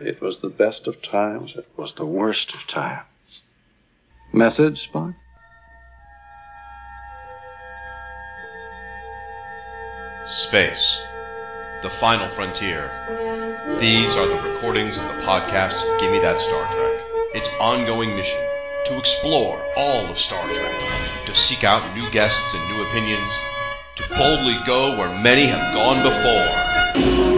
It 0.00 0.20
was 0.20 0.38
the 0.38 0.48
best 0.48 0.86
of 0.86 1.02
times. 1.02 1.54
It 1.56 1.66
was 1.76 1.94
the 1.94 2.06
worst 2.06 2.54
of 2.54 2.66
times. 2.66 3.04
Message, 4.32 4.90
Spock? 4.90 5.14
Space. 10.26 11.02
The 11.82 11.90
final 11.90 12.28
frontier. 12.28 12.90
These 13.80 14.14
are 14.16 14.26
the 14.26 14.48
recordings 14.50 14.98
of 14.98 15.04
the 15.04 15.22
podcast 15.22 15.82
Gimme 15.98 16.20
That 16.20 16.40
Star 16.40 16.72
Trek. 16.72 17.00
Its 17.34 17.50
ongoing 17.60 18.14
mission 18.14 18.40
to 18.86 18.98
explore 18.98 19.60
all 19.76 20.06
of 20.06 20.16
Star 20.16 20.42
Trek, 20.44 20.74
to 21.26 21.34
seek 21.34 21.62
out 21.64 21.94
new 21.94 22.08
guests 22.10 22.54
and 22.54 22.68
new 22.70 22.82
opinions, 22.88 23.32
to 23.96 24.08
boldly 24.16 24.56
go 24.66 24.96
where 24.96 25.22
many 25.22 25.46
have 25.46 25.74
gone 25.74 26.02
before. 26.02 27.37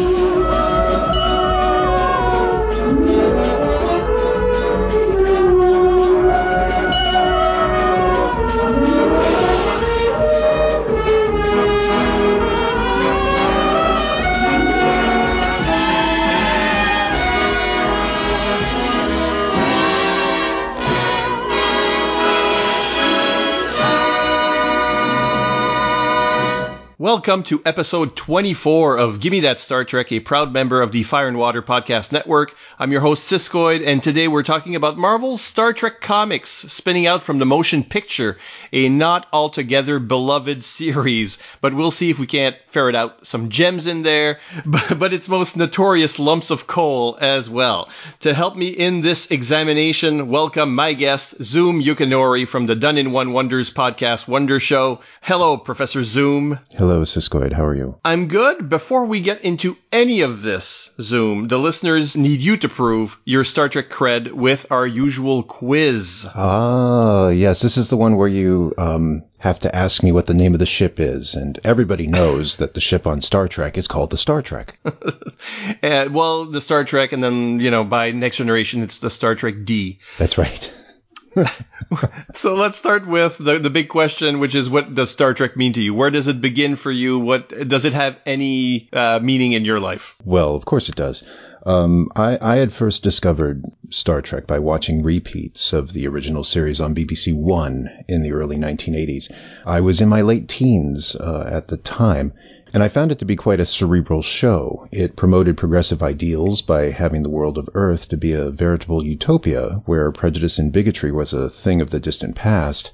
Welcome 27.12 27.42
to 27.42 27.60
episode 27.66 28.14
24 28.14 28.96
of 28.96 29.18
Gimme 29.18 29.40
That 29.40 29.58
Star 29.58 29.84
Trek, 29.84 30.12
a 30.12 30.20
proud 30.20 30.52
member 30.52 30.80
of 30.80 30.92
the 30.92 31.02
Fire 31.02 31.26
and 31.26 31.36
Water 31.36 31.60
Podcast 31.60 32.12
Network. 32.12 32.54
I'm 32.78 32.92
your 32.92 33.00
host, 33.00 33.28
Siskoid, 33.28 33.84
and 33.84 34.00
today 34.00 34.28
we're 34.28 34.44
talking 34.44 34.76
about 34.76 34.96
Marvel's 34.96 35.42
Star 35.42 35.72
Trek 35.72 36.00
comics 36.00 36.50
spinning 36.50 37.08
out 37.08 37.24
from 37.24 37.40
the 37.40 37.44
motion 37.44 37.82
picture, 37.82 38.38
a 38.72 38.88
not 38.88 39.26
altogether 39.32 39.98
beloved 39.98 40.62
series, 40.62 41.40
but 41.60 41.74
we'll 41.74 41.90
see 41.90 42.10
if 42.10 42.20
we 42.20 42.28
can't 42.28 42.54
ferret 42.68 42.94
out 42.94 43.26
some 43.26 43.48
gems 43.48 43.86
in 43.86 44.02
there, 44.02 44.38
but, 44.64 45.12
its 45.12 45.28
most 45.28 45.56
notorious 45.56 46.20
lumps 46.20 46.50
of 46.50 46.68
coal 46.68 47.18
as 47.20 47.50
well. 47.50 47.88
To 48.20 48.32
help 48.32 48.54
me 48.54 48.68
in 48.68 49.00
this 49.00 49.28
examination, 49.32 50.28
welcome 50.28 50.72
my 50.72 50.92
guest, 50.92 51.42
Zoom 51.42 51.82
Yukinori 51.82 52.46
from 52.46 52.66
the 52.66 52.76
Done 52.76 52.96
in 52.96 53.10
One 53.10 53.32
Wonders 53.32 53.74
podcast 53.74 54.28
Wonder 54.28 54.60
Show. 54.60 55.00
Hello, 55.22 55.56
Professor 55.56 56.04
Zoom. 56.04 56.60
Hello. 56.76 56.99
Hello, 57.00 57.06
Siskoid. 57.06 57.54
How 57.54 57.64
are 57.64 57.74
you? 57.74 57.98
I'm 58.04 58.28
good. 58.28 58.68
Before 58.68 59.06
we 59.06 59.20
get 59.20 59.40
into 59.40 59.78
any 59.90 60.20
of 60.20 60.42
this, 60.42 60.90
Zoom, 61.00 61.48
the 61.48 61.56
listeners 61.56 62.14
need 62.14 62.42
you 62.42 62.58
to 62.58 62.68
prove 62.68 63.18
your 63.24 63.42
Star 63.42 63.70
Trek 63.70 63.88
cred 63.88 64.30
with 64.32 64.70
our 64.70 64.86
usual 64.86 65.42
quiz. 65.42 66.28
Ah, 66.34 67.30
yes. 67.30 67.62
This 67.62 67.78
is 67.78 67.88
the 67.88 67.96
one 67.96 68.16
where 68.16 68.28
you 68.28 68.74
um, 68.76 69.22
have 69.38 69.60
to 69.60 69.74
ask 69.74 70.02
me 70.02 70.12
what 70.12 70.26
the 70.26 70.34
name 70.34 70.52
of 70.52 70.58
the 70.58 70.66
ship 70.66 71.00
is, 71.00 71.36
and 71.36 71.58
everybody 71.64 72.06
knows 72.06 72.56
that 72.56 72.74
the 72.74 72.80
ship 72.80 73.06
on 73.06 73.22
Star 73.22 73.48
Trek 73.48 73.78
is 73.78 73.88
called 73.88 74.10
the 74.10 74.18
Star 74.18 74.42
Trek. 74.42 74.78
and, 75.80 76.12
well, 76.14 76.44
the 76.44 76.60
Star 76.60 76.84
Trek, 76.84 77.12
and 77.12 77.24
then, 77.24 77.60
you 77.60 77.70
know, 77.70 77.82
by 77.82 78.10
Next 78.10 78.36
Generation, 78.36 78.82
it's 78.82 78.98
the 78.98 79.08
Star 79.08 79.34
Trek 79.34 79.54
D. 79.64 80.00
That's 80.18 80.36
right. 80.36 80.70
so 82.34 82.54
let's 82.54 82.78
start 82.78 83.06
with 83.06 83.38
the, 83.38 83.58
the 83.58 83.70
big 83.70 83.88
question, 83.88 84.40
which 84.40 84.54
is 84.54 84.68
what 84.68 84.94
does 84.94 85.10
Star 85.10 85.34
Trek 85.34 85.56
mean 85.56 85.72
to 85.74 85.80
you? 85.80 85.94
Where 85.94 86.10
does 86.10 86.26
it 86.26 86.40
begin 86.40 86.76
for 86.76 86.90
you? 86.90 87.18
What 87.18 87.68
does 87.68 87.84
it 87.84 87.92
have 87.92 88.18
any 88.26 88.88
uh, 88.92 89.20
meaning 89.22 89.52
in 89.52 89.64
your 89.64 89.80
life? 89.80 90.16
Well, 90.24 90.54
of 90.54 90.64
course 90.64 90.88
it 90.88 90.96
does. 90.96 91.22
Um, 91.64 92.08
I, 92.16 92.38
I, 92.40 92.56
had 92.56 92.72
first 92.72 93.02
discovered 93.02 93.64
Star 93.90 94.22
Trek 94.22 94.46
by 94.46 94.60
watching 94.60 95.02
repeats 95.02 95.74
of 95.74 95.92
the 95.92 96.06
original 96.06 96.42
series 96.42 96.80
on 96.80 96.94
BBC 96.94 97.36
One 97.36 97.90
in 98.08 98.22
the 98.22 98.32
early 98.32 98.56
1980s. 98.56 99.30
I 99.66 99.82
was 99.82 100.00
in 100.00 100.08
my 100.08 100.22
late 100.22 100.48
teens 100.48 101.14
uh, 101.14 101.50
at 101.52 101.68
the 101.68 101.76
time, 101.76 102.32
and 102.72 102.82
I 102.82 102.88
found 102.88 103.10
it 103.10 103.18
to 103.18 103.24
be 103.24 103.36
quite 103.36 103.58
a 103.58 103.66
cerebral 103.66 104.22
show. 104.22 104.86
It 104.92 105.16
promoted 105.16 105.56
progressive 105.56 106.02
ideals 106.02 106.62
by 106.62 106.90
having 106.90 107.22
the 107.22 107.30
world 107.30 107.58
of 107.58 107.68
Earth 107.74 108.08
to 108.10 108.16
be 108.16 108.32
a 108.32 108.50
veritable 108.50 109.04
utopia 109.04 109.82
where 109.86 110.12
prejudice 110.12 110.58
and 110.58 110.72
bigotry 110.72 111.10
was 111.10 111.32
a 111.32 111.50
thing 111.50 111.80
of 111.80 111.90
the 111.90 112.00
distant 112.00 112.36
past, 112.36 112.92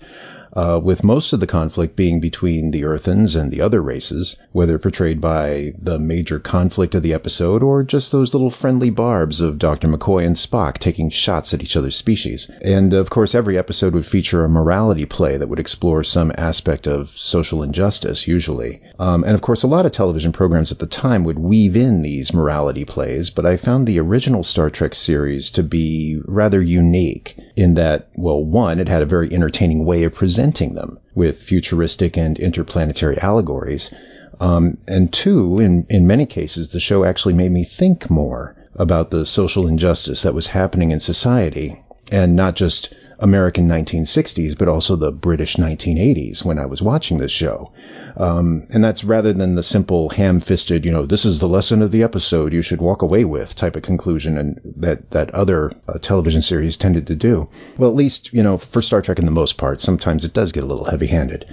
uh, 0.56 0.80
with 0.82 1.04
most 1.04 1.34
of 1.34 1.40
the 1.40 1.46
conflict 1.46 1.94
being 1.96 2.18
between 2.18 2.70
the 2.70 2.84
Earthens 2.84 3.36
and 3.36 3.52
the 3.52 3.60
other 3.60 3.82
races, 3.82 4.36
whether 4.52 4.78
portrayed 4.78 5.20
by 5.20 5.74
the 5.78 5.98
major 5.98 6.38
conflict 6.38 6.94
of 6.94 7.02
the 7.02 7.12
episode 7.12 7.62
or 7.62 7.82
just 7.82 8.10
those 8.10 8.32
little 8.32 8.48
friendly 8.48 8.88
barbs 8.88 9.42
of 9.42 9.58
Dr. 9.58 9.86
McCoy 9.86 10.24
and 10.24 10.34
Spock 10.34 10.78
taking 10.78 11.10
shots 11.10 11.52
at 11.52 11.62
each 11.62 11.76
other's 11.76 11.96
species. 11.96 12.50
And 12.62 12.94
of 12.94 13.10
course, 13.10 13.34
every 13.34 13.58
episode 13.58 13.92
would 13.92 14.06
feature 14.06 14.44
a 14.44 14.48
morality 14.48 15.04
play 15.04 15.36
that 15.36 15.48
would 15.48 15.58
explore 15.58 16.02
some 16.02 16.32
aspect 16.38 16.86
of 16.86 17.10
social 17.10 17.62
injustice, 17.62 18.26
usually. 18.26 18.80
Um, 18.98 19.24
and 19.24 19.34
of 19.34 19.42
course, 19.42 19.62
a 19.62 19.68
lot 19.68 19.84
of 19.84 19.92
television 19.92 20.32
programs 20.32 20.72
at 20.72 20.78
the 20.78 20.86
time 20.86 21.24
would 21.24 21.38
weave 21.38 21.76
in 21.76 22.00
these 22.00 22.32
morality 22.32 22.86
plays, 22.86 23.28
but 23.28 23.44
I 23.44 23.58
found 23.58 23.86
the 23.86 24.00
original 24.00 24.42
Star 24.42 24.70
Trek 24.70 24.94
series 24.94 25.50
to 25.50 25.62
be 25.62 26.18
rather 26.24 26.62
unique 26.62 27.36
in 27.56 27.74
that, 27.74 28.08
well, 28.16 28.42
one, 28.42 28.80
it 28.80 28.88
had 28.88 29.02
a 29.02 29.06
very 29.06 29.30
entertaining 29.30 29.84
way 29.84 30.04
of 30.04 30.14
presenting 30.14 30.45
presenting 30.46 30.74
them 30.76 31.00
with 31.12 31.42
futuristic 31.42 32.16
and 32.16 32.38
interplanetary 32.38 33.18
allegories. 33.18 33.90
Um, 34.38 34.78
and 34.86 35.12
two, 35.12 35.58
in, 35.58 35.86
in 35.90 36.06
many 36.06 36.24
cases, 36.26 36.68
the 36.68 36.78
show 36.78 37.04
actually 37.04 37.34
made 37.34 37.50
me 37.50 37.64
think 37.64 38.08
more 38.08 38.54
about 38.76 39.10
the 39.10 39.26
social 39.26 39.66
injustice 39.66 40.22
that 40.22 40.34
was 40.34 40.46
happening 40.46 40.92
in 40.92 41.00
society 41.00 41.82
and 42.12 42.36
not 42.36 42.54
just 42.54 42.94
American 43.18 43.68
1960s, 43.68 44.56
but 44.58 44.68
also 44.68 44.96
the 44.96 45.12
British 45.12 45.56
1980s 45.56 46.44
when 46.44 46.58
I 46.58 46.66
was 46.66 46.82
watching 46.82 47.18
this 47.18 47.32
show. 47.32 47.72
Um, 48.16 48.66
and 48.70 48.82
that's 48.82 49.04
rather 49.04 49.32
than 49.32 49.54
the 49.54 49.62
simple 49.62 50.08
ham-fisted, 50.08 50.84
you 50.84 50.92
know, 50.92 51.06
this 51.06 51.24
is 51.24 51.38
the 51.38 51.48
lesson 51.48 51.82
of 51.82 51.90
the 51.90 52.02
episode 52.02 52.52
you 52.52 52.62
should 52.62 52.80
walk 52.80 53.02
away 53.02 53.24
with 53.24 53.56
type 53.56 53.76
of 53.76 53.82
conclusion 53.82 54.38
and 54.38 54.60
that, 54.76 55.10
that 55.10 55.30
other 55.30 55.72
uh, 55.88 55.98
television 55.98 56.42
series 56.42 56.76
tended 56.76 57.06
to 57.08 57.16
do. 57.16 57.48
Well, 57.78 57.90
at 57.90 57.96
least, 57.96 58.32
you 58.32 58.42
know, 58.42 58.58
for 58.58 58.82
Star 58.82 59.02
Trek 59.02 59.18
in 59.18 59.24
the 59.24 59.30
most 59.30 59.58
part, 59.58 59.80
sometimes 59.80 60.24
it 60.24 60.32
does 60.32 60.52
get 60.52 60.64
a 60.64 60.66
little 60.66 60.84
heavy-handed. 60.84 61.52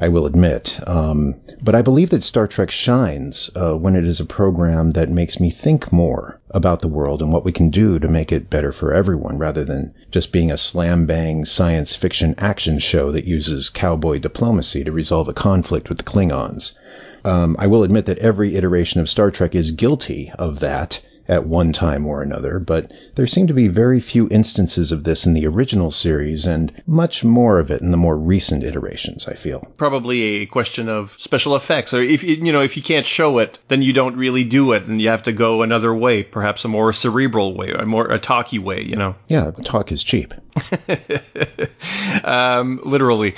I 0.00 0.08
will 0.08 0.26
admit. 0.26 0.78
Um, 0.86 1.34
but 1.60 1.74
I 1.74 1.82
believe 1.82 2.10
that 2.10 2.22
Star 2.22 2.46
Trek 2.46 2.70
shines 2.70 3.50
uh, 3.56 3.74
when 3.74 3.96
it 3.96 4.04
is 4.04 4.20
a 4.20 4.24
program 4.24 4.92
that 4.92 5.08
makes 5.08 5.40
me 5.40 5.50
think 5.50 5.92
more 5.92 6.40
about 6.50 6.80
the 6.80 6.88
world 6.88 7.20
and 7.20 7.32
what 7.32 7.44
we 7.44 7.50
can 7.50 7.70
do 7.70 7.98
to 7.98 8.08
make 8.08 8.30
it 8.30 8.48
better 8.48 8.70
for 8.70 8.94
everyone 8.94 9.38
rather 9.38 9.64
than 9.64 9.94
just 10.10 10.32
being 10.32 10.52
a 10.52 10.56
slam 10.56 11.06
bang 11.06 11.44
science 11.44 11.96
fiction 11.96 12.36
action 12.38 12.78
show 12.78 13.12
that 13.12 13.24
uses 13.24 13.70
cowboy 13.70 14.20
diplomacy 14.20 14.84
to 14.84 14.92
resolve 14.92 15.28
a 15.28 15.32
conflict 15.32 15.88
with 15.88 15.98
the 15.98 16.04
Klingons. 16.04 16.78
Um, 17.24 17.56
I 17.58 17.66
will 17.66 17.82
admit 17.82 18.06
that 18.06 18.18
every 18.18 18.54
iteration 18.54 19.00
of 19.00 19.08
Star 19.08 19.32
Trek 19.32 19.56
is 19.56 19.72
guilty 19.72 20.30
of 20.38 20.60
that 20.60 21.00
at 21.28 21.46
one 21.46 21.72
time 21.72 22.06
or 22.06 22.22
another, 22.22 22.58
but 22.58 22.90
there 23.14 23.26
seem 23.26 23.48
to 23.48 23.54
be 23.54 23.68
very 23.68 24.00
few 24.00 24.28
instances 24.30 24.92
of 24.92 25.04
this 25.04 25.26
in 25.26 25.34
the 25.34 25.46
original 25.46 25.90
series 25.90 26.46
and 26.46 26.72
much 26.86 27.22
more 27.22 27.58
of 27.58 27.70
it 27.70 27.82
in 27.82 27.90
the 27.90 27.96
more 27.96 28.16
recent 28.16 28.64
iterations, 28.64 29.28
I 29.28 29.34
feel. 29.34 29.60
Probably 29.76 30.22
a 30.22 30.46
question 30.46 30.88
of 30.88 31.14
special 31.18 31.54
effects 31.54 31.92
or 31.92 32.00
if 32.00 32.24
you 32.24 32.52
know 32.52 32.62
if 32.62 32.76
you 32.76 32.82
can't 32.82 33.06
show 33.06 33.38
it, 33.38 33.58
then 33.68 33.82
you 33.82 33.92
don't 33.92 34.16
really 34.16 34.44
do 34.44 34.72
it 34.72 34.84
and 34.84 35.00
you 35.00 35.10
have 35.10 35.24
to 35.24 35.32
go 35.32 35.62
another 35.62 35.94
way, 35.94 36.22
perhaps 36.22 36.64
a 36.64 36.68
more 36.68 36.92
cerebral 36.92 37.54
way, 37.54 37.72
a 37.72 37.84
more 37.84 38.10
a 38.10 38.18
talky 38.18 38.58
way, 38.58 38.82
you 38.82 38.96
know. 38.96 39.14
Yeah, 39.28 39.50
talk 39.50 39.92
is 39.92 40.02
cheap. 40.02 40.32
um, 42.24 42.80
literally. 42.84 43.34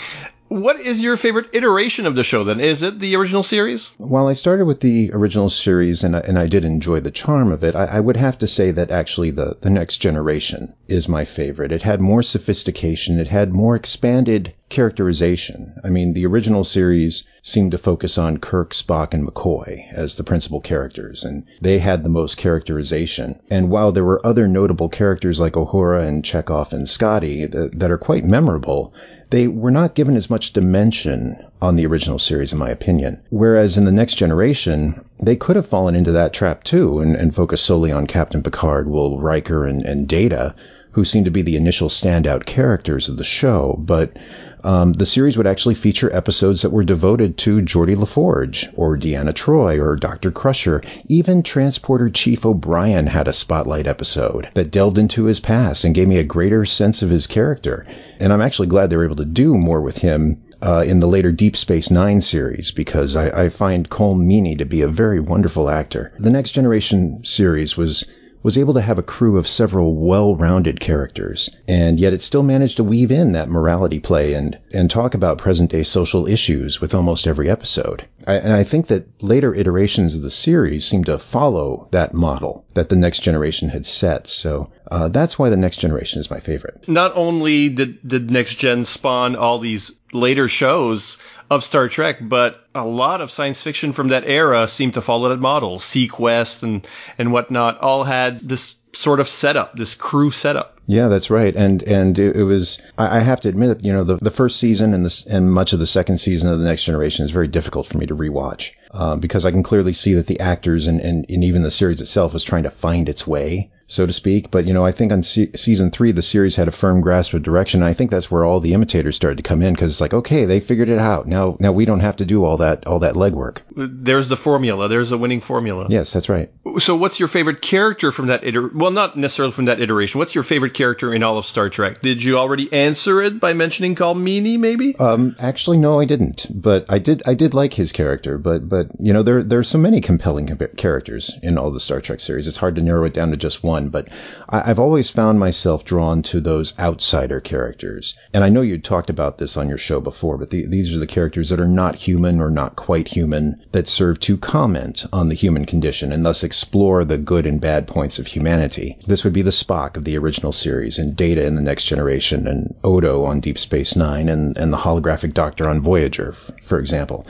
What 0.51 0.81
is 0.81 1.01
your 1.01 1.17
favorite 1.17 1.51
iteration 1.53 2.07
of 2.07 2.17
the 2.17 2.25
show 2.25 2.43
then? 2.43 2.59
Is 2.59 2.83
it 2.83 2.99
the 2.99 3.15
original 3.15 3.45
series? 3.45 3.93
While 3.99 4.27
I 4.27 4.33
started 4.33 4.65
with 4.65 4.81
the 4.81 5.13
original 5.13 5.49
series 5.49 6.03
and 6.03 6.17
I, 6.17 6.19
and 6.27 6.37
I 6.37 6.49
did 6.49 6.65
enjoy 6.65 6.99
the 6.99 7.13
charm 7.13 7.53
of 7.53 7.63
it, 7.63 7.77
I, 7.77 7.85
I 7.85 8.01
would 8.01 8.17
have 8.17 8.39
to 8.39 8.49
say 8.49 8.73
that 8.73 8.91
actually 8.91 9.31
the, 9.31 9.57
the 9.61 9.71
next 9.71 9.99
generation 9.99 10.75
is 10.89 11.09
my 11.09 11.25
favorite. 11.25 11.71
It 11.71 11.83
had 11.83 12.01
more 12.01 12.25
sophistication. 12.25 13.21
It 13.21 13.29
had 13.29 13.53
more 13.53 13.77
expanded 13.77 14.53
characterization. 14.69 15.75
I 15.85 15.89
mean, 15.89 16.15
the 16.15 16.27
original 16.27 16.65
series 16.65 17.29
seemed 17.43 17.71
to 17.71 17.79
focus 17.79 18.19
on 18.19 18.39
Kirk, 18.39 18.73
Spock, 18.73 19.15
and 19.15 19.25
McCoy 19.25 19.93
as 19.93 20.17
the 20.17 20.25
principal 20.25 20.61
characters, 20.61 21.23
and 21.23 21.45
they 21.61 21.79
had 21.79 22.03
the 22.03 22.09
most 22.09 22.37
characterization. 22.37 23.41
And 23.51 23.71
while 23.71 23.93
there 23.93 24.05
were 24.05 24.25
other 24.27 24.49
notable 24.49 24.89
characters 24.89 25.39
like 25.39 25.53
Uhura 25.53 26.09
and 26.09 26.25
Chekov 26.25 26.73
and 26.73 26.89
Scotty 26.89 27.47
that, 27.47 27.79
that 27.79 27.91
are 27.93 27.99
quite 27.99 28.25
memorable, 28.25 28.95
they 29.31 29.47
were 29.47 29.71
not 29.71 29.95
given 29.95 30.17
as 30.17 30.29
much 30.29 30.53
dimension 30.53 31.37
on 31.63 31.77
the 31.77 31.87
original 31.87 32.19
series, 32.19 32.53
in 32.53 32.59
my 32.59 32.71
opinion. 32.71 33.23
Whereas 33.31 33.77
in 33.77 33.85
the 33.85 33.93
next 33.93 34.15
generation, 34.15 35.05
they 35.21 35.37
could 35.37 35.57
have 35.57 35.67
fallen 35.67 35.95
into 35.95 36.13
that 36.13 36.33
trap 36.33 36.65
too 36.65 37.01
and, 37.01 37.15
and 37.15 37.35
focused 37.35 37.65
solely 37.65 37.93
on 37.93 38.07
Captain 38.07 38.43
Picard, 38.43 38.89
Will 38.89 39.19
Riker, 39.21 39.67
and, 39.67 39.83
and 39.83 40.09
Data, 40.09 40.55
who 40.93 41.05
seem 41.05 41.25
to 41.25 41.31
be 41.31 41.43
the 41.43 41.57
initial 41.57 41.89
standout 41.89 42.45
characters 42.45 43.09
of 43.09 43.17
the 43.17 43.25
show. 43.25 43.77
But 43.79 44.17
Um, 44.63 44.93
the 44.93 45.07
series 45.07 45.37
would 45.37 45.47
actually 45.47 45.75
feature 45.75 46.15
episodes 46.15 46.63
that 46.63 46.71
were 46.71 46.85
devoted 46.85 47.39
to 47.39 47.61
Geordi 47.61 47.97
LaForge 47.97 48.73
or 48.77 48.97
Deanna 48.97 49.33
Troi 49.33 49.79
or 49.81 49.97
Dr. 49.97 50.31
Crusher. 50.31 50.83
Even 51.09 51.43
Transporter 51.43 52.11
Chief 52.11 52.45
O'Brien 52.45 53.07
had 53.07 53.29
a 53.29 53.33
spotlight 53.33 53.87
episode 53.87 54.49
that 54.55 54.71
delved 54.71 54.99
into 54.99 55.25
his 55.25 55.41
past 55.41 55.85
and 55.85 55.95
gave 55.95 56.09
me 56.09 56.19
a 56.19 56.25
greater 56.25 56.65
sense 56.65 57.03
of 57.03 57.11
his 57.11 57.27
character. 57.27 57.87
And 58.19 58.33
I'm 58.33 58.43
actually 58.43 58.69
glad 58.69 58.91
they 58.91 58.97
were 58.97 59.05
able 59.05 59.17
to 59.17 59.25
do 59.25 59.57
more 59.57 59.81
with 59.81 59.99
him 59.99 60.43
uh, 60.63 60.85
in 60.87 61.01
the 61.01 61.09
later 61.09 61.33
Deep 61.33 61.57
Space 61.57 61.91
Nine 61.91 62.21
series 62.21 62.71
because 62.71 63.17
I, 63.17 63.45
I 63.45 63.49
find 63.49 63.89
Colm 63.89 64.27
Meaney 64.27 64.59
to 64.59 64.67
be 64.67 64.83
a 64.83 64.89
very 64.89 65.21
wonderful 65.21 65.71
actor. 65.71 66.13
The 66.19 66.31
Next 66.31 66.53
Generation 66.53 67.25
series 67.25 67.77
was 67.77 68.11
was 68.43 68.59
able 68.59 68.75
to 68.75 68.81
have 68.81 68.99
a 68.99 69.03
crew 69.03 69.39
of 69.39 69.47
several 69.47 69.95
well-rounded 69.95 70.81
characters, 70.81 71.51
and 71.69 72.01
yet 72.01 72.13
it 72.13 72.23
still 72.23 72.43
managed 72.43 72.79
to 72.79 72.85
weave 72.85 73.13
in 73.13 73.33
that 73.33 73.49
morality 73.49 74.01
play 74.01 74.35
and, 74.35 74.59
and 74.73 74.91
talk 74.91 75.15
about 75.15 75.39
present-day 75.39 75.83
social 75.83 76.27
issues 76.27 76.81
with 76.81 76.95
almost 76.95 77.27
every 77.27 77.51
episode. 77.51 78.07
I, 78.27 78.35
and 78.35 78.53
I 78.53 78.65
think 78.65 78.89
that 78.89 79.23
later 79.23 79.55
iterations 79.55 80.15
of 80.15 80.23
the 80.23 80.31
series 80.31 80.87
seem 80.87 81.05
to 81.05 81.19
follow 81.19 81.89
that 81.91 82.15
model 82.15 82.65
that 82.75 82.89
the 82.89 82.97
next 82.97 83.21
generation 83.21 83.69
had 83.69 83.87
set. 83.87 84.27
So 84.27 84.71
uh, 84.91 85.09
that's 85.09 85.39
why 85.39 85.51
the 85.51 85.57
next 85.57 85.79
generation 85.79 86.21
is 86.21 86.31
my 86.31 86.41
favorite. 86.41 86.89
Not 86.89 87.17
only 87.17 87.69
did 87.69 88.07
did 88.07 88.31
next 88.31 88.55
gen 88.57 88.85
spawn 88.85 89.37
all 89.37 89.59
these 89.59 89.93
later 90.13 90.49
shows 90.49 91.19
of 91.51 91.65
Star 91.65 91.89
Trek, 91.89 92.19
but 92.21 92.65
a 92.75 92.87
lot 92.87 93.21
of 93.21 93.31
science 93.31 93.61
fiction 93.61 93.93
from 93.93 94.09
that 94.09 94.25
era 94.25 94.69
seemed 94.69 94.95
to 94.95 95.03
follow 95.03 95.29
that 95.29 95.41
model. 95.41 95.79
seaQuest 95.79 96.63
and 96.63 96.87
and 97.19 97.33
whatnot 97.33 97.81
all 97.81 98.05
had 98.05 98.41
this 98.41 98.77
sort 98.93 99.21
of 99.21 99.29
setup, 99.29 99.77
this 99.77 99.95
crew 99.95 100.31
setup. 100.31 100.79
Yeah, 100.87 101.09
that's 101.09 101.31
right. 101.31 101.55
And 101.55 101.83
and 101.83 102.19
it, 102.19 102.37
it 102.37 102.45
was 102.45 102.81
I, 102.97 103.19
I, 103.19 103.21
have 103.21 103.41
to 103.43 103.49
admit 103.49 103.69
that 103.69 103.85
you 103.85 103.93
know 103.93 104.05
the 104.05 104.17
the 104.17 104.31
first 104.31 104.59
season 104.59 104.95
and 104.95 105.05
this 105.05 105.25
and 105.27 105.53
much 105.53 105.73
of 105.73 105.79
the 105.79 105.87
second 105.87 106.19
season 106.19 106.49
of 106.49 106.59
the 106.59 106.65
Next 106.65 106.85
Generation 106.85 107.25
is 107.25 107.31
very 107.31 107.49
difficult 107.49 107.87
for 107.87 107.99
me 107.99 108.07
to 108.07 108.17
rewatch 108.17 108.73
uh, 108.91 109.17
because 109.17 109.45
I 109.45 109.51
can 109.51 109.63
clearly 109.63 109.93
see 109.93 110.15
that 110.15 110.27
the 110.27 110.41
actors 110.41 110.87
and, 110.87 111.01
and 111.01 111.27
and 111.29 111.45
even 111.45 111.63
the 111.63 111.71
series 111.71 112.01
itself 112.01 112.33
was 112.33 112.45
trying 112.45 112.65
to 112.65 112.71
find 112.71 113.09
its 113.09 113.27
way 113.27 113.71
so 113.91 114.07
to 114.07 114.13
speak. 114.13 114.51
But, 114.53 114.67
you 114.67 114.73
know, 114.73 114.87
I 114.87 114.93
think 114.93 115.13
on 115.13 115.25
se- 115.25 115.53
season 115.57 115.91
three, 115.91 116.13
the 116.13 116.23
series 116.23 116.55
had 116.55 116.69
a 116.69 116.71
firm 116.71 117.01
grasp 117.01 117.35
of 117.35 117.43
direction. 117.43 117.83
And 117.83 117.91
I 117.91 117.93
think 117.93 118.11
that's 118.11 118.31
where 118.31 118.45
all 118.45 118.61
the 118.61 118.73
imitators 118.73 119.17
started 119.17 119.37
to 119.39 119.43
come 119.43 119.63
in 119.63 119.75
because 119.75 119.91
it's 119.91 120.01
like, 120.01 120.15
okay, 120.15 120.45
they 120.45 120.61
figured 120.61 120.89
it 120.89 120.99
out. 121.01 121.27
Now, 121.27 121.57
now 121.59 121.73
we 121.73 121.85
don't 121.85 122.01
have 122.01 122.17
to 122.17 122.25
do 122.25 122.45
all 122.45 122.59
that, 122.59 122.87
all 122.87 123.01
that 123.01 123.15
legwork. 123.15 123.59
There's 123.75 124.29
the 124.29 124.37
formula. 124.37 124.89
There's 124.89 125.11
a 125.11 125.19
winning 125.19 125.41
formula. 125.41 125.87
Yes, 125.91 126.13
that's 126.13 126.29
right. 126.29 126.53
So 126.79 126.97
what's 126.97 127.19
your 127.19 127.29
favorite 127.29 127.61
character 127.61 128.13
from 128.13 128.29
that 128.29 128.45
iter- 128.45 128.71
well, 128.73 128.93
not 128.93 129.17
necessarily 129.17 129.53
from 129.53 129.65
that 129.65 129.81
iteration. 129.81 130.21
What's 130.21 130.37
your 130.37 130.45
favorite 130.45 130.75
character 130.75 131.13
in 131.13 131.25
all 131.25 131.37
of 131.37 131.45
Star 131.45 131.69
Trek? 131.69 132.01
Did 132.01 132.23
you 132.23 132.39
already 132.39 132.73
answer 132.73 133.21
it 133.23 133.41
by 133.41 133.55
mentioning 133.55 133.97
Meaney, 133.97 134.59
maybe? 134.59 134.95
Um, 134.97 135.35
actually, 135.41 135.79
no, 135.79 135.99
I 135.99 136.05
didn't. 136.05 136.47
But 136.55 136.87
I 136.91 137.01
did, 137.01 137.23
I 137.27 137.35
did 137.35 137.55
like 137.55 137.75
his 137.75 137.91
character. 137.91 138.39
But, 138.39 138.69
but, 138.69 138.93
you 139.01 139.13
know, 139.13 139.25
there, 139.25 139.43
there 139.43 139.59
are 139.59 139.65
so 139.65 139.79
many 139.79 140.01
compelling 140.01 140.57
characters 140.77 141.37
in 141.43 141.59
all 141.59 141.73
the 141.73 141.81
Star 141.81 142.01
Trek 142.01 142.21
series. 142.21 142.47
It's 142.47 142.57
hard 142.57 142.77
to 142.77 142.83
narrow 142.83 143.05
it 143.05 143.15
down 143.15 143.31
to 143.31 143.37
just 143.37 143.65
one. 143.65 143.80
But 143.89 144.09
I, 144.49 144.71
I've 144.71 144.79
always 144.79 145.11
found 145.11 145.39
myself 145.39 145.85
drawn 145.85 146.23
to 146.23 146.41
those 146.41 146.79
outsider 146.79 147.41
characters. 147.41 148.17
And 148.33 148.45
I 148.45 148.49
know 148.51 148.61
you 148.61 148.79
talked 148.79 149.11
about 149.11 149.39
this 149.39 149.57
on 149.57 149.69
your 149.69 149.79
show 149.79 150.01
before, 150.01 150.39
but 150.39 150.51
the, 150.51 150.67
these 150.67 150.95
are 150.95 150.99
the 150.99 151.07
characters 151.07 151.51
that 151.51 151.61
are 151.61 151.67
not 151.67 151.95
human 151.95 152.41
or 152.41 152.51
not 152.51 152.77
quite 152.77 153.09
human 153.09 153.65
that 153.73 153.89
serve 153.89 154.21
to 154.21 154.37
comment 154.37 155.07
on 155.13 155.29
the 155.29 155.35
human 155.35 155.65
condition 155.65 156.13
and 156.13 156.25
thus 156.25 156.45
explore 156.45 157.05
the 157.05 157.19
good 157.19 157.47
and 157.47 157.61
bad 157.61 157.87
points 157.87 158.19
of 158.19 158.27
humanity. 158.27 158.99
This 159.07 159.25
would 159.25 159.33
be 159.33 159.43
the 159.43 159.51
Spock 159.51 159.97
of 159.97 160.05
the 160.05 160.19
original 160.19 160.53
series 160.53 160.99
and 160.99 161.17
Data 161.17 161.45
in 161.45 161.55
the 161.55 161.61
Next 161.61 161.85
Generation 161.85 162.47
and 162.47 162.75
Odo 162.85 163.25
on 163.25 163.41
Deep 163.41 163.59
Space 163.59 163.97
Nine 163.97 164.29
and, 164.29 164.59
and 164.59 164.73
the 164.73 164.77
holographic 164.77 165.33
Doctor 165.33 165.69
on 165.69 165.81
Voyager, 165.81 166.33
for 166.63 166.79
example. 166.79 167.27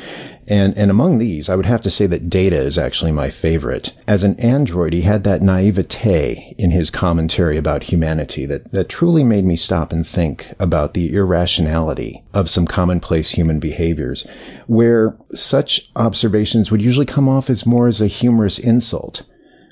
And, 0.51 0.77
and 0.77 0.91
among 0.91 1.19
these, 1.19 1.49
I 1.49 1.55
would 1.55 1.67
have 1.67 1.83
to 1.83 1.93
say 1.93 2.09
that 2.09 2.29
Data 2.29 2.57
is 2.57 2.77
actually 2.77 3.13
my 3.13 3.31
favorite. 3.31 3.93
As 4.09 4.25
an 4.25 4.41
android, 4.41 4.93
he 4.93 5.01
had 5.01 5.25
that 5.25 5.43
naivete 5.43 6.57
in 6.59 6.73
his 6.73 6.91
commentary 6.91 7.57
about 7.57 7.85
humanity 7.85 8.47
that, 8.47 8.73
that 8.73 8.89
truly 8.89 9.23
made 9.23 9.45
me 9.45 9.55
stop 9.55 9.93
and 9.93 10.05
think 10.05 10.53
about 10.59 10.93
the 10.93 11.15
irrationality 11.15 12.25
of 12.35 12.51
some 12.51 12.67
commonplace 12.67 13.31
human 13.31 13.61
behaviors, 13.61 14.27
where 14.67 15.15
such 15.33 15.89
observations 15.95 16.69
would 16.73 16.83
usually 16.83 17.07
come 17.07 17.29
off 17.29 17.49
as 17.49 17.65
more 17.65 17.87
as 17.87 18.01
a 18.01 18.09
humorous 18.09 18.59
insult 18.59 19.23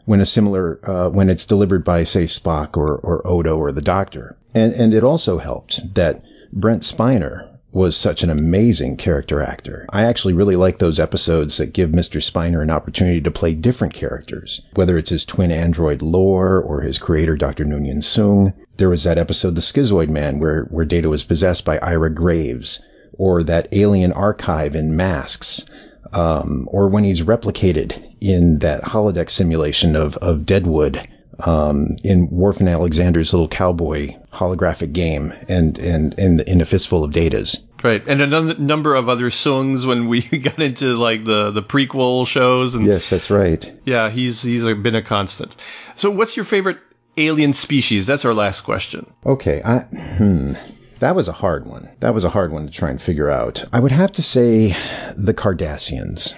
when 0.05 0.21
a 0.21 0.27
similar 0.27 0.79
uh, 0.85 1.11
when 1.11 1.29
it's 1.29 1.47
delivered 1.47 1.83
by 1.83 2.05
say 2.05 2.23
Spock 2.23 2.77
or, 2.77 2.95
or 2.97 3.27
Odo 3.27 3.59
or 3.59 3.73
the 3.73 3.83
Doctor. 3.83 4.37
And 4.55 4.73
and 4.75 4.95
it 4.95 5.03
also 5.03 5.39
helped 5.39 5.95
that 5.95 6.23
Brent 6.53 6.83
Spiner 6.83 7.58
was 7.71 7.97
such 7.97 8.23
an 8.23 8.31
amazing 8.31 8.97
character 8.97 9.43
actor. 9.43 9.87
I 9.91 10.05
actually 10.05 10.35
really 10.35 10.57
like 10.57 10.79
those 10.79 11.01
episodes 11.01 11.59
that 11.59 11.75
give 11.75 11.91
Mr. 11.91 12.21
Spiner 12.21 12.63
an 12.63 12.71
opportunity 12.71 13.21
to 13.23 13.31
play 13.31 13.55
different 13.55 13.95
characters, 13.95 14.63
whether 14.75 14.97
it's 14.97 15.11
his 15.11 15.25
twin 15.25 15.51
android 15.51 16.01
Lore 16.01 16.61
or 16.61 16.81
his 16.81 16.99
creator 16.99 17.37
Dr. 17.37 17.65
Noonien 17.65 18.03
Soong. 18.03 18.55
There 18.77 18.89
was 18.89 19.05
that 19.05 19.19
episode 19.19 19.55
The 19.55 19.61
Schizoid 19.61 20.09
Man 20.09 20.39
where, 20.39 20.65
where 20.65 20.87
Data 20.87 21.09
was 21.09 21.25
possessed 21.25 21.65
by 21.65 21.79
Ira 21.79 22.11
Graves, 22.11 22.81
or 23.13 23.43
that 23.45 23.69
alien 23.73 24.13
archive 24.13 24.75
in 24.75 24.97
Masks, 24.97 25.67
um, 26.13 26.69
or 26.71 26.89
when 26.89 27.05
he's 27.05 27.23
replicated 27.23 28.17
in 28.21 28.61
that 28.61 28.83
holodeck 28.83 29.29
simulation 29.29 29.95
of, 29.95 30.17
of 30.17 30.47
Deadwood 30.47 31.07
um, 31.41 31.97
in 32.03 32.29
Worf 32.31 32.61
and 32.61 32.69
Alexander's 32.69 33.33
little 33.33 33.49
cowboy 33.49 34.17
holographic 34.33 34.93
game 34.93 35.33
and, 35.49 35.79
and, 35.79 36.19
and 36.19 36.41
in 36.43 36.61
a 36.61 36.65
fistful 36.65 37.05
of 37.05 37.13
datas. 37.13 37.63
Right, 37.83 38.03
and 38.09 38.21
a 38.21 38.55
number 38.55 38.97
of 38.97 39.09
other 39.09 39.31
Soongs 39.31 39.87
when 39.87 40.09
we 40.09 40.23
got 40.43 40.59
into 40.59 40.97
like 40.97 41.25
the 41.25 41.53
the 41.53 41.63
prequel 41.63 42.27
shows. 42.27 42.75
And 42.75 42.85
yes, 42.85 43.11
that's 43.11 43.31
right. 43.31 43.73
Yeah, 43.85 44.11
he's 44.11 44.43
he's 44.43 44.65
been 44.65 44.97
a 44.97 45.03
constant. 45.03 45.55
So, 45.95 46.11
what's 46.11 46.35
your 46.35 46.45
favorite 46.45 46.79
alien 47.17 47.53
species? 47.53 48.07
That's 48.07 48.25
our 48.25 48.35
last 48.35 48.63
question. 48.63 49.07
Okay, 49.25 49.63
I, 49.65 49.79
hmm, 49.81 50.55
that 50.99 51.15
was 51.15 51.29
a 51.29 51.33
hard 51.33 51.69
one. 51.69 51.89
That 52.01 52.15
was 52.15 52.25
a 52.25 52.31
hard 52.31 52.53
one 52.53 52.67
to 52.67 52.73
try 52.73 52.91
and 52.91 53.01
figure 53.01 53.31
out. 53.31 53.65
I 53.73 53.79
would 53.79 53.93
have 53.93 54.11
to 54.13 54.23
say 54.23 54.75
the 55.17 55.35
Cardassians 55.35 56.35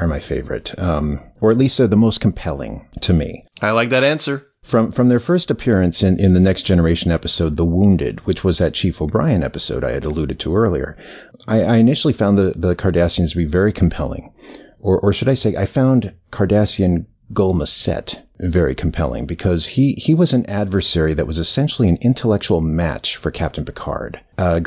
are 0.00 0.06
my 0.06 0.20
favorite, 0.20 0.78
um, 0.78 1.20
or 1.40 1.50
at 1.50 1.58
least 1.58 1.78
they're 1.78 1.86
the 1.86 1.96
most 1.96 2.20
compelling 2.20 2.88
to 3.02 3.12
me. 3.12 3.44
I 3.60 3.72
like 3.72 3.90
that 3.90 4.04
answer. 4.04 4.46
From 4.62 4.92
from 4.92 5.08
their 5.08 5.20
first 5.20 5.50
appearance 5.50 6.02
in, 6.02 6.20
in 6.20 6.34
the 6.34 6.40
Next 6.40 6.62
Generation 6.62 7.10
episode, 7.10 7.56
The 7.56 7.64
Wounded, 7.64 8.26
which 8.26 8.44
was 8.44 8.58
that 8.58 8.74
Chief 8.74 9.00
O'Brien 9.00 9.42
episode 9.42 9.84
I 9.84 9.92
had 9.92 10.04
alluded 10.04 10.40
to 10.40 10.54
earlier, 10.54 10.98
I, 11.48 11.62
I 11.62 11.76
initially 11.76 12.12
found 12.12 12.36
the, 12.36 12.52
the 12.54 12.76
Cardassians 12.76 13.30
to 13.30 13.38
be 13.38 13.46
very 13.46 13.72
compelling. 13.72 14.34
Or, 14.78 14.98
or 14.98 15.12
should 15.12 15.28
I 15.28 15.34
say, 15.34 15.56
I 15.56 15.66
found 15.66 16.14
Cardassian 16.30 17.06
Gul 17.32 17.54
Macet 17.54 18.20
very 18.40 18.74
compelling 18.74 19.26
because 19.26 19.66
he, 19.66 19.92
he 19.92 20.14
was 20.14 20.32
an 20.32 20.46
adversary 20.46 21.14
that 21.14 21.26
was 21.26 21.38
essentially 21.38 21.88
an 21.88 21.98
intellectual 22.00 22.60
match 22.60 23.16
for 23.16 23.30
Captain 23.30 23.64
Picard. 23.64 24.18
Uh, 24.38 24.60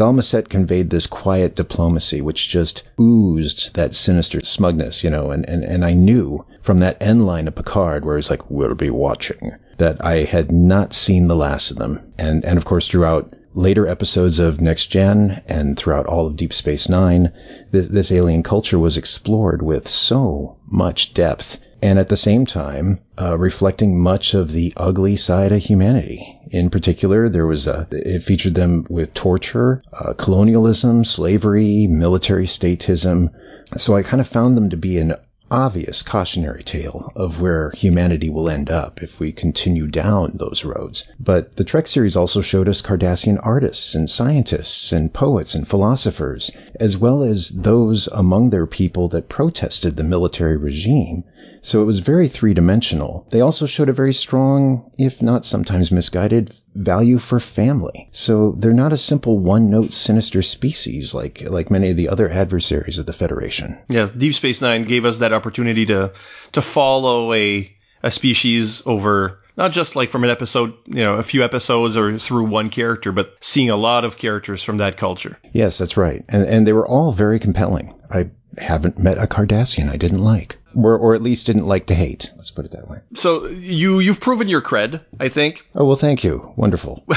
conveyed 0.49 0.89
this 0.89 1.07
quiet 1.07 1.55
diplomacy 1.55 2.21
which 2.21 2.49
just 2.49 2.83
oozed 2.99 3.75
that 3.75 3.93
sinister 3.93 4.41
smugness, 4.41 5.03
you 5.03 5.09
know, 5.09 5.31
and, 5.31 5.49
and, 5.49 5.63
and 5.63 5.83
I 5.83 5.93
knew 5.93 6.45
from 6.61 6.79
that 6.79 7.01
end 7.01 7.25
line 7.25 7.47
of 7.47 7.55
Picard 7.55 8.05
where 8.05 8.15
he's 8.15 8.29
like, 8.29 8.49
we'll 8.49 8.75
be 8.75 8.91
watching, 8.91 9.55
that 9.77 10.05
I 10.05 10.23
had 10.23 10.51
not 10.51 10.93
seen 10.93 11.27
the 11.27 11.35
last 11.35 11.71
of 11.71 11.77
them. 11.77 12.13
And, 12.17 12.45
and 12.45 12.57
of 12.57 12.65
course, 12.65 12.87
throughout 12.87 13.33
later 13.55 13.87
episodes 13.87 14.39
of 14.39 14.61
Next 14.61 14.87
Gen 14.87 15.41
and 15.47 15.77
throughout 15.77 16.05
all 16.05 16.27
of 16.27 16.35
Deep 16.35 16.53
Space 16.53 16.89
Nine, 16.89 17.33
this, 17.71 17.87
this 17.87 18.11
alien 18.11 18.43
culture 18.43 18.79
was 18.79 18.97
explored 18.97 19.61
with 19.61 19.87
so 19.87 20.57
much 20.65 21.13
depth 21.13 21.59
and 21.83 21.99
at 21.99 22.07
the 22.07 22.15
same 22.15 22.45
time 22.45 22.97
uh, 23.21 23.37
reflecting 23.37 24.01
much 24.01 24.35
of 24.35 24.49
the 24.49 24.73
ugly 24.77 25.17
side 25.17 25.51
of 25.51 25.61
humanity. 25.61 26.39
In 26.49 26.69
particular, 26.69 27.27
there 27.27 27.45
was 27.45 27.67
a, 27.67 27.85
it 27.91 28.23
featured 28.23 28.55
them 28.55 28.85
with 28.89 29.13
torture, 29.13 29.83
uh, 29.91 30.13
colonialism, 30.13 31.03
slavery, 31.03 31.87
military 31.87 32.45
statism. 32.45 33.33
So 33.75 33.97
I 33.97 34.03
kind 34.03 34.21
of 34.21 34.27
found 34.27 34.55
them 34.55 34.69
to 34.69 34.77
be 34.77 34.97
an 34.97 35.15
obvious 35.51 36.03
cautionary 36.03 36.63
tale 36.63 37.11
of 37.17 37.41
where 37.41 37.71
humanity 37.71 38.29
will 38.29 38.49
end 38.49 38.71
up 38.71 39.03
if 39.03 39.19
we 39.19 39.33
continue 39.33 39.87
down 39.87 40.31
those 40.35 40.63
roads. 40.63 41.11
But 41.19 41.57
the 41.57 41.65
Trek 41.65 41.87
series 41.87 42.15
also 42.15 42.39
showed 42.41 42.69
us 42.69 42.81
Cardassian 42.81 43.39
artists 43.43 43.93
and 43.93 44.09
scientists 44.09 44.93
and 44.93 45.13
poets 45.13 45.53
and 45.53 45.67
philosophers, 45.67 46.49
as 46.79 46.97
well 46.97 47.23
as 47.23 47.49
those 47.49 48.07
among 48.07 48.51
their 48.51 48.67
people 48.67 49.09
that 49.09 49.27
protested 49.27 49.97
the 49.97 50.05
military 50.05 50.55
regime 50.55 51.25
so 51.63 51.81
it 51.81 51.85
was 51.85 51.99
very 51.99 52.27
three 52.27 52.53
dimensional. 52.53 53.25
They 53.31 53.41
also 53.41 53.65
showed 53.65 53.89
a 53.89 53.93
very 53.93 54.13
strong, 54.13 54.91
if 54.99 55.21
not 55.21 55.45
sometimes 55.45 55.91
misguided, 55.91 56.53
value 56.75 57.17
for 57.17 57.39
family. 57.39 58.09
So 58.11 58.53
they're 58.59 58.73
not 58.73 58.93
a 58.93 58.97
simple 58.97 59.39
one 59.39 59.69
note 59.69 59.93
sinister 59.93 60.43
species 60.43 61.13
like, 61.13 61.41
like 61.49 61.71
many 61.71 61.89
of 61.89 61.97
the 61.97 62.09
other 62.09 62.29
adversaries 62.29 62.97
of 62.99 63.05
the 63.05 63.13
Federation. 63.13 63.79
Yeah, 63.89 64.09
Deep 64.15 64.35
Space 64.35 64.61
Nine 64.61 64.83
gave 64.83 65.05
us 65.05 65.19
that 65.19 65.33
opportunity 65.33 65.85
to, 65.87 66.11
to 66.51 66.61
follow 66.61 67.33
a, 67.33 67.73
a 68.03 68.11
species 68.11 68.83
over 68.85 69.39
Not 69.55 69.71
just 69.71 69.95
like 69.95 70.09
from 70.09 70.23
an 70.23 70.29
episode, 70.29 70.73
you 70.87 71.03
know, 71.03 71.15
a 71.15 71.23
few 71.23 71.43
episodes 71.43 71.95
or 71.95 72.17
through 72.17 72.45
one 72.45 72.69
character, 72.69 73.11
but 73.11 73.37
seeing 73.39 73.69
a 73.69 73.75
lot 73.77 74.03
of 74.03 74.17
characters 74.17 74.63
from 74.63 74.77
that 74.77 74.97
culture. 74.97 75.37
Yes, 75.53 75.77
that's 75.77 75.95
right. 75.95 76.23
And, 76.27 76.43
and 76.43 76.67
they 76.67 76.73
were 76.73 76.87
all 76.87 77.11
very 77.11 77.39
compelling. 77.39 77.93
I 78.09 78.31
haven't 78.57 78.97
met 78.99 79.17
a 79.17 79.27
Cardassian 79.27 79.89
I 79.89 79.97
didn't 79.97 80.23
like. 80.23 80.57
Or, 80.75 80.97
or 80.97 81.15
at 81.15 81.21
least 81.21 81.45
didn't 81.45 81.67
like 81.67 81.87
to 81.87 81.95
hate. 81.95 82.31
Let's 82.35 82.51
put 82.51 82.65
it 82.65 82.71
that 82.71 82.87
way. 82.87 82.99
So 83.13 83.45
you, 83.47 83.99
you've 83.99 84.19
proven 84.19 84.47
your 84.47 84.61
cred, 84.61 85.01
I 85.19 85.29
think. 85.29 85.65
Oh, 85.75 85.85
well, 85.85 85.95
thank 85.95 86.23
you. 86.23 86.53
Wonderful. 86.55 87.05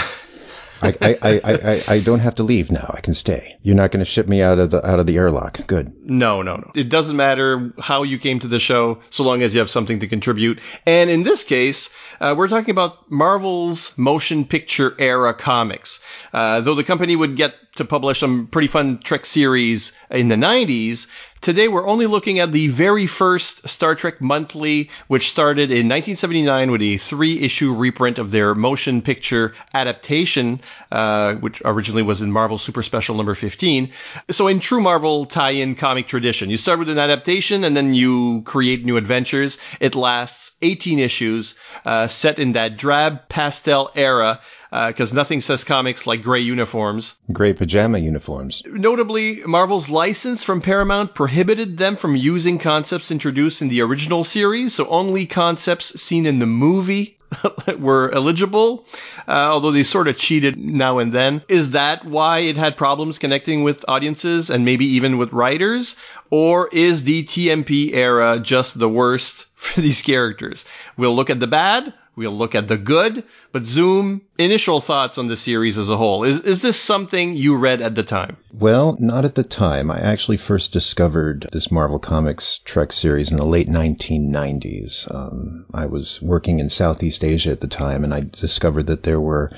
I, 0.82 0.94
I, 1.00 1.18
I, 1.22 1.40
I, 1.44 1.84
I 1.88 2.00
don't 2.00 2.20
have 2.20 2.36
to 2.36 2.42
leave 2.42 2.70
now. 2.70 2.90
I 2.94 3.00
can 3.00 3.14
stay. 3.14 3.56
You're 3.62 3.76
not 3.76 3.90
going 3.90 4.04
to 4.04 4.10
ship 4.10 4.28
me 4.28 4.42
out 4.42 4.58
of 4.58 4.70
the 4.70 4.86
out 4.86 5.00
of 5.00 5.06
the 5.06 5.16
airlock. 5.16 5.66
Good. 5.66 5.92
No, 6.04 6.42
no, 6.42 6.56
no. 6.56 6.70
It 6.75 6.88
doesn't 6.88 7.16
matter 7.16 7.72
how 7.80 8.02
you 8.02 8.18
came 8.18 8.38
to 8.40 8.48
the 8.48 8.58
show, 8.58 9.00
so 9.10 9.25
long 9.25 9.42
as 9.42 9.54
you 9.54 9.60
have 9.60 9.70
something 9.70 10.00
to 10.00 10.06
contribute. 10.06 10.60
And 10.84 11.10
in 11.10 11.22
this 11.22 11.44
case, 11.44 11.90
uh, 12.20 12.34
we're 12.36 12.48
talking 12.48 12.70
about 12.70 13.10
Marvel's 13.10 13.96
motion 13.96 14.44
picture 14.44 14.94
era 14.98 15.34
comics. 15.34 16.00
Uh, 16.32 16.60
though 16.60 16.75
the 16.75 16.84
company 16.84 17.16
would 17.16 17.36
get 17.36 17.54
to 17.76 17.85
publish 17.85 18.21
some 18.21 18.47
pretty 18.47 18.68
fun 18.68 18.99
Trek 18.99 19.25
series 19.25 19.92
in 20.11 20.28
the 20.28 20.35
90s, 20.35 21.06
today 21.40 21.68
we're 21.68 21.87
only 21.87 22.06
looking 22.06 22.40
at 22.40 22.52
the 22.52 22.68
very 22.68 23.06
first 23.06 23.68
Star 23.68 23.95
Trek 23.95 24.21
Monthly, 24.21 24.90
which 25.06 25.30
started 25.30 25.71
in 25.71 25.88
1979 25.88 26.71
with 26.71 26.83
a 26.83 26.97
three 26.97 27.40
issue 27.40 27.75
reprint 27.75 28.18
of 28.18 28.30
their 28.30 28.54
motion 28.54 29.02
picture 29.02 29.54
adaptation, 29.75 30.61
uh, 30.90 31.35
which 31.35 31.62
originally 31.64 32.02
was 32.02 32.23
in 32.23 32.33
Marvel 32.33 32.59
Super 32.59 32.83
Special 32.83 33.14
number 33.16 33.35
15. 33.35 33.90
So 34.30 34.49
in 34.49 34.61
true 34.61 34.80
Marvel 34.80 35.26
tie-in 35.26 35.75
comic 35.75 36.09
tradition, 36.09 36.50
you 36.50 36.56
start 36.56 36.78
with 36.78 36.88
an 36.88 36.99
adaptation 36.99 37.64
and 37.64 37.76
then 37.76 37.95
you 37.95 38.42
create 38.42 38.85
new 38.85 38.97
adventures. 38.97 39.59
It 39.80 39.95
lasts 39.95 40.52
18 40.62 40.99
issues, 40.99 41.54
uh, 41.85 42.09
set 42.09 42.38
in 42.38 42.52
that 42.52 42.76
drab 42.76 43.28
pastel 43.28 43.90
era 43.95 44.40
because 44.70 45.12
uh, 45.12 45.16
nothing 45.16 45.40
says 45.40 45.64
comics 45.64 46.06
like 46.06 46.23
gray 46.23 46.40
uniforms. 46.40 47.14
Gray 47.32 47.52
pajama 47.52 47.99
uniforms. 47.99 48.62
Notably, 48.66 49.42
Marvel's 49.46 49.88
license 49.88 50.42
from 50.42 50.61
Paramount 50.61 51.14
prohibited 51.14 51.78
them 51.78 51.96
from 51.96 52.16
using 52.16 52.58
concepts 52.58 53.11
introduced 53.11 53.62
in 53.62 53.68
the 53.68 53.80
original 53.80 54.25
series, 54.25 54.75
so 54.75 54.87
only 54.88 55.26
concepts 55.26 56.00
seen 56.00 56.26
in 56.26 56.38
the 56.38 56.46
movie 56.46 57.16
were 57.78 58.11
eligible, 58.12 58.87
uh, 59.28 59.32
although 59.32 59.70
they 59.70 59.82
sort 59.82 60.08
of 60.08 60.16
cheated 60.16 60.56
now 60.56 60.99
and 60.99 61.12
then. 61.12 61.42
Is 61.49 61.73
that 61.73 62.04
why 62.04 62.40
it 62.40 62.56
had 62.56 62.76
problems 62.76 63.18
connecting 63.18 63.62
with 63.62 63.85
audiences 63.88 64.50
and 64.50 64.64
maybe 64.64 64.87
even 64.87 65.18
with 65.18 65.32
writers? 65.32 65.96
Or 66.30 66.68
is 66.73 67.04
the 67.04 67.25
TMP 67.25 67.94
era 67.94 68.38
just 68.38 68.78
the 68.78 68.88
worst 68.88 69.46
for 69.54 69.80
these 69.80 70.02
characters? 70.02 70.64
We'll 70.96 71.14
look 71.14 71.30
at 71.30 71.40
the 71.40 71.46
bad, 71.46 71.92
We'll 72.16 72.32
look 72.32 72.54
at 72.54 72.66
the 72.66 72.78
good, 72.78 73.25
but 73.52 73.66
Zoom, 73.66 74.23
initial 74.38 74.80
thoughts 74.80 75.18
on 75.18 75.28
the 75.28 75.37
series 75.37 75.76
as 75.76 75.90
a 75.90 75.99
whole. 75.99 76.25
Is, 76.25 76.40
is 76.40 76.62
this 76.62 76.80
something 76.80 77.35
you 77.35 77.56
read 77.56 77.82
at 77.82 77.94
the 77.94 78.02
time? 78.02 78.38
Well, 78.54 78.96
not 78.99 79.26
at 79.26 79.35
the 79.35 79.42
time. 79.42 79.90
I 79.90 80.00
actually 80.00 80.38
first 80.38 80.73
discovered 80.73 81.46
this 81.52 81.70
Marvel 81.70 81.99
Comics 81.99 82.61
Trek 82.64 82.92
series 82.92 83.32
in 83.32 83.37
the 83.37 83.44
late 83.44 83.68
1990s. 83.68 85.14
Um, 85.14 85.66
I 85.75 85.87
was 85.87 86.23
working 86.23 86.58
in 86.58 86.70
Southeast 86.70 87.23
Asia 87.23 87.50
at 87.50 87.61
the 87.61 87.66
time, 87.66 88.02
and 88.02 88.14
I 88.14 88.20
discovered 88.20 88.87
that 88.87 89.02
there 89.02 89.20
were 89.20 89.52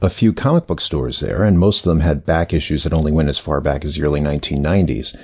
a 0.00 0.08
few 0.08 0.32
comic 0.32 0.68
book 0.68 0.80
stores 0.80 1.18
there, 1.18 1.42
and 1.42 1.58
most 1.58 1.84
of 1.84 1.90
them 1.90 2.00
had 2.00 2.24
back 2.24 2.54
issues 2.54 2.84
that 2.84 2.92
only 2.92 3.10
went 3.10 3.30
as 3.30 3.40
far 3.40 3.60
back 3.60 3.84
as 3.84 3.96
the 3.96 4.04
early 4.04 4.20
1990s 4.20 5.16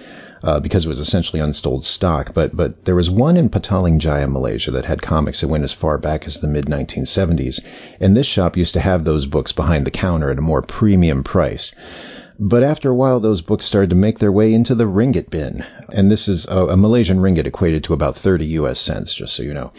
uh, 0.43 0.61
because 0.61 0.85
it 0.85 0.89
was 0.89 1.01
essentially 1.01 1.41
unsold 1.41 1.85
stock. 1.85 2.35
But 2.35 2.55
but 2.55 2.85
there 2.85 2.95
was 2.95 3.11
one 3.11 3.37
in 3.37 3.49
Petaling 3.49 3.99
Jaya, 3.99 4.29
Malaysia, 4.29 4.73
that 4.73 4.85
had 4.85 5.03
comics 5.03 5.41
that 5.41 5.49
went 5.49 5.65
as 5.65 5.73
far 5.73 5.99
back 5.99 6.27
as 6.27 6.39
the 6.39 6.49
mid 6.49 6.67
1970s, 6.67 7.65
and 8.01 8.17
this 8.17 8.27
shop 8.27 8.57
used 8.57 8.75
to 8.75 8.81
have 8.81 9.05
those 9.05 9.27
books 9.27 9.53
behind 9.53 9.87
the 9.87 9.91
counter 9.91 10.31
at 10.31 10.39
a 10.39 10.43
more 10.43 10.63
premium 10.63 11.25
price. 11.25 11.75
But 12.39 12.65
after 12.65 12.91
a 12.91 12.95
while, 12.95 13.21
those 13.21 13.43
books 13.43 13.67
started 13.67 13.91
to 13.91 13.97
make 13.97 14.19
their 14.19 14.33
way 14.33 14.53
into 14.53 14.75
the 14.75 14.85
ringgit 14.85 15.31
bin. 15.31 15.65
And 15.93 16.11
this 16.11 16.29
is 16.29 16.47
a, 16.47 16.67
a 16.69 16.77
Malaysian 16.77 17.19
ringgit 17.19 17.47
equated 17.47 17.85
to 17.85 17.93
about 17.93 18.17
30 18.17 18.47
US 18.47 18.81
cents, 18.81 19.15
just 19.15 19.35
so 19.35 19.43
you 19.43 19.55
know 19.55 19.73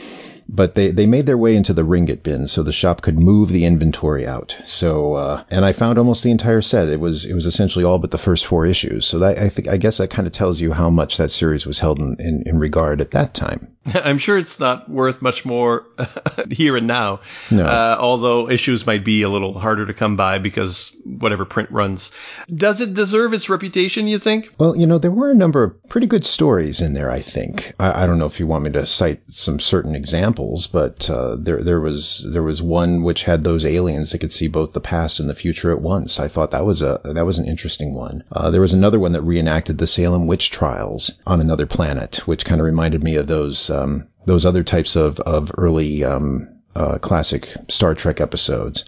but 0.47 0.75
they, 0.75 0.91
they 0.91 1.05
made 1.05 1.25
their 1.25 1.38
way 1.38 1.55
into 1.55 1.73
the 1.73 1.83
ringgit 1.83 2.23
bin 2.23 2.47
so 2.47 2.63
the 2.63 2.71
shop 2.71 3.01
could 3.01 3.17
move 3.17 3.50
the 3.50 3.65
inventory 3.65 4.27
out. 4.27 4.57
So, 4.65 5.13
uh, 5.13 5.43
and 5.50 5.65
I 5.65 5.73
found 5.73 5.97
almost 5.97 6.23
the 6.23 6.31
entire 6.31 6.62
set. 6.62 6.89
It 6.89 7.00
was, 7.00 7.25
it 7.25 7.33
was 7.33 7.45
essentially 7.45 7.85
all 7.85 8.00
but 8.00 8.12
the 8.12 8.17
first 8.17 8.45
four 8.45 8.65
issues. 8.65 9.05
So 9.05 9.19
that, 9.19 9.38
I 9.38 9.50
think, 9.50 9.67
I 9.67 9.77
guess 9.77 9.97
that 9.97 10.09
kind 10.09 10.27
of 10.27 10.33
tells 10.33 10.59
you 10.59 10.71
how 10.71 10.89
much 10.89 11.17
that 11.17 11.31
series 11.31 11.65
was 11.65 11.79
held 11.79 12.00
in, 12.00 12.17
in, 12.19 12.43
in 12.45 12.59
regard 12.59 13.01
at 13.01 13.12
that 13.12 13.33
time. 13.33 13.75
I'm 13.94 14.18
sure 14.18 14.38
it's 14.38 14.60
not 14.60 14.90
worth 14.90 15.22
much 15.22 15.46
more 15.46 15.86
here 16.50 16.78
and 16.78 16.88
now. 16.88 17.20
No. 17.52 17.66
Uh, 17.66 17.98
although 18.00 18.50
issues 18.50 18.86
might 18.86 19.04
be 19.04 19.24
a 19.24 19.30
little 19.30 19.58
harder 19.58 19.86
to 19.86 19.94
come 19.94 20.16
by 20.16 20.40
because 20.40 20.96
whatever 21.04 21.44
print 21.44 21.70
runs. 21.72 22.12
Does 22.54 22.80
it 22.80 22.94
deserve 22.94 23.34
its 23.34 23.50
reputation, 23.50 24.08
you 24.08 24.20
think? 24.20 24.50
Well, 24.58 24.75
you 24.75 24.88
know, 24.88 25.00
there 25.00 25.12
were 25.12 25.32
a 25.32 25.36
number 25.36 25.63
of 25.63 25.90
pretty 25.90 26.08
good 26.08 26.24
stories 26.24 26.80
in 26.82 26.94
there, 26.94 27.12
I 27.12 27.20
think. 27.20 27.74
I, 27.78 28.04
I 28.04 28.06
don't 28.06 28.20
know 28.20 28.25
if 28.25 28.40
you 28.40 28.48
want 28.48 28.63
me 28.63 28.72
to 28.72 28.86
cite 28.86 29.22
some 29.30 29.60
certain 29.60 29.96
examples, 29.96 30.68
but 30.68 31.10
uh, 31.10 31.36
there 31.36 31.62
there 31.62 31.82
was 31.82 32.25
there 32.32 32.44
was 32.44 32.62
one 32.62 33.04
which 33.04 33.24
had 33.24 33.44
those 33.44 33.66
aliens 33.66 34.12
that 34.12 34.20
could 34.20 34.32
see 34.32 34.48
both 34.48 34.74
the 34.74 34.82
past 34.82 35.20
and 35.20 35.30
the 35.30 35.36
future 35.36 35.72
at 35.72 35.82
once. 35.82 36.20
I 36.20 36.30
thought 36.30 36.52
that 36.52 36.66
was 36.66 36.82
a 36.82 37.02
that 37.04 37.25
was 37.25 37.40
an 37.40 37.46
interesting 37.46 37.94
one. 37.94 38.24
Uh, 38.32 38.50
there 38.50 38.62
was 38.62 38.74
another 38.74 39.00
one 39.00 39.12
that 39.12 39.22
reenacted 39.22 39.78
the 39.78 39.88
Salem 39.88 40.28
witch 40.28 40.52
trials 40.52 41.20
on 41.28 41.42
another 41.42 41.66
planet, 41.66 42.25
which 42.25 42.46
kind 42.46 42.62
of 42.62 42.66
reminded 42.66 43.04
me 43.04 43.16
of 43.16 43.28
those 43.28 43.70
um, 43.74 44.08
those 44.25 44.46
other 44.46 44.63
types 44.63 44.96
of 44.96 45.20
of 45.20 45.51
early 45.58 46.03
um, 46.03 46.62
uh, 46.75 46.98
classic 47.00 47.50
Star 47.70 47.96
Trek 47.96 48.22
episodes. 48.22 48.86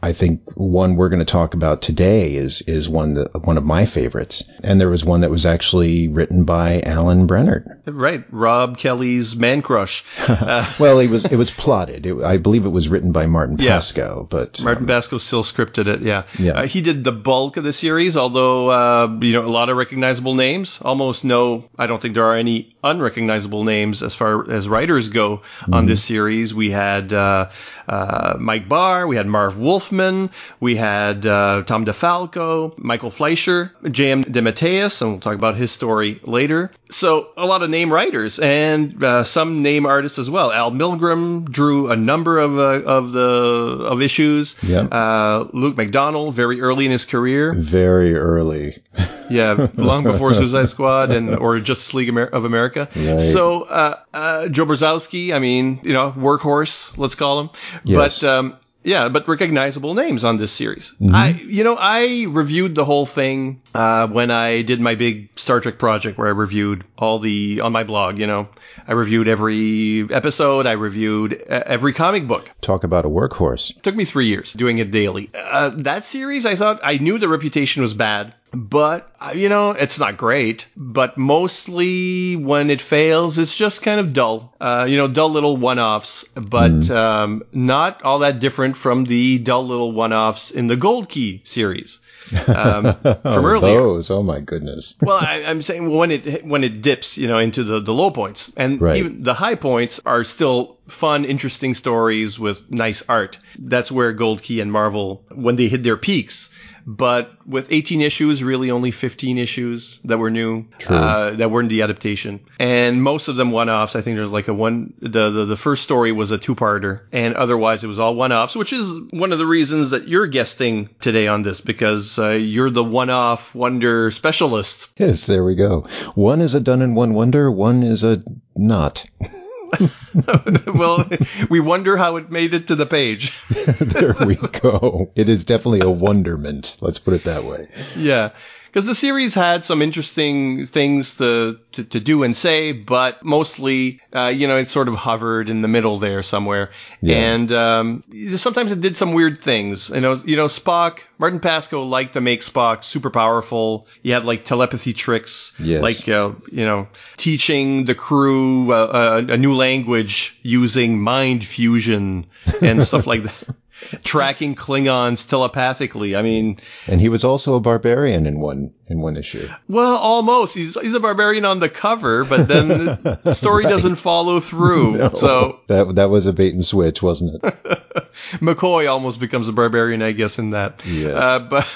I 0.00 0.12
think 0.12 0.42
one 0.54 0.94
we're 0.94 1.08
going 1.08 1.18
to 1.18 1.24
talk 1.24 1.54
about 1.54 1.82
today 1.82 2.36
is 2.36 2.62
is 2.62 2.88
one 2.88 3.14
that, 3.14 3.44
one 3.44 3.58
of 3.58 3.64
my 3.64 3.84
favorites, 3.84 4.44
and 4.62 4.80
there 4.80 4.88
was 4.88 5.04
one 5.04 5.22
that 5.22 5.30
was 5.30 5.44
actually 5.44 6.08
written 6.08 6.44
by 6.44 6.80
Alan 6.82 7.26
Brennert. 7.26 7.64
Right, 7.94 8.24
Rob 8.30 8.78
Kelly's 8.78 9.36
Man 9.36 9.62
Crush. 9.62 10.04
Uh, 10.38 10.64
well, 10.78 10.98
it 10.98 11.10
was 11.10 11.24
it 11.24 11.36
was 11.36 11.50
plotted. 11.50 12.06
It, 12.06 12.22
I 12.22 12.36
believe 12.36 12.64
it 12.64 12.68
was 12.68 12.88
written 12.88 13.12
by 13.12 13.26
Martin 13.26 13.58
yeah. 13.58 13.78
Pasko, 13.78 14.28
but 14.28 14.62
Martin 14.62 14.84
um, 14.84 14.88
Pasko 14.88 15.18
still 15.18 15.42
scripted 15.42 15.88
it. 15.88 16.02
Yeah, 16.02 16.24
yeah. 16.38 16.52
Uh, 16.52 16.66
he 16.66 16.80
did 16.80 17.02
the 17.02 17.12
bulk 17.12 17.56
of 17.56 17.64
the 17.64 17.72
series, 17.72 18.16
although 18.16 18.70
uh, 18.70 19.18
you 19.20 19.32
know 19.32 19.44
a 19.44 19.48
lot 19.48 19.68
of 19.68 19.76
recognizable 19.76 20.34
names. 20.34 20.80
Almost 20.82 21.24
no, 21.24 21.68
I 21.78 21.86
don't 21.86 22.00
think 22.00 22.14
there 22.14 22.24
are 22.24 22.36
any 22.36 22.76
unrecognizable 22.84 23.64
names 23.64 24.02
as 24.02 24.14
far 24.14 24.50
as 24.50 24.68
writers 24.68 25.10
go 25.10 25.38
mm-hmm. 25.38 25.74
on 25.74 25.86
this 25.86 26.04
series. 26.04 26.54
We 26.54 26.70
had 26.70 27.12
uh, 27.12 27.50
uh, 27.88 28.36
Mike 28.38 28.68
Barr, 28.68 29.06
we 29.06 29.16
had 29.16 29.26
Marv 29.26 29.58
Wolfman, 29.58 30.30
we 30.60 30.76
had 30.76 31.26
uh, 31.26 31.64
Tom 31.66 31.84
DeFalco, 31.84 32.76
Michael 32.78 33.10
Fleischer, 33.10 33.72
J.M. 33.90 34.24
DeMatteis, 34.24 35.02
and 35.02 35.12
we'll 35.12 35.20
talk 35.20 35.34
about 35.34 35.56
his 35.56 35.72
story 35.72 36.20
later. 36.24 36.70
So 36.90 37.30
a 37.36 37.46
lot 37.46 37.62
of 37.62 37.70
name 37.78 37.92
writers 37.92 38.38
and 38.40 39.02
uh, 39.02 39.22
some 39.24 39.62
name 39.62 39.86
artists 39.86 40.18
as 40.18 40.28
well. 40.28 40.50
Al 40.50 40.72
Milgrom 40.72 41.48
drew 41.48 41.90
a 41.90 41.96
number 41.96 42.38
of 42.38 42.58
uh, 42.58 42.82
of 42.84 43.12
the 43.12 43.20
of 43.20 44.02
issues. 44.02 44.56
Yeah. 44.62 44.80
Uh, 44.80 45.48
Luke 45.52 45.76
McDonnell, 45.76 46.32
very 46.32 46.60
early 46.60 46.86
in 46.86 46.92
his 46.92 47.04
career. 47.04 47.52
Very 47.54 48.14
early. 48.14 48.76
yeah, 49.30 49.68
long 49.76 50.02
before 50.04 50.34
Suicide 50.34 50.68
Squad 50.68 51.10
and 51.12 51.36
or 51.36 51.60
Justice 51.60 51.94
League 51.94 52.16
of 52.16 52.44
America. 52.44 52.88
Right. 52.96 53.20
So 53.20 53.62
uh, 53.62 54.00
uh, 54.12 54.48
Joe 54.48 54.66
Brozowski, 54.66 55.32
I 55.32 55.38
mean, 55.38 55.80
you 55.84 55.92
know, 55.92 56.10
workhorse, 56.12 56.96
let's 56.98 57.14
call 57.14 57.40
him. 57.40 57.50
Yes. 57.84 58.20
But 58.20 58.28
um, 58.28 58.56
yeah, 58.88 59.08
but 59.10 59.28
recognizable 59.28 59.94
names 59.94 60.24
on 60.24 60.38
this 60.38 60.50
series. 60.50 60.94
Mm-hmm. 61.00 61.14
I, 61.14 61.28
you 61.28 61.62
know, 61.62 61.76
I 61.78 62.24
reviewed 62.28 62.74
the 62.74 62.86
whole 62.86 63.04
thing 63.04 63.60
uh, 63.74 64.08
when 64.08 64.30
I 64.30 64.62
did 64.62 64.80
my 64.80 64.94
big 64.94 65.28
Star 65.38 65.60
Trek 65.60 65.78
project, 65.78 66.16
where 66.16 66.26
I 66.26 66.30
reviewed 66.30 66.84
all 66.96 67.18
the 67.18 67.60
on 67.60 67.70
my 67.70 67.84
blog. 67.84 68.18
You 68.18 68.26
know, 68.26 68.48
I 68.86 68.92
reviewed 68.92 69.28
every 69.28 70.08
episode. 70.10 70.66
I 70.66 70.72
reviewed 70.72 71.34
every 71.34 71.92
comic 71.92 72.26
book. 72.26 72.50
Talk 72.62 72.82
about 72.82 73.04
a 73.04 73.08
workhorse. 73.10 73.76
It 73.76 73.82
took 73.82 73.94
me 73.94 74.06
three 74.06 74.26
years 74.26 74.54
doing 74.54 74.78
it 74.78 74.90
daily. 74.90 75.30
Uh, 75.34 75.70
that 75.76 76.04
series, 76.04 76.46
I 76.46 76.54
thought 76.54 76.80
I 76.82 76.96
knew 76.96 77.18
the 77.18 77.28
reputation 77.28 77.82
was 77.82 77.92
bad 77.92 78.32
but 78.52 79.12
uh, 79.20 79.32
you 79.34 79.48
know 79.48 79.70
it's 79.70 79.98
not 79.98 80.16
great 80.16 80.68
but 80.76 81.18
mostly 81.18 82.36
when 82.36 82.70
it 82.70 82.80
fails 82.80 83.38
it's 83.38 83.56
just 83.56 83.82
kind 83.82 84.00
of 84.00 84.12
dull. 84.12 84.54
Uh, 84.60 84.86
you 84.88 84.96
know 84.96 85.08
dull 85.08 85.30
little 85.30 85.56
one-offs 85.56 86.24
but 86.34 86.70
mm. 86.70 86.90
um, 86.90 87.42
not 87.52 88.02
all 88.02 88.20
that 88.20 88.38
different 88.38 88.76
from 88.76 89.04
the 89.04 89.38
dull 89.38 89.66
little 89.66 89.92
one-offs 89.92 90.50
in 90.50 90.66
the 90.66 90.76
gold 90.76 91.08
key 91.08 91.42
series. 91.44 92.00
Um, 92.48 92.94
from 92.94 93.16
oh, 93.24 93.44
earlier. 93.44 93.80
those. 93.80 94.10
Oh 94.10 94.22
my 94.22 94.40
goodness. 94.40 94.94
Well 95.00 95.18
I, 95.18 95.36
am 95.36 95.62
saying 95.62 95.88
when 95.88 96.10
it 96.10 96.44
when 96.44 96.62
it 96.62 96.82
dips 96.82 97.16
you 97.16 97.26
know 97.26 97.38
into 97.38 97.64
the, 97.64 97.80
the 97.80 97.94
low 97.94 98.10
points. 98.10 98.52
And 98.56 98.80
right. 98.80 98.96
even 98.96 99.22
the 99.22 99.34
high 99.34 99.54
points 99.54 100.00
are 100.04 100.24
still 100.24 100.76
fun 100.88 101.24
interesting 101.24 101.74
stories 101.74 102.38
with 102.38 102.70
nice 102.70 103.02
art. 103.08 103.38
That's 103.58 103.90
where 103.90 104.12
gold 104.12 104.42
key 104.42 104.60
and 104.60 104.72
marvel 104.72 105.24
when 105.30 105.56
they 105.56 105.68
hit 105.68 105.82
their 105.82 105.96
peaks 105.96 106.50
but 106.88 107.46
with 107.46 107.70
18 107.70 108.00
issues, 108.00 108.42
really 108.42 108.70
only 108.70 108.90
15 108.90 109.36
issues 109.36 110.00
that 110.04 110.16
were 110.16 110.30
new, 110.30 110.64
True. 110.78 110.96
uh, 110.96 111.30
that 111.32 111.50
weren't 111.50 111.68
the 111.68 111.82
adaptation, 111.82 112.40
and 112.58 113.02
most 113.02 113.28
of 113.28 113.36
them 113.36 113.50
one-offs. 113.50 113.94
I 113.94 114.00
think 114.00 114.16
there's 114.16 114.32
like 114.32 114.48
a 114.48 114.54
one. 114.54 114.94
The 115.02 115.28
the, 115.28 115.44
the 115.44 115.56
first 115.56 115.82
story 115.82 116.12
was 116.12 116.30
a 116.30 116.38
two-parter, 116.38 117.02
and 117.12 117.34
otherwise 117.34 117.84
it 117.84 117.88
was 117.88 117.98
all 117.98 118.14
one-offs, 118.14 118.56
which 118.56 118.72
is 118.72 118.90
one 119.10 119.32
of 119.32 119.38
the 119.38 119.46
reasons 119.46 119.90
that 119.90 120.08
you're 120.08 120.26
guesting 120.26 120.88
today 120.98 121.28
on 121.28 121.42
this 121.42 121.60
because 121.60 122.18
uh, 122.18 122.30
you're 122.30 122.70
the 122.70 122.82
one-off 122.82 123.54
wonder 123.54 124.10
specialist. 124.10 124.88
Yes, 124.96 125.26
there 125.26 125.44
we 125.44 125.56
go. 125.56 125.82
One 126.14 126.40
is 126.40 126.54
a 126.54 126.60
done 126.60 126.80
in 126.80 126.94
one 126.94 127.12
wonder, 127.12 127.52
one 127.52 127.82
is 127.82 128.02
a 128.02 128.22
not. 128.56 129.04
well, 130.66 131.08
we 131.50 131.60
wonder 131.60 131.96
how 131.96 132.16
it 132.16 132.30
made 132.30 132.54
it 132.54 132.68
to 132.68 132.76
the 132.76 132.86
page. 132.86 133.36
there 133.80 134.14
we 134.24 134.36
go. 134.36 135.10
It 135.14 135.28
is 135.28 135.44
definitely 135.44 135.80
a 135.80 135.90
wonderment. 135.90 136.76
Let's 136.80 136.98
put 136.98 137.14
it 137.14 137.24
that 137.24 137.44
way. 137.44 137.68
Yeah. 137.96 138.30
Because 138.68 138.86
the 138.86 138.94
series 138.94 139.34
had 139.34 139.64
some 139.64 139.82
interesting 139.82 140.66
things 140.66 141.16
to, 141.18 141.58
to, 141.72 141.84
to 141.84 142.00
do 142.00 142.22
and 142.22 142.36
say, 142.36 142.72
but 142.72 143.24
mostly, 143.24 144.00
uh, 144.14 144.26
you 144.26 144.46
know, 144.46 144.56
it 144.56 144.68
sort 144.68 144.88
of 144.88 144.94
hovered 144.94 145.48
in 145.50 145.62
the 145.62 145.68
middle 145.68 145.98
there 145.98 146.22
somewhere. 146.22 146.70
Yeah. 147.00 147.16
And 147.16 147.50
um, 147.52 148.04
sometimes 148.36 148.70
it 148.70 148.80
did 148.80 148.96
some 148.96 149.14
weird 149.14 149.42
things. 149.42 149.88
You 149.90 150.00
know, 150.00 150.14
you 150.24 150.36
know, 150.36 150.46
Spock, 150.46 151.00
Martin 151.18 151.40
Pasko 151.40 151.88
liked 151.88 152.12
to 152.12 152.20
make 152.20 152.40
Spock 152.42 152.84
super 152.84 153.10
powerful. 153.10 153.86
He 154.02 154.10
had 154.10 154.24
like 154.24 154.44
telepathy 154.44 154.92
tricks, 154.92 155.54
Yes. 155.58 155.82
like 155.82 156.08
uh, 156.08 156.32
you 156.52 156.64
know, 156.64 156.88
teaching 157.16 157.86
the 157.86 157.94
crew 157.94 158.72
uh, 158.72 159.22
a, 159.28 159.32
a 159.32 159.36
new 159.36 159.54
language 159.54 160.38
using 160.42 161.00
mind 161.00 161.44
fusion 161.44 162.26
and 162.62 162.82
stuff 162.82 163.06
like 163.06 163.22
that. 163.24 163.34
Tracking 164.04 164.54
Klingons 164.54 165.28
telepathically. 165.28 166.16
I 166.16 166.22
mean, 166.22 166.58
And 166.86 167.00
he 167.00 167.08
was 167.08 167.24
also 167.24 167.54
a 167.54 167.60
barbarian 167.60 168.26
in 168.26 168.40
one 168.40 168.72
in 168.86 169.00
one 169.00 169.16
issue. 169.16 169.46
well, 169.68 169.96
almost. 169.96 170.54
He's 170.54 170.78
he's 170.80 170.94
a 170.94 171.00
barbarian 171.00 171.44
on 171.44 171.60
the 171.60 171.68
cover, 171.68 172.24
but 172.24 172.48
then 172.48 172.68
the 172.68 173.32
story 173.34 173.64
doesn't 173.64 173.96
follow 173.96 174.40
through. 174.40 175.10
So 175.16 175.60
that 175.68 175.94
that 175.96 176.10
was 176.10 176.26
a 176.26 176.32
bait 176.32 176.54
and 176.54 176.64
switch, 176.64 177.02
wasn't 177.02 177.42
it? 177.42 177.54
McCoy 178.40 178.88
almost 178.90 179.20
becomes 179.20 179.48
a 179.48 179.52
barbarian, 179.52 180.02
I 180.02 180.12
guess, 180.12 180.38
in 180.38 180.50
that. 180.50 180.82
Yes. 180.84 181.14
Uh, 181.16 181.38
but 181.40 181.70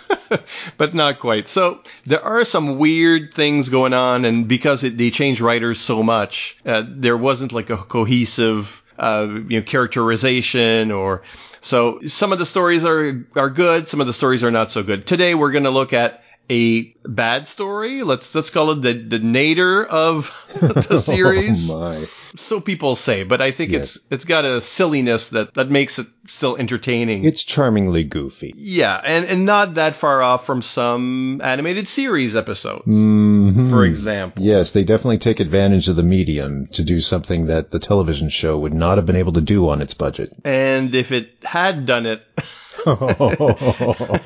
but 0.78 0.94
not 0.94 1.18
quite. 1.18 1.48
So 1.48 1.80
there 2.06 2.22
are 2.22 2.44
some 2.44 2.78
weird 2.78 3.34
things 3.34 3.68
going 3.68 3.92
on, 3.92 4.24
and 4.24 4.48
because 4.48 4.84
it, 4.84 4.96
they 4.96 5.10
change 5.10 5.40
writers 5.40 5.80
so 5.80 6.02
much, 6.02 6.56
uh, 6.64 6.84
there 6.86 7.16
wasn't 7.16 7.52
like 7.52 7.70
a 7.70 7.76
cohesive 7.76 8.81
uh, 9.02 9.26
you 9.48 9.60
know 9.60 9.62
characterization 9.62 10.90
or. 10.90 11.22
So 11.64 12.00
some 12.06 12.32
of 12.32 12.40
the 12.40 12.46
stories 12.46 12.84
are 12.84 13.24
are 13.36 13.48
good, 13.48 13.86
some 13.86 14.00
of 14.00 14.08
the 14.08 14.12
stories 14.12 14.42
are 14.42 14.50
not 14.50 14.70
so 14.72 14.82
good. 14.82 15.06
Today 15.06 15.36
we're 15.36 15.52
going 15.52 15.62
to 15.62 15.70
look 15.70 15.92
at 15.92 16.24
a 16.52 16.94
bad 17.08 17.46
story. 17.46 18.02
Let's 18.02 18.34
let's 18.34 18.50
call 18.50 18.70
it 18.72 18.82
the 18.82 18.92
the 18.92 19.18
nadir 19.18 19.84
of 19.84 20.30
the 20.60 21.00
series 21.04 21.70
Oh 21.70 21.80
my. 21.80 22.06
so 22.36 22.60
people 22.60 22.94
say, 22.94 23.24
but 23.24 23.40
I 23.40 23.50
think 23.50 23.70
Yes. 23.72 23.96
it's 23.96 24.04
it's 24.10 24.24
got 24.26 24.44
a 24.44 24.60
silliness 24.60 25.30
that 25.30 25.54
that 25.54 25.70
makes 25.70 25.98
it 25.98 26.06
still 26.28 26.56
entertaining. 26.56 27.24
It's 27.24 27.42
charmingly 27.42 28.04
goofy. 28.04 28.52
yeah, 28.56 29.00
and 29.04 29.24
and 29.24 29.44
not 29.46 29.74
that 29.74 29.96
far 29.96 30.22
off 30.22 30.44
from 30.46 30.60
some 30.62 31.40
animated 31.42 31.88
series 31.88 32.36
episodes, 32.36 32.86
Mhm. 32.86 33.70
for 33.70 33.84
example. 33.84 34.42
Yes, 34.44 34.70
they 34.72 34.84
definitely 34.84 35.18
take 35.18 35.40
advantage 35.40 35.88
of 35.88 35.96
the 35.96 36.02
medium 36.02 36.66
to 36.74 36.82
do 36.84 37.00
something 37.00 37.46
that 37.46 37.70
the 37.70 37.78
television 37.78 38.28
show 38.28 38.58
would 38.58 38.74
not 38.74 38.98
have 38.98 39.06
been 39.06 39.16
able 39.16 39.32
to 39.32 39.40
do 39.40 39.68
on 39.68 39.80
its 39.82 39.94
budget. 39.94 40.32
And 40.44 40.94
if 40.94 41.10
it 41.12 41.30
had 41.42 41.86
done 41.86 42.06
it, 42.06 42.22
uh, 42.86 44.18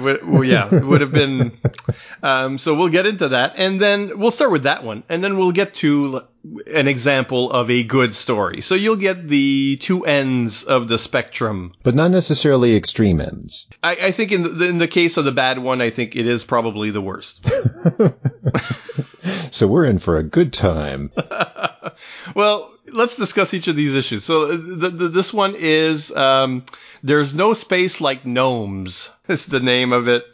would, 0.00 0.28
well, 0.28 0.44
yeah, 0.44 0.74
it 0.74 0.84
would 0.84 1.00
have 1.00 1.12
been. 1.12 1.58
Um, 2.22 2.58
so 2.58 2.74
we'll 2.74 2.88
get 2.88 3.06
into 3.06 3.28
that, 3.28 3.54
and 3.56 3.80
then 3.80 4.18
we'll 4.18 4.30
start 4.30 4.50
with 4.50 4.64
that 4.64 4.84
one, 4.84 5.02
and 5.08 5.22
then 5.22 5.36
we'll 5.36 5.52
get 5.52 5.74
to 5.76 6.22
an 6.72 6.88
example 6.88 7.50
of 7.50 7.70
a 7.70 7.84
good 7.84 8.14
story. 8.14 8.60
So 8.60 8.74
you'll 8.74 8.96
get 8.96 9.28
the 9.28 9.76
two 9.80 10.04
ends 10.04 10.64
of 10.64 10.88
the 10.88 10.98
spectrum 10.98 11.74
but 11.82 11.94
not 11.94 12.10
necessarily 12.10 12.76
extreme 12.76 13.20
ends. 13.20 13.66
I, 13.82 13.96
I 13.96 14.10
think 14.12 14.32
in 14.32 14.42
the, 14.42 14.64
in 14.66 14.78
the 14.78 14.88
case 14.88 15.16
of 15.16 15.24
the 15.24 15.32
bad 15.32 15.58
one, 15.58 15.80
I 15.80 15.90
think 15.90 16.16
it 16.16 16.26
is 16.26 16.44
probably 16.44 16.90
the 16.90 17.00
worst. 17.00 17.46
So 19.50 19.66
we're 19.66 19.84
in 19.84 19.98
for 19.98 20.18
a 20.18 20.22
good 20.22 20.52
time. 20.52 21.10
well, 22.34 22.72
let's 22.92 23.16
discuss 23.16 23.54
each 23.54 23.68
of 23.68 23.76
these 23.76 23.94
issues. 23.94 24.24
So 24.24 24.56
the, 24.56 24.88
the, 24.90 25.08
this 25.08 25.32
one 25.32 25.54
is 25.56 26.14
um, 26.14 26.64
"There's 27.02 27.34
No 27.34 27.54
Space 27.54 28.00
Like 28.00 28.26
Gnomes." 28.26 29.10
Is 29.28 29.46
the 29.46 29.60
name 29.60 29.92
of 29.92 30.08
it. 30.08 30.24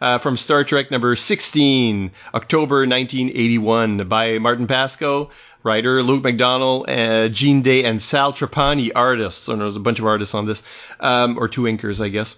Uh, 0.00 0.18
from 0.18 0.36
Star 0.36 0.62
Trek 0.64 0.90
number 0.90 1.16
16, 1.16 2.12
October 2.32 2.86
1981, 2.86 4.08
by 4.08 4.38
Martin 4.38 4.66
Pasko, 4.66 5.30
writer 5.62 6.02
Luke 6.02 6.22
McDonnell, 6.22 6.84
uh, 6.88 7.28
Gene 7.28 7.62
Day, 7.62 7.84
and 7.84 8.00
Sal 8.00 8.32
Trapani, 8.32 8.90
artists. 8.94 9.42
So 9.44 9.56
there's 9.56 9.76
a 9.76 9.80
bunch 9.80 9.98
of 9.98 10.06
artists 10.06 10.34
on 10.34 10.46
this, 10.46 10.62
um, 11.00 11.38
or 11.38 11.48
two 11.48 11.62
inkers, 11.62 12.02
I 12.02 12.08
guess. 12.08 12.36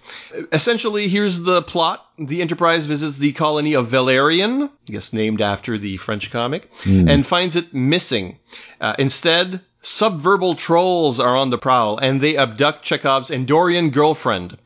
Essentially, 0.51 1.07
here's 1.07 1.41
the 1.41 1.61
plot. 1.61 2.05
The 2.17 2.41
Enterprise 2.41 2.85
visits 2.85 3.17
the 3.17 3.33
colony 3.33 3.75
of 3.75 3.87
Valerian, 3.87 4.63
I 4.63 4.91
guess 4.91 5.13
named 5.13 5.41
after 5.41 5.77
the 5.77 5.97
French 5.97 6.31
comic, 6.31 6.71
and 6.85 7.25
finds 7.25 7.55
it 7.55 7.73
missing. 7.73 8.39
Uh, 8.81 8.95
instead, 8.99 9.61
subverbal 9.83 10.57
trolls 10.57 11.19
are 11.19 11.35
on 11.35 11.49
the 11.49 11.57
prowl, 11.57 11.97
and 11.97 12.21
they 12.21 12.37
abduct 12.37 12.85
Chekov's 12.85 13.29
Andorian 13.29 13.91
girlfriend. 13.91 14.57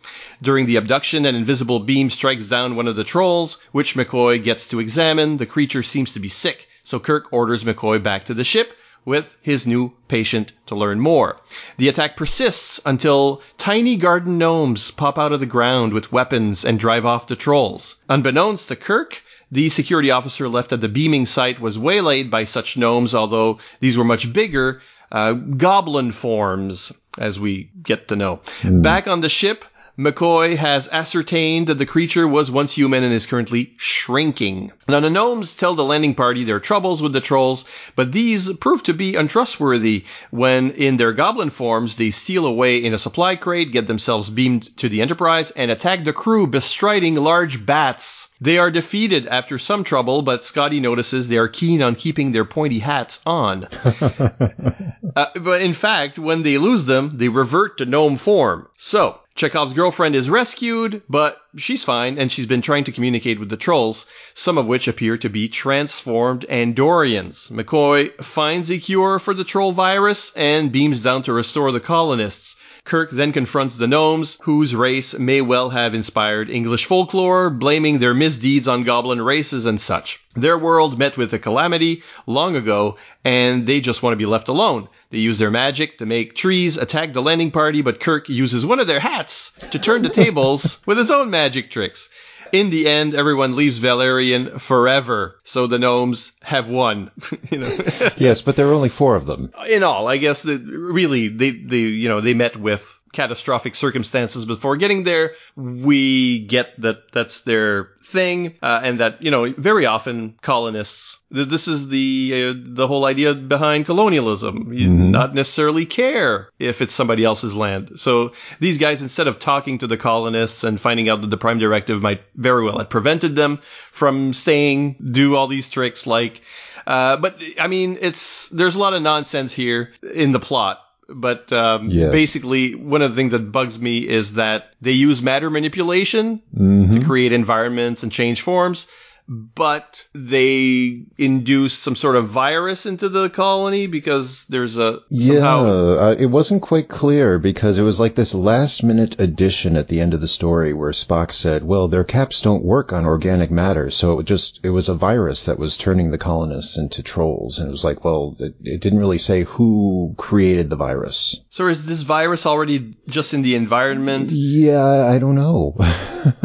During 0.43 0.67
the 0.67 0.75
abduction, 0.75 1.25
an 1.25 1.34
invisible 1.34 1.80
beam 1.80 2.12
strikes 2.12 2.45
down 2.45 2.75
one 2.75 2.88
of 2.88 2.95
the 2.95 3.03
trolls, 3.03 3.58
which 3.71 3.95
McCoy 3.95 4.41
gets 4.41 4.67
to 4.67 4.80
examine. 4.80 5.38
The 5.38 5.47
creature 5.47 5.82
seems 5.82 6.12
to 6.12 6.19
be 6.19 6.27
sick, 6.27 6.67
so 6.84 6.99
Kirk 6.99 7.34
orders 7.34 7.63
McCoy 7.63 8.01
back 8.01 8.25
to 8.25 8.36
the 8.36 8.43
ship 8.43 8.77
with 9.06 9.38
his 9.41 9.65
new 9.65 9.93
patient 10.08 10.51
to 10.67 10.75
learn 10.75 10.99
more. 10.99 11.41
The 11.77 11.88
attack 11.88 12.15
persists 12.15 12.80
until 12.86 13.41
tiny 13.58 13.95
garden 13.95 14.38
gnomes 14.38 14.91
pop 14.91 15.17
out 15.17 15.32
of 15.32 15.39
the 15.39 15.45
ground 15.45 15.93
with 15.93 16.12
weapons 16.12 16.63
and 16.63 16.80
drive 16.80 17.06
off 17.06 17.25
the 17.25 17.36
trolls. 17.36 17.95
Unbeknownst 18.08 18.67
to 18.67 18.75
Kirk, 18.75 19.23
the 19.49 19.69
security 19.69 20.12
officer 20.12 20.49
left 20.49 20.73
at 20.73 20.82
the 20.82 20.89
beaming 20.89 21.25
site 21.25 21.60
was 21.60 21.80
waylaid 21.80 22.30
by 22.30 22.43
such 22.43 22.75
gnomes, 22.75 23.15
although 23.15 23.60
these 23.80 23.97
were 23.97 24.03
much 24.03 24.34
bigger, 24.34 24.82
uh, 25.12 25.34
goblin 25.34 26.12
forms, 26.12 26.91
as 27.17 27.39
we 27.39 27.70
get 27.82 28.08
to 28.10 28.15
know. 28.15 28.41
Back 28.63 29.08
on 29.08 29.22
the 29.22 29.30
ship, 29.30 29.65
McCoy 29.97 30.55
has 30.55 30.88
ascertained 30.89 31.65
that 31.65 31.79
the 31.79 31.86
creature 31.86 32.27
was 32.27 32.51
once 32.51 32.73
human 32.73 33.03
and 33.03 33.12
is 33.12 33.25
currently 33.25 33.73
shrinking. 33.77 34.71
Now, 34.88 34.99
the 34.99 35.10
gnomes 35.10 35.55
tell 35.55 35.73
the 35.73 35.83
landing 35.83 36.13
party 36.13 36.43
their 36.43 36.60
troubles 36.60 37.01
with 37.01 37.13
the 37.13 37.21
trolls, 37.21 37.65
but 37.95 38.12
these 38.12 38.53
prove 38.57 38.83
to 38.83 38.93
be 38.93 39.15
untrustworthy 39.15 40.05
when, 40.29 40.69
in 40.71 40.97
their 40.97 41.13
goblin 41.13 41.49
forms, 41.49 41.95
they 41.95 42.12
steal 42.12 42.45
away 42.45 42.77
in 42.77 42.93
a 42.93 42.99
supply 42.99 43.36
crate, 43.36 43.71
get 43.71 43.88
themselves 43.88 44.29
beamed 44.29 44.77
to 44.77 44.88
the 44.88 45.01
Enterprise, 45.01 45.49
and 45.51 45.71
attack 45.71 46.03
the 46.03 46.13
crew 46.13 46.45
bestriding 46.45 47.15
large 47.15 47.65
bats. 47.65 48.27
They 48.39 48.60
are 48.60 48.69
defeated 48.69 49.25
after 49.25 49.57
some 49.57 49.83
trouble, 49.83 50.21
but 50.21 50.45
Scotty 50.45 50.79
notices 50.79 51.27
they 51.27 51.38
are 51.38 51.47
keen 51.47 51.81
on 51.81 51.95
keeping 51.95 52.33
their 52.33 52.45
pointy 52.45 52.79
hats 52.79 53.19
on. 53.25 53.67
Uh, 55.15 55.25
but 55.41 55.63
in 55.63 55.73
fact, 55.73 56.19
when 56.19 56.43
they 56.43 56.60
lose 56.60 56.86
them, 56.86 57.13
they 57.15 57.27
revert 57.27 57.79
to 57.79 57.86
gnome 57.86 58.17
form. 58.17 58.67
So, 58.75 59.19
Chekov's 59.38 59.73
girlfriend 59.73 60.15
is 60.15 60.32
rescued, 60.32 61.04
but 61.08 61.39
she's 61.56 61.84
fine, 61.84 62.17
and 62.17 62.32
she's 62.32 62.47
been 62.47 62.63
trying 62.63 62.84
to 62.86 62.91
communicate 62.91 63.39
with 63.39 63.50
the 63.50 63.56
trolls, 63.56 64.08
some 64.34 64.58
of 64.58 64.65
which 64.65 64.88
appear 64.88 65.15
to 65.15 65.30
be 65.30 65.47
transformed 65.47 66.43
Andorians. 66.50 67.52
McCoy 67.52 68.15
finds 68.23 68.71
a 68.71 68.80
cure 68.80 69.19
for 69.19 69.36
the 69.36 69.43
troll 69.43 69.73
virus 69.73 70.32
and 70.36 70.71
beams 70.71 71.02
down 71.02 71.21
to 71.21 71.34
restore 71.34 71.71
the 71.71 71.80
colonists. 71.80 72.56
Kirk 72.88 73.12
then 73.12 73.34
confronts 73.34 73.76
the 73.76 73.86
gnomes, 73.86 74.38
whose 74.43 74.73
race 74.73 75.13
may 75.19 75.41
well 75.41 75.71
have 75.71 75.93
inspired 75.93 76.50
English 76.50 76.86
folklore, 76.86 77.50
blaming 77.50 78.00
their 78.00 78.13
misdeeds 78.13 78.65
on 78.65 78.86
goblin 78.86 79.21
races 79.21 79.65
and 79.65 79.82
such. 79.82 80.21
Their 80.38 80.58
world 80.58 80.97
met 80.97 81.17
with 81.17 81.34
a 81.34 81.38
calamity 81.38 82.02
long 82.28 82.56
ago, 82.56 82.95
and 83.26 83.67
they 83.67 83.82
just 83.82 84.02
want 84.02 84.13
to 84.13 84.17
be 84.17 84.26
left 84.26 84.47
alone. 84.47 84.88
They 85.10 85.17
use 85.17 85.38
their 85.38 85.52
magic 85.52 85.97
to 85.97 86.06
make 86.06 86.34
trees 86.34 86.78
attack 86.78 87.12
the 87.12 87.21
landing 87.21 87.52
party, 87.52 87.82
but 87.82 88.00
Kirk 88.00 88.30
uses 88.30 88.65
one 88.65 88.80
of 88.80 88.88
their 88.88 89.02
hats 89.02 89.52
to 89.69 89.78
turn 89.78 90.02
the 90.02 90.08
tables 90.08 90.82
with 90.88 90.97
his 90.97 91.12
own 91.12 91.30
magic 91.30 91.69
tricks. 91.69 92.08
In 92.51 92.69
the 92.69 92.88
end, 92.88 93.15
everyone 93.15 93.55
leaves 93.55 93.77
Valerian 93.79 94.60
forever, 94.60 95.39
so 95.43 95.67
the 95.67 95.79
gnomes 95.79 96.33
have 96.41 96.69
won. 96.69 97.12
you 97.51 97.60
know, 97.60 97.77
Yes, 98.17 98.41
but 98.41 98.55
there 98.55 98.67
are 98.67 98.73
only 98.73 98.89
four 98.89 99.15
of 99.15 99.25
them. 99.25 99.51
in 99.69 99.83
all, 99.83 100.07
I 100.07 100.17
guess 100.17 100.43
that 100.43 100.60
really 100.63 101.27
they 101.27 101.51
they 101.51 101.77
you 101.79 102.10
know 102.10 102.21
they 102.21 102.33
met 102.33 102.57
with 102.57 102.99
catastrophic 103.17 103.73
circumstances 103.73 104.45
before 104.45 104.77
getting 104.77 105.03
there. 105.03 105.32
We 105.56 106.45
get 106.45 106.80
that 106.82 107.12
that's 107.12 107.41
their 107.41 107.89
thing, 108.06 108.53
uh, 108.62 108.80
and 108.84 108.99
that 108.99 109.21
you 109.23 109.32
know 109.32 109.51
very 109.58 109.88
often 109.88 110.36
colonists. 110.41 111.17
This 111.32 111.67
is 111.67 111.88
the 111.89 112.32
uh, 112.34 112.53
the 112.63 112.88
whole 112.88 113.06
idea 113.06 113.34
behind 113.34 113.86
colonialism. 113.88 114.71
You 114.71 114.88
Mhm. 114.88 115.10
not 115.10 115.34
necessarily 115.34 115.86
care 115.86 116.49
if 116.60 116.80
it's 116.82 116.93
somebody 116.93 117.23
else's 117.25 117.56
land. 117.56 117.93
So 117.95 118.32
these 118.60 118.77
guys, 118.77 119.01
instead 119.01 119.27
of 119.27 119.39
talking 119.39 119.80
to 119.80 119.88
the 119.88 119.97
colonists 119.97 120.63
and 120.63 120.80
finding 120.80 121.10
out 121.10 121.21
that 121.21 121.32
the 121.32 121.38
Prime 121.45 121.60
Directive 121.60 122.01
might 122.03 122.21
very 122.36 122.63
well 122.63 122.77
have 122.77 122.89
prevented 122.89 123.36
them 123.36 123.60
from 123.91 124.32
staying, 124.32 124.95
do 125.12 125.36
all 125.36 125.47
these 125.47 125.67
tricks 125.67 126.06
like. 126.06 126.41
Uh, 126.86 127.17
but 127.17 127.36
I 127.60 127.67
mean, 127.67 127.97
it's 127.99 128.47
there's 128.49 128.75
a 128.75 128.80
lot 128.80 128.93
of 128.93 129.01
nonsense 129.01 129.51
here 129.53 129.89
in 130.13 130.32
the 130.32 130.39
plot. 130.39 130.77
But 131.10 131.52
um, 131.54 131.89
Yes. 131.89 132.12
basically, 132.12 132.76
one 132.76 133.02
of 133.02 133.12
the 133.12 133.15
things 133.15 133.32
that 133.32 133.52
bugs 133.52 133.80
me 133.80 134.00
is 134.08 134.34
that 134.34 134.74
they 134.82 134.91
use 134.91 135.22
matter 135.22 135.50
manipulation 135.50 136.41
Mhm. 136.58 137.00
to 137.00 137.06
create 137.06 137.32
environments 137.32 138.04
and 138.04 138.12
change 138.12 138.41
forms, 138.41 138.88
but 139.28 140.08
they 140.13 141.04
induce 141.18 141.78
some 141.78 141.96
sort 141.96 142.16
of 142.16 142.28
virus 142.30 142.86
into 142.86 143.10
the 143.10 143.30
colony 143.30 143.88
because 143.88 144.46
there's 144.46 144.78
a 144.78 145.00
Yeah, 145.10 145.34
somehow 145.34 145.66
uh, 145.66 146.16
it 146.18 146.28
wasn't 146.28 146.62
quite 146.62 146.88
clear 146.88 147.38
because 147.38 147.78
it 147.78 147.84
was 147.84 148.00
like 148.00 148.16
this 148.16 148.34
last 148.34 148.84
minute 148.84 149.20
addition 149.20 149.76
at 149.76 149.90
the 149.90 150.00
end 150.00 150.13
of 150.13 150.22
the 150.22 150.28
story 150.28 150.74
where 150.74 150.92
Spock 150.92 151.34
said, 151.34 151.63
well, 151.63 151.88
their 151.88 152.04
caps 152.04 152.42
don't 152.42 152.63
work 152.63 152.94
on 152.94 153.06
organic 153.06 153.52
matter. 153.52 153.92
So 153.92 154.20
it 154.20 154.26
just, 154.26 154.62
it 154.63 154.70
was 154.70 154.88
a 154.88 154.94
virus 154.94 155.46
that 155.46 155.60
was 155.60 155.78
turning 155.78 156.12
the 156.12 156.18
colonists 156.18 156.78
into 156.78 157.04
trolls. 157.04 157.60
And 157.60 157.68
it 157.68 157.72
was 157.72 157.84
like, 157.84 158.06
well, 158.06 158.36
it, 158.40 158.56
it 158.63 158.82
didn't 158.82 159.00
really 159.00 159.18
say 159.18 159.44
who 159.44 160.16
created 160.18 160.70
the 160.70 160.76
virus. 160.76 161.44
So 161.50 161.68
is 161.68 161.86
this 161.86 162.04
virus 162.04 162.46
already 162.46 162.96
just 163.10 163.34
in 163.34 163.42
the 163.42 163.56
environment? 163.56 164.30
Yeah, 164.32 164.86
I 164.86 165.20
don't 165.20 165.36
know. 165.36 165.76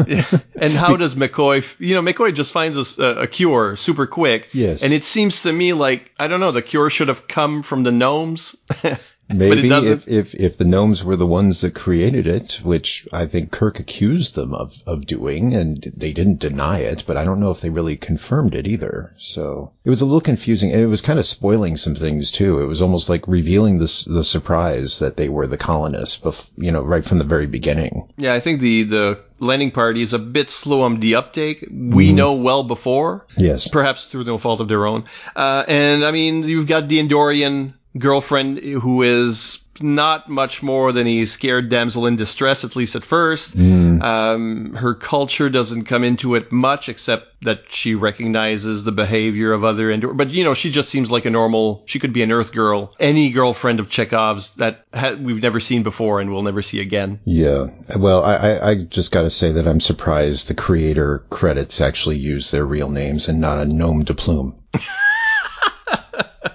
and 0.55 0.73
how 0.73 0.97
does 0.97 1.15
McCoy? 1.15 1.63
You 1.79 1.95
know, 1.95 2.01
McCoy 2.01 2.33
just 2.33 2.51
finds 2.51 2.72
us 2.77 2.97
a, 2.99 3.21
a 3.21 3.27
cure 3.27 3.75
super 3.75 4.07
quick. 4.07 4.49
Yes. 4.53 4.83
And 4.83 4.93
it 4.93 5.03
seems 5.03 5.43
to 5.43 5.53
me 5.53 5.73
like 5.73 6.11
I 6.19 6.27
don't 6.27 6.39
know. 6.39 6.51
The 6.51 6.61
cure 6.61 6.89
should 6.89 7.07
have 7.07 7.27
come 7.27 7.63
from 7.63 7.83
the 7.83 7.91
gnomes. 7.91 8.55
Maybe 9.33 9.69
if, 9.69 10.07
if, 10.07 10.35
if 10.35 10.57
the 10.57 10.65
gnomes 10.65 11.03
were 11.03 11.15
the 11.15 11.27
ones 11.27 11.61
that 11.61 11.73
created 11.73 12.27
it, 12.27 12.59
which 12.63 13.07
I 13.11 13.25
think 13.25 13.51
Kirk 13.51 13.79
accused 13.79 14.35
them 14.35 14.53
of, 14.53 14.81
of 14.85 15.05
doing, 15.05 15.53
and 15.53 15.81
they 15.95 16.11
didn't 16.13 16.39
deny 16.39 16.79
it, 16.79 17.03
but 17.07 17.17
I 17.17 17.23
don't 17.23 17.39
know 17.39 17.51
if 17.51 17.61
they 17.61 17.69
really 17.69 17.97
confirmed 17.97 18.55
it 18.55 18.67
either. 18.67 19.13
So 19.17 19.71
it 19.83 19.89
was 19.89 20.01
a 20.01 20.05
little 20.05 20.21
confusing, 20.21 20.71
and 20.71 20.81
it 20.81 20.87
was 20.87 21.01
kind 21.01 21.19
of 21.19 21.25
spoiling 21.25 21.77
some 21.77 21.95
things 21.95 22.31
too. 22.31 22.59
It 22.59 22.65
was 22.65 22.81
almost 22.81 23.09
like 23.09 23.27
revealing 23.27 23.79
this 23.79 24.05
the 24.05 24.23
surprise 24.23 24.99
that 24.99 25.17
they 25.17 25.29
were 25.29 25.47
the 25.47 25.57
colonists, 25.57 26.19
bef- 26.19 26.47
you 26.55 26.71
know, 26.71 26.83
right 26.83 27.03
from 27.03 27.17
the 27.17 27.23
very 27.23 27.47
beginning. 27.47 28.13
yeah, 28.17 28.33
I 28.33 28.39
think 28.39 28.61
the 28.61 28.83
the 28.83 29.19
landing 29.39 29.71
party 29.71 30.01
is 30.01 30.13
a 30.13 30.19
bit 30.19 30.49
slow 30.49 30.83
on 30.83 30.99
the 30.99 31.15
uptake. 31.15 31.67
We 31.69 32.13
know 32.13 32.33
well 32.35 32.63
before. 32.63 33.27
Yes. 33.37 33.67
perhaps 33.67 34.07
through 34.07 34.23
no 34.23 34.37
fault 34.37 34.61
of 34.61 34.67
their 34.69 34.85
own. 34.85 35.05
Uh, 35.35 35.63
and 35.67 36.05
I 36.05 36.11
mean, 36.11 36.43
you've 36.43 36.67
got 36.67 36.87
the 36.87 36.99
Andorian 36.99 37.73
girlfriend 37.97 38.59
who 38.59 39.03
is 39.03 39.59
not 39.81 40.29
much 40.29 40.61
more 40.61 40.91
than 40.91 41.07
a 41.07 41.25
scared 41.25 41.69
damsel 41.69 42.05
in 42.05 42.15
distress, 42.15 42.63
at 42.63 42.75
least 42.75 42.95
at 42.95 43.03
first. 43.03 43.55
Um, 43.55 44.75
her 44.75 44.93
culture 44.93 45.49
doesn't 45.49 45.85
come 45.85 46.03
into 46.03 46.35
it 46.35 46.51
much, 46.51 46.89
except 46.89 47.27
that 47.43 47.71
she 47.71 47.95
recognizes 47.95 48.83
the 48.83 48.91
behavior 48.91 49.51
of 49.51 49.63
other 49.63 49.91
Endor. 49.91 50.13
But 50.13 50.29
you 50.29 50.43
know, 50.43 50.53
she 50.53 50.71
just 50.71 50.89
seems 50.89 51.11
like 51.11 51.25
a 51.25 51.29
normal. 51.29 51.83
She 51.87 51.99
could 51.99 52.13
be 52.13 52.23
an 52.23 52.31
Earth 52.31 52.53
girl, 52.53 52.93
any 52.99 53.31
girlfriend 53.31 53.79
of 53.79 53.89
Chekov's 53.89 54.53
that 54.55 54.85
ha- 54.93 55.17
we've 55.19 55.41
never 55.41 55.59
seen 55.59 55.83
before 55.83 56.21
and 56.21 56.31
we'll 56.31 56.43
never 56.43 56.61
see 56.61 56.79
again. 56.79 57.19
Yeah. 57.25 57.67
Well, 57.97 58.23
I, 58.23 58.35
I, 58.35 58.69
I 58.69 58.75
just 58.83 59.11
got 59.11 59.23
to 59.23 59.29
say 59.29 59.53
that 59.53 59.67
I'm 59.67 59.81
surprised 59.81 60.47
the 60.47 60.55
creator 60.55 61.25
credits 61.29 61.81
actually 61.81 62.17
use 62.17 62.51
their 62.51 62.65
real 62.65 62.89
names 62.89 63.27
and 63.27 63.41
not 63.41 63.59
a 63.59 63.65
gnome 63.65 64.03
de 64.03 64.13
plume. 64.13 64.63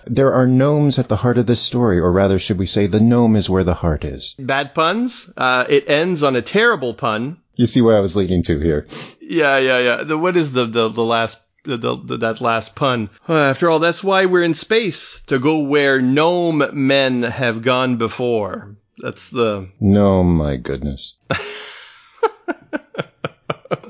there 0.09 0.33
are 0.35 0.47
gnomes 0.47 0.99
at 0.99 1.09
the 1.09 1.17
heart 1.17 1.39
of 1.39 1.47
this 1.47 1.61
story, 1.61 1.99
or 1.99 2.11
rather, 2.11 2.39
should 2.39 2.59
we 2.59 2.67
say, 2.67 2.87
the 2.87 3.01
gnome 3.01 3.37
is 3.37 3.51
where 3.51 3.65
the 3.65 3.75
heart 3.75 4.05
is. 4.05 4.35
Bad 4.39 4.75
puns. 4.75 5.31
Uh, 5.37 5.65
it 5.69 5.89
ends 5.89 6.23
on 6.23 6.37
a 6.37 6.43
terrible 6.43 6.95
pun. 6.95 7.39
You 7.57 7.67
see 7.67 7.83
where 7.83 7.97
I 7.97 8.01
was 8.01 8.17
leading 8.17 8.43
to 8.45 8.59
here. 8.59 8.87
Yeah, 9.21 9.59
yeah, 9.59 9.79
yeah. 9.79 10.05
The, 10.05 10.17
what 10.17 10.37
is 10.37 10.53
the 10.53 10.67
the, 10.67 10.89
the 10.89 11.05
last 11.05 11.41
the, 11.65 11.77
the, 11.77 12.17
that 12.19 12.41
last 12.41 12.75
pun? 12.77 13.11
Uh, 13.29 13.35
after 13.35 13.69
all, 13.69 13.79
that's 13.79 14.03
why 14.03 14.27
we're 14.27 14.43
in 14.43 14.55
space 14.55 15.23
to 15.27 15.39
go 15.39 15.59
where 15.59 16.01
gnome 16.01 16.65
men 16.73 17.23
have 17.23 17.63
gone 17.63 17.97
before. 17.97 18.77
That's 18.99 19.31
the. 19.31 19.69
No, 19.81 20.23
my 20.23 20.57
goodness. 20.57 21.15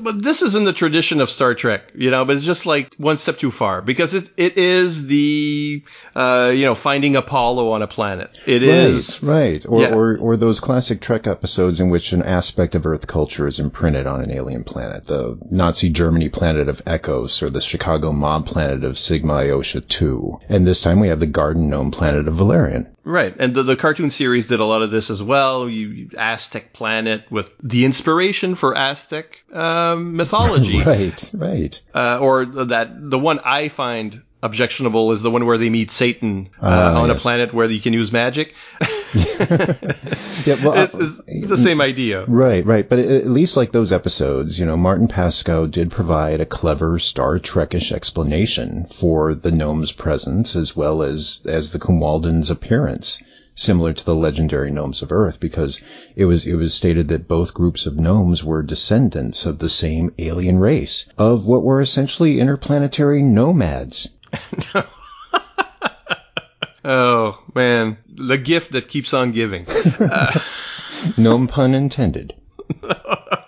But 0.03 0.23
this 0.23 0.43
is 0.43 0.55
in 0.55 0.65
the 0.65 0.73
tradition 0.73 1.21
of 1.21 1.31
Star 1.31 1.55
Trek, 1.55 1.93
you 1.95 2.11
know. 2.11 2.25
But 2.25 2.37
it's 2.37 2.45
just 2.45 2.67
like 2.67 2.95
one 2.97 3.19
step 3.19 3.39
too 3.39 3.51
far 3.51 3.83
because 3.83 4.15
it 4.15 4.31
it 4.37 4.59
is 4.59 5.07
the 5.07 5.83
uh, 6.15 6.53
you 6.55 6.65
know 6.65 6.75
finding 6.75 7.17
Apollo 7.17 7.73
on 7.73 7.83
a 7.83 7.87
planet. 7.87 8.39
It 8.47 8.63
is 8.63 9.23
Right, 9.23 9.65
right. 9.65 9.67
Or, 9.67 9.81
Yeah. 9.81 9.95
or, 9.95 10.17
or 10.19 10.37
those 10.37 10.61
classic 10.61 11.01
Trek 11.01 11.27
episodes 11.27 11.81
in 11.81 11.91
which 11.91 12.13
an 12.13 12.23
aspect 12.23 12.75
of 12.75 12.87
Earth 12.87 13.07
culture 13.07 13.47
is 13.47 13.59
imprinted 13.61 14.07
on 14.07 14.23
an 14.23 14.31
alien 14.31 14.65
planet. 14.65 15.07
The 15.07 15.39
Nazi 15.51 15.91
Germany 15.91 16.29
planet 16.29 16.69
of 16.69 16.85
Ekos 16.85 17.43
or 17.43 17.51
the 17.51 17.61
Chicago 17.61 18.13
mob 18.13 18.47
planet 18.47 18.85
of 18.85 18.99
Sigma 18.99 19.35
Iotia 19.35 19.87
2. 19.87 20.41
And 20.49 20.67
this 20.67 20.81
time 20.81 21.01
we 21.01 21.09
have 21.09 21.21
the 21.21 21.27
Garden 21.27 21.69
Gnome 21.71 21.91
planet 21.91 22.29
of 22.29 22.35
Valerian. 22.35 22.87
Right, 23.05 23.35
and 23.39 23.55
the, 23.55 23.63
the 23.63 23.77
cartoon 23.77 24.11
series 24.11 24.49
did 24.49 24.61
a 24.61 24.67
lot 24.67 24.83
of 24.83 24.91
this 24.91 25.09
as 25.09 25.23
well. 25.23 25.67
You, 25.67 25.89
you 25.89 26.11
Aztec 26.19 26.75
planet 26.75 27.25
with 27.31 27.49
the 27.63 27.87
inspiration 27.87 28.55
for 28.55 28.77
Aztec 28.77 29.39
um, 29.93 30.17
mythology, 30.17 30.83
Right, 30.85 31.31
right. 31.35 31.81
uh, 31.95 32.19
or 32.21 32.45
that 32.47 32.89
the 33.11 33.19
one 33.19 33.41
I 33.45 33.69
find 33.69 34.23
objectionable 34.43 35.11
is 35.13 35.21
the 35.23 35.31
one 35.33 35.47
where 35.47 35.59
they 35.59 35.69
meet 35.69 35.91
Satan 35.91 36.51
uh, 36.63 36.93
Ah, 36.95 37.01
on 37.01 37.11
a 37.11 37.15
planet 37.17 37.53
where 37.53 37.69
you 37.69 37.81
can 37.81 37.93
use 37.93 38.13
magic. 38.13 38.55
Yeah, 40.47 40.63
well, 40.65 40.75
it's, 40.79 40.95
uh, 40.95 41.23
it's 41.27 41.49
the 41.49 41.57
same 41.57 41.81
idea. 41.81 42.25
Right, 42.27 42.65
right. 42.65 42.89
But 42.89 42.99
at 43.01 43.27
least 43.27 43.57
like 43.57 43.73
those 43.73 43.93
episodes, 43.93 44.59
you 44.59 44.67
know, 44.67 44.77
Martin 44.77 45.09
Pasko 45.09 45.71
did 45.71 45.91
provide 45.91 46.41
a 46.41 46.47
clever 46.47 46.99
Star 46.99 47.39
Trekish 47.39 47.91
explanation 47.93 48.85
for 48.87 49.35
the 49.35 49.51
gnome's 49.51 49.93
presence 49.93 50.57
as 50.57 50.77
well 50.77 51.03
as, 51.03 51.41
as 51.47 51.71
the 51.73 51.79
Kumwaldens' 51.79 52.51
appearance, 52.51 53.23
similar 53.59 53.93
to 53.93 54.05
the 54.05 54.15
legendary 54.15 54.71
gnomes 54.71 55.03
of 55.03 55.13
Earth, 55.13 55.41
because 55.41 55.81
it 56.17 56.25
was, 56.25 56.47
it 56.47 56.55
was 56.55 56.73
stated 56.73 57.09
that 57.09 57.29
both 57.29 57.53
groups 57.53 57.87
of 57.87 57.99
gnomes 57.99 58.43
were 58.43 58.63
descendants 58.63 59.45
of 59.45 59.59
the 59.59 59.69
same 59.69 60.13
alien 60.19 60.59
race, 60.59 61.09
of 61.19 61.45
what 61.45 61.63
were 61.63 61.81
essentially 61.81 62.41
interplanetary 62.41 63.23
nomads. 63.23 64.09
Oh 66.85 67.39
man, 67.55 67.99
the 68.09 68.39
gift 68.39 68.73
that 68.73 68.89
keeps 68.89 69.13
on 69.13 69.33
giving. 69.33 69.67
Uh. 70.01 70.41
Gnome 71.17 71.47
pun 71.47 71.75
intended. 71.75 72.35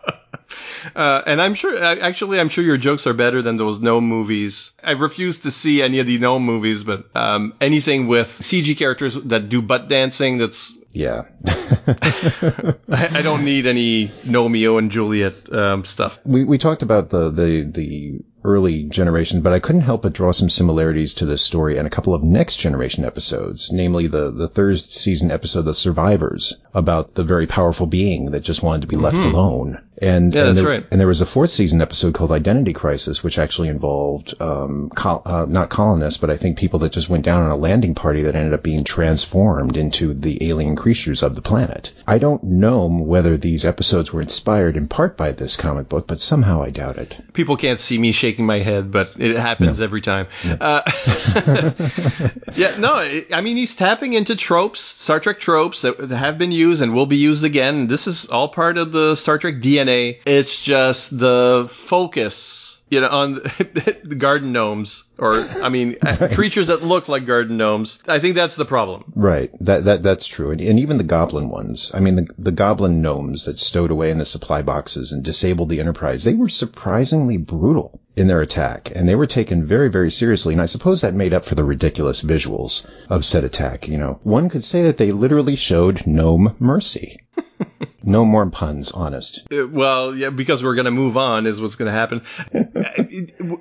Uh, 0.94 1.22
and 1.26 1.40
I'm 1.40 1.54
sure, 1.54 1.76
actually, 1.82 2.40
I'm 2.40 2.48
sure 2.48 2.64
your 2.64 2.76
jokes 2.76 3.06
are 3.06 3.14
better 3.14 3.42
than 3.42 3.56
those 3.56 3.80
gnome 3.80 4.04
movies. 4.04 4.72
I 4.82 4.92
refuse 4.92 5.40
to 5.40 5.50
see 5.50 5.82
any 5.82 6.00
of 6.00 6.06
the 6.06 6.18
gnome 6.18 6.44
movies, 6.44 6.84
but 6.84 7.04
um, 7.14 7.54
anything 7.60 8.06
with 8.06 8.28
CG 8.28 8.76
characters 8.76 9.14
that 9.14 9.48
do 9.48 9.62
butt 9.62 9.88
dancing, 9.88 10.38
that's 10.38 10.72
Yeah. 10.92 11.24
I, 11.46 13.08
I 13.12 13.22
don't 13.22 13.44
need 13.44 13.66
any 13.66 14.08
Gnomeo 14.08 14.78
and 14.78 14.90
Juliet 14.90 15.52
um, 15.52 15.84
stuff. 15.84 16.18
We 16.24 16.44
we 16.44 16.58
talked 16.58 16.82
about 16.82 17.10
the 17.10 17.30
the 17.30 17.62
the 17.62 18.20
early 18.42 18.84
generation, 18.84 19.42
but 19.42 19.52
I 19.52 19.60
couldn't 19.60 19.82
help 19.82 20.02
but 20.02 20.14
draw 20.14 20.32
some 20.32 20.48
similarities 20.48 21.14
to 21.14 21.26
this 21.26 21.42
story 21.42 21.76
and 21.76 21.86
a 21.86 21.90
couple 21.90 22.14
of 22.14 22.22
next 22.22 22.56
generation 22.56 23.04
episodes, 23.04 23.70
namely 23.72 24.06
the 24.06 24.30
the 24.30 24.48
third 24.48 24.80
season 24.80 25.30
episode 25.30 25.62
The 25.62 25.74
Survivors 25.74 26.54
about 26.74 27.14
the 27.14 27.24
very 27.24 27.46
powerful 27.46 27.86
being 27.86 28.32
that 28.32 28.40
just 28.40 28.62
wanted 28.62 28.82
to 28.82 28.88
be 28.88 28.96
left 28.96 29.18
alone. 29.18 29.82
And. 30.00 30.34
Yeah, 30.34 30.40
and 30.40 30.48
that's 30.48 30.60
there, 30.60 30.68
right. 30.68 30.86
And 30.90 31.00
there 31.00 31.08
was 31.08 31.20
a 31.20 31.26
fourth 31.26 31.50
season 31.50 31.80
episode 31.80 32.14
called 32.14 32.32
Identity 32.32 32.72
Crisis, 32.72 33.22
which 33.22 33.38
actually 33.38 33.68
involved 33.68 34.34
um, 34.40 34.90
col- 34.94 35.22
uh, 35.24 35.46
not 35.48 35.68
colonists, 35.70 36.18
but 36.18 36.30
I 36.30 36.36
think 36.36 36.58
people 36.58 36.78
that 36.80 36.92
just 36.92 37.08
went 37.08 37.24
down 37.24 37.42
on 37.42 37.50
a 37.50 37.56
landing 37.56 37.94
party 37.94 38.22
that 38.22 38.34
ended 38.34 38.52
up 38.54 38.62
being 38.62 38.84
transformed 38.84 39.76
into 39.76 40.14
the 40.14 40.48
alien 40.48 40.76
creatures 40.76 41.22
of 41.22 41.34
the 41.36 41.42
planet. 41.42 41.92
I 42.06 42.18
don't 42.18 42.42
know 42.42 42.88
whether 42.88 43.36
these 43.36 43.64
episodes 43.64 44.12
were 44.12 44.22
inspired 44.22 44.76
in 44.76 44.88
part 44.88 45.16
by 45.16 45.32
this 45.32 45.56
comic 45.56 45.88
book, 45.88 46.06
but 46.06 46.20
somehow 46.20 46.62
I 46.62 46.70
doubt 46.70 46.96
it. 46.98 47.14
People 47.32 47.56
can't 47.56 47.80
see 47.80 47.98
me 47.98 48.12
shaking 48.12 48.46
my 48.46 48.58
head, 48.58 48.90
but 48.90 49.12
it 49.18 49.36
happens 49.36 49.80
every 49.80 50.00
time. 50.00 50.26
Uh, 50.60 50.82
yeah, 52.56 52.76
no, 52.78 52.94
I- 52.94 53.26
I 53.32 53.40
mean, 53.40 53.56
he's 53.56 53.74
tapping 53.74 54.12
into 54.12 54.36
tropes, 54.36 54.80
Star 54.80 55.20
Trek 55.20 55.38
tropes 55.40 55.82
that 55.82 55.98
have 56.10 56.38
been 56.38 56.52
used 56.52 56.82
and 56.82 56.94
will 56.94 57.06
be 57.06 57.16
used 57.16 57.44
again. 57.44 57.86
This 57.86 58.06
is 58.06 58.26
all 58.26 58.48
part 58.48 58.78
of 58.78 58.92
the 58.92 59.14
Star 59.14 59.38
Trek 59.38 59.56
DNA. 59.56 59.89
It's 60.24 60.62
just 60.62 61.18
the 61.18 61.68
focus 61.70 62.80
you 62.90 63.00
know, 63.00 63.08
on 63.08 63.34
the 63.34 64.14
garden 64.18 64.52
gnomes, 64.52 65.04
or 65.16 65.34
I 65.62 65.68
mean, 65.68 65.96
right. 66.02 66.10
Uh, 66.20 66.28
creatures 66.34 66.66
that 66.66 66.82
look 66.82 67.08
like 67.08 67.24
garden 67.24 67.56
gnomes. 67.56 68.00
I 68.08 68.18
think 68.18 68.34
that's 68.34 68.56
the 68.56 68.64
problem. 68.64 69.12
Right. 69.14 69.50
That 69.60 69.84
that 69.84 70.02
that's 70.02 70.26
true, 70.26 70.50
and, 70.50 70.60
and 70.60 70.80
even 70.80 70.98
the 70.98 71.04
goblin 71.04 71.48
ones. 71.48 71.92
I 71.94 72.00
mean, 72.00 72.16
the 72.16 72.26
the 72.36 72.50
goblin 72.50 73.00
gnomes 73.00 73.44
that 73.44 73.58
stowed 73.58 73.92
away 73.92 74.10
in 74.10 74.18
the 74.18 74.24
supply 74.24 74.62
boxes 74.62 75.12
and 75.12 75.22
disabled 75.22 75.68
the 75.68 75.78
Enterprise. 75.78 76.24
They 76.24 76.34
were 76.34 76.48
surprisingly 76.48 77.36
brutal 77.36 78.00
in 78.16 78.26
their 78.26 78.40
attack, 78.40 78.90
and 78.94 79.08
they 79.08 79.14
were 79.14 79.26
taken 79.26 79.66
very, 79.66 79.88
very 79.88 80.10
seriously. 80.10 80.52
And 80.52 80.60
I 80.60 80.66
suppose 80.66 81.02
that 81.02 81.14
made 81.14 81.32
up 81.32 81.44
for 81.44 81.54
the 81.54 81.64
ridiculous 81.64 82.22
visuals 82.22 82.84
of 83.08 83.24
said 83.24 83.44
attack. 83.44 83.88
You 83.88 83.98
know, 83.98 84.18
one 84.24 84.48
could 84.50 84.64
say 84.64 84.82
that 84.82 84.98
they 84.98 85.12
literally 85.12 85.56
showed 85.56 86.06
gnome 86.06 86.56
mercy. 86.58 87.20
no 88.02 88.24
more 88.24 88.48
puns, 88.50 88.92
honest. 88.92 89.46
Uh, 89.52 89.66
well, 89.68 90.14
yeah, 90.14 90.30
because 90.30 90.62
we're 90.62 90.74
going 90.74 90.86
to 90.86 90.90
move 90.90 91.16
on 91.16 91.46
is 91.46 91.60
what's 91.60 91.76
going 91.76 91.86
to 91.86 91.92
happen. 91.92 92.22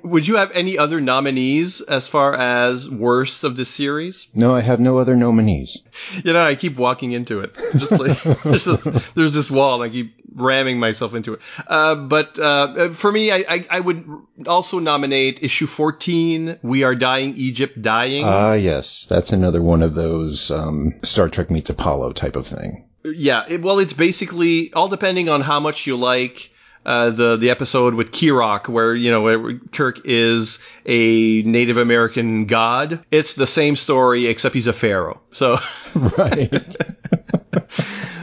Would 0.04 0.26
you 0.26 0.36
have 0.36 0.52
any 0.52 0.78
other 0.78 1.00
nominees 1.00 1.80
as 1.80 2.08
far 2.08 2.34
as 2.34 2.88
worst 2.88 3.44
of 3.44 3.56
this 3.56 3.68
series? 3.68 4.28
No, 4.34 4.54
I 4.54 4.60
have 4.60 4.80
no 4.80 4.98
other 4.98 5.16
nominees. 5.16 5.78
You 6.24 6.32
know, 6.32 6.42
I 6.42 6.54
keep 6.54 6.76
walking 6.76 7.12
into 7.12 7.40
it. 7.40 7.56
Just 7.76 7.92
like 7.92 8.22
there's, 8.42 8.64
this, 8.64 8.82
there's 9.14 9.34
this 9.34 9.50
wall, 9.50 9.82
and 9.82 9.90
I 9.90 9.92
keep 9.92 10.14
ramming 10.34 10.78
myself 10.78 11.14
into 11.14 11.34
it. 11.34 11.40
Uh, 11.66 11.94
but 11.94 12.38
uh, 12.38 12.90
for 12.90 13.10
me, 13.10 13.30
I, 13.30 13.44
I, 13.48 13.66
I, 13.70 13.80
would 13.80 14.06
also 14.46 14.78
nominate 14.78 15.42
issue 15.42 15.66
14, 15.66 16.58
We 16.62 16.84
Are 16.84 16.94
Dying, 16.94 17.34
Egypt 17.36 17.80
Dying. 17.80 18.24
Ah, 18.24 18.54
yes. 18.54 19.06
That's 19.06 19.32
another 19.32 19.60
one 19.60 19.82
of 19.82 19.94
those 19.94 20.50
um, 20.50 20.94
Star 21.02 21.28
Trek 21.28 21.50
meets 21.50 21.70
Apollo 21.70 22.12
type 22.12 22.36
of 22.36 22.46
thing. 22.46 22.84
Yeah, 23.02 23.44
it, 23.48 23.62
well, 23.62 23.78
it's 23.78 23.92
basically 23.92 24.72
all 24.72 24.88
depending 24.88 25.28
on 25.28 25.40
how 25.40 25.60
much 25.60 25.86
you 25.86 25.96
like 25.96 26.50
uh, 26.84 27.10
the 27.10 27.36
the 27.36 27.50
episode 27.50 27.94
with 27.94 28.12
Kirok, 28.12 28.68
where 28.68 28.94
you 28.94 29.10
know 29.10 29.58
Kirk 29.72 30.00
is 30.04 30.58
a 30.86 31.42
Native 31.42 31.76
American 31.76 32.46
god. 32.46 33.04
It's 33.10 33.34
the 33.34 33.46
same 33.46 33.76
story 33.76 34.26
except 34.26 34.54
he's 34.54 34.66
a 34.66 34.72
pharaoh. 34.72 35.20
So 35.30 35.58
right. 35.94 36.50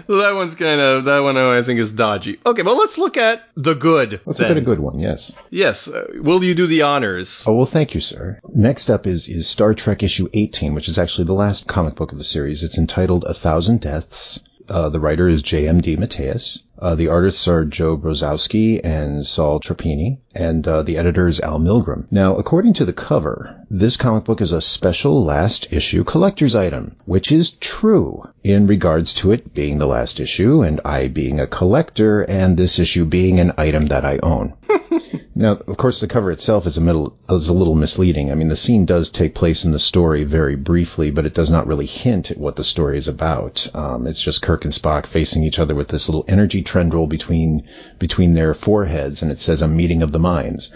that 0.08 0.32
one's 0.36 0.56
kind 0.56 0.82
of 0.82 1.06
that 1.06 1.20
one 1.20 1.38
I 1.38 1.62
think 1.62 1.80
is 1.80 1.92
dodgy. 1.92 2.40
Okay, 2.46 2.64
well 2.64 2.78
let's 2.78 2.98
look 2.98 3.18
at 3.18 3.44
the 3.56 3.76
good. 3.76 4.22
Let's 4.26 4.40
then. 4.40 4.50
look 4.50 4.58
at 4.58 4.64
a 4.64 4.66
good 4.66 4.80
one. 4.80 5.00
Yes. 5.00 5.36
Yes. 5.50 5.88
Uh, 5.88 6.06
will 6.16 6.44
you 6.44 6.56
do 6.56 6.66
the 6.66 6.82
honors? 6.82 7.44
Oh 7.46 7.56
well, 7.56 7.66
thank 7.66 7.94
you, 7.94 8.02
sir. 8.02 8.40
Next 8.56 8.90
up 8.90 9.06
is 9.06 9.28
is 9.28 9.48
Star 9.48 9.74
Trek 9.76 10.02
issue 10.02 10.28
18, 10.34 10.74
which 10.74 10.90
is 10.90 10.98
actually 10.98 11.26
the 11.26 11.34
last 11.34 11.68
comic 11.68 11.96
book 11.96 12.12
of 12.12 12.18
the 12.18 12.24
series. 12.24 12.64
It's 12.64 12.78
entitled 12.78 13.24
A 13.26 13.34
Thousand 13.34 13.82
Deaths. 13.82 14.40
Uh, 14.70 14.90
the 14.90 15.00
writer 15.00 15.28
is 15.28 15.42
J.M.D. 15.42 15.96
DeMatteis. 15.96 16.64
Uh, 16.80 16.96
the 16.96 17.08
artists 17.08 17.48
are 17.48 17.66
Joe 17.66 17.98
Brozowski 17.98 18.82
and 18.84 19.26
Sal 19.26 19.60
Trapani, 19.60 20.20
and 20.36 20.68
uh, 20.68 20.84
the 20.84 20.98
editor 20.98 21.28
is 21.28 21.40
Al 21.40 21.60
Milgrom. 21.60 22.06
Now, 22.12 22.36
according 22.36 22.74
to 22.74 22.86
the 22.86 22.94
cover, 22.94 23.66
this 23.70 23.98
comic 23.98 24.26
book 24.26 24.42
is 24.42 24.52
a 24.52 24.62
special 24.62 25.24
last 25.24 25.72
issue 25.72 26.04
collector's 26.04 26.56
item, 26.56 26.96
which 27.06 27.32
is 27.32 27.52
true 27.52 28.28
in 28.44 28.68
regards 28.68 29.14
to 29.16 29.32
it 29.32 29.54
being 29.54 29.78
the 29.78 29.88
last 29.88 30.20
issue, 30.20 30.62
and 30.62 30.82
I 30.86 31.08
being 31.08 31.40
a 31.40 31.48
collector, 31.48 32.22
and 32.22 32.58
this 32.58 32.78
issue 32.78 33.06
being 33.06 33.40
an 33.40 33.54
item 33.58 33.88
that 33.88 34.06
I 34.06 34.20
own. 34.22 34.56
Now, 35.40 35.52
of 35.52 35.78
course, 35.78 36.00
the 36.00 36.08
cover 36.08 36.32
itself 36.32 36.66
is 36.66 36.80
a, 36.80 36.82
middle, 36.82 37.16
is 37.30 37.50
a 37.50 37.54
little 37.54 37.76
misleading. 37.76 38.32
I 38.32 38.34
mean, 38.34 38.48
the 38.48 38.56
scene 38.56 38.86
does 38.86 39.12
take 39.12 39.36
place 39.36 39.66
in 39.66 39.72
the 39.72 39.78
story 39.78 40.24
very 40.24 40.56
briefly, 40.56 41.12
but 41.12 41.28
it 41.28 41.36
does 41.36 41.52
not 41.52 41.68
really 41.68 41.86
hint 41.86 42.32
at 42.32 42.40
what 42.40 42.56
the 42.56 42.64
story 42.64 42.98
is 42.98 43.08
about. 43.08 43.68
Um, 43.76 44.08
it's 44.08 44.20
just 44.20 44.42
Kirk 44.42 44.64
and 44.66 44.74
Spock 44.74 45.06
facing 45.06 45.44
each 45.44 45.60
other 45.60 45.76
with 45.76 45.90
this 45.90 46.10
little 46.10 46.26
energy 46.28 46.64
trendril 46.64 47.08
between 47.08 47.66
between 48.00 48.34
their 48.34 48.56
foreheads, 48.56 49.22
and 49.22 49.32
it 49.32 49.38
says 49.38 49.62
a 49.62 49.68
meeting 49.68 50.02
of 50.02 50.12
the 50.12 50.18
minds. 50.18 50.72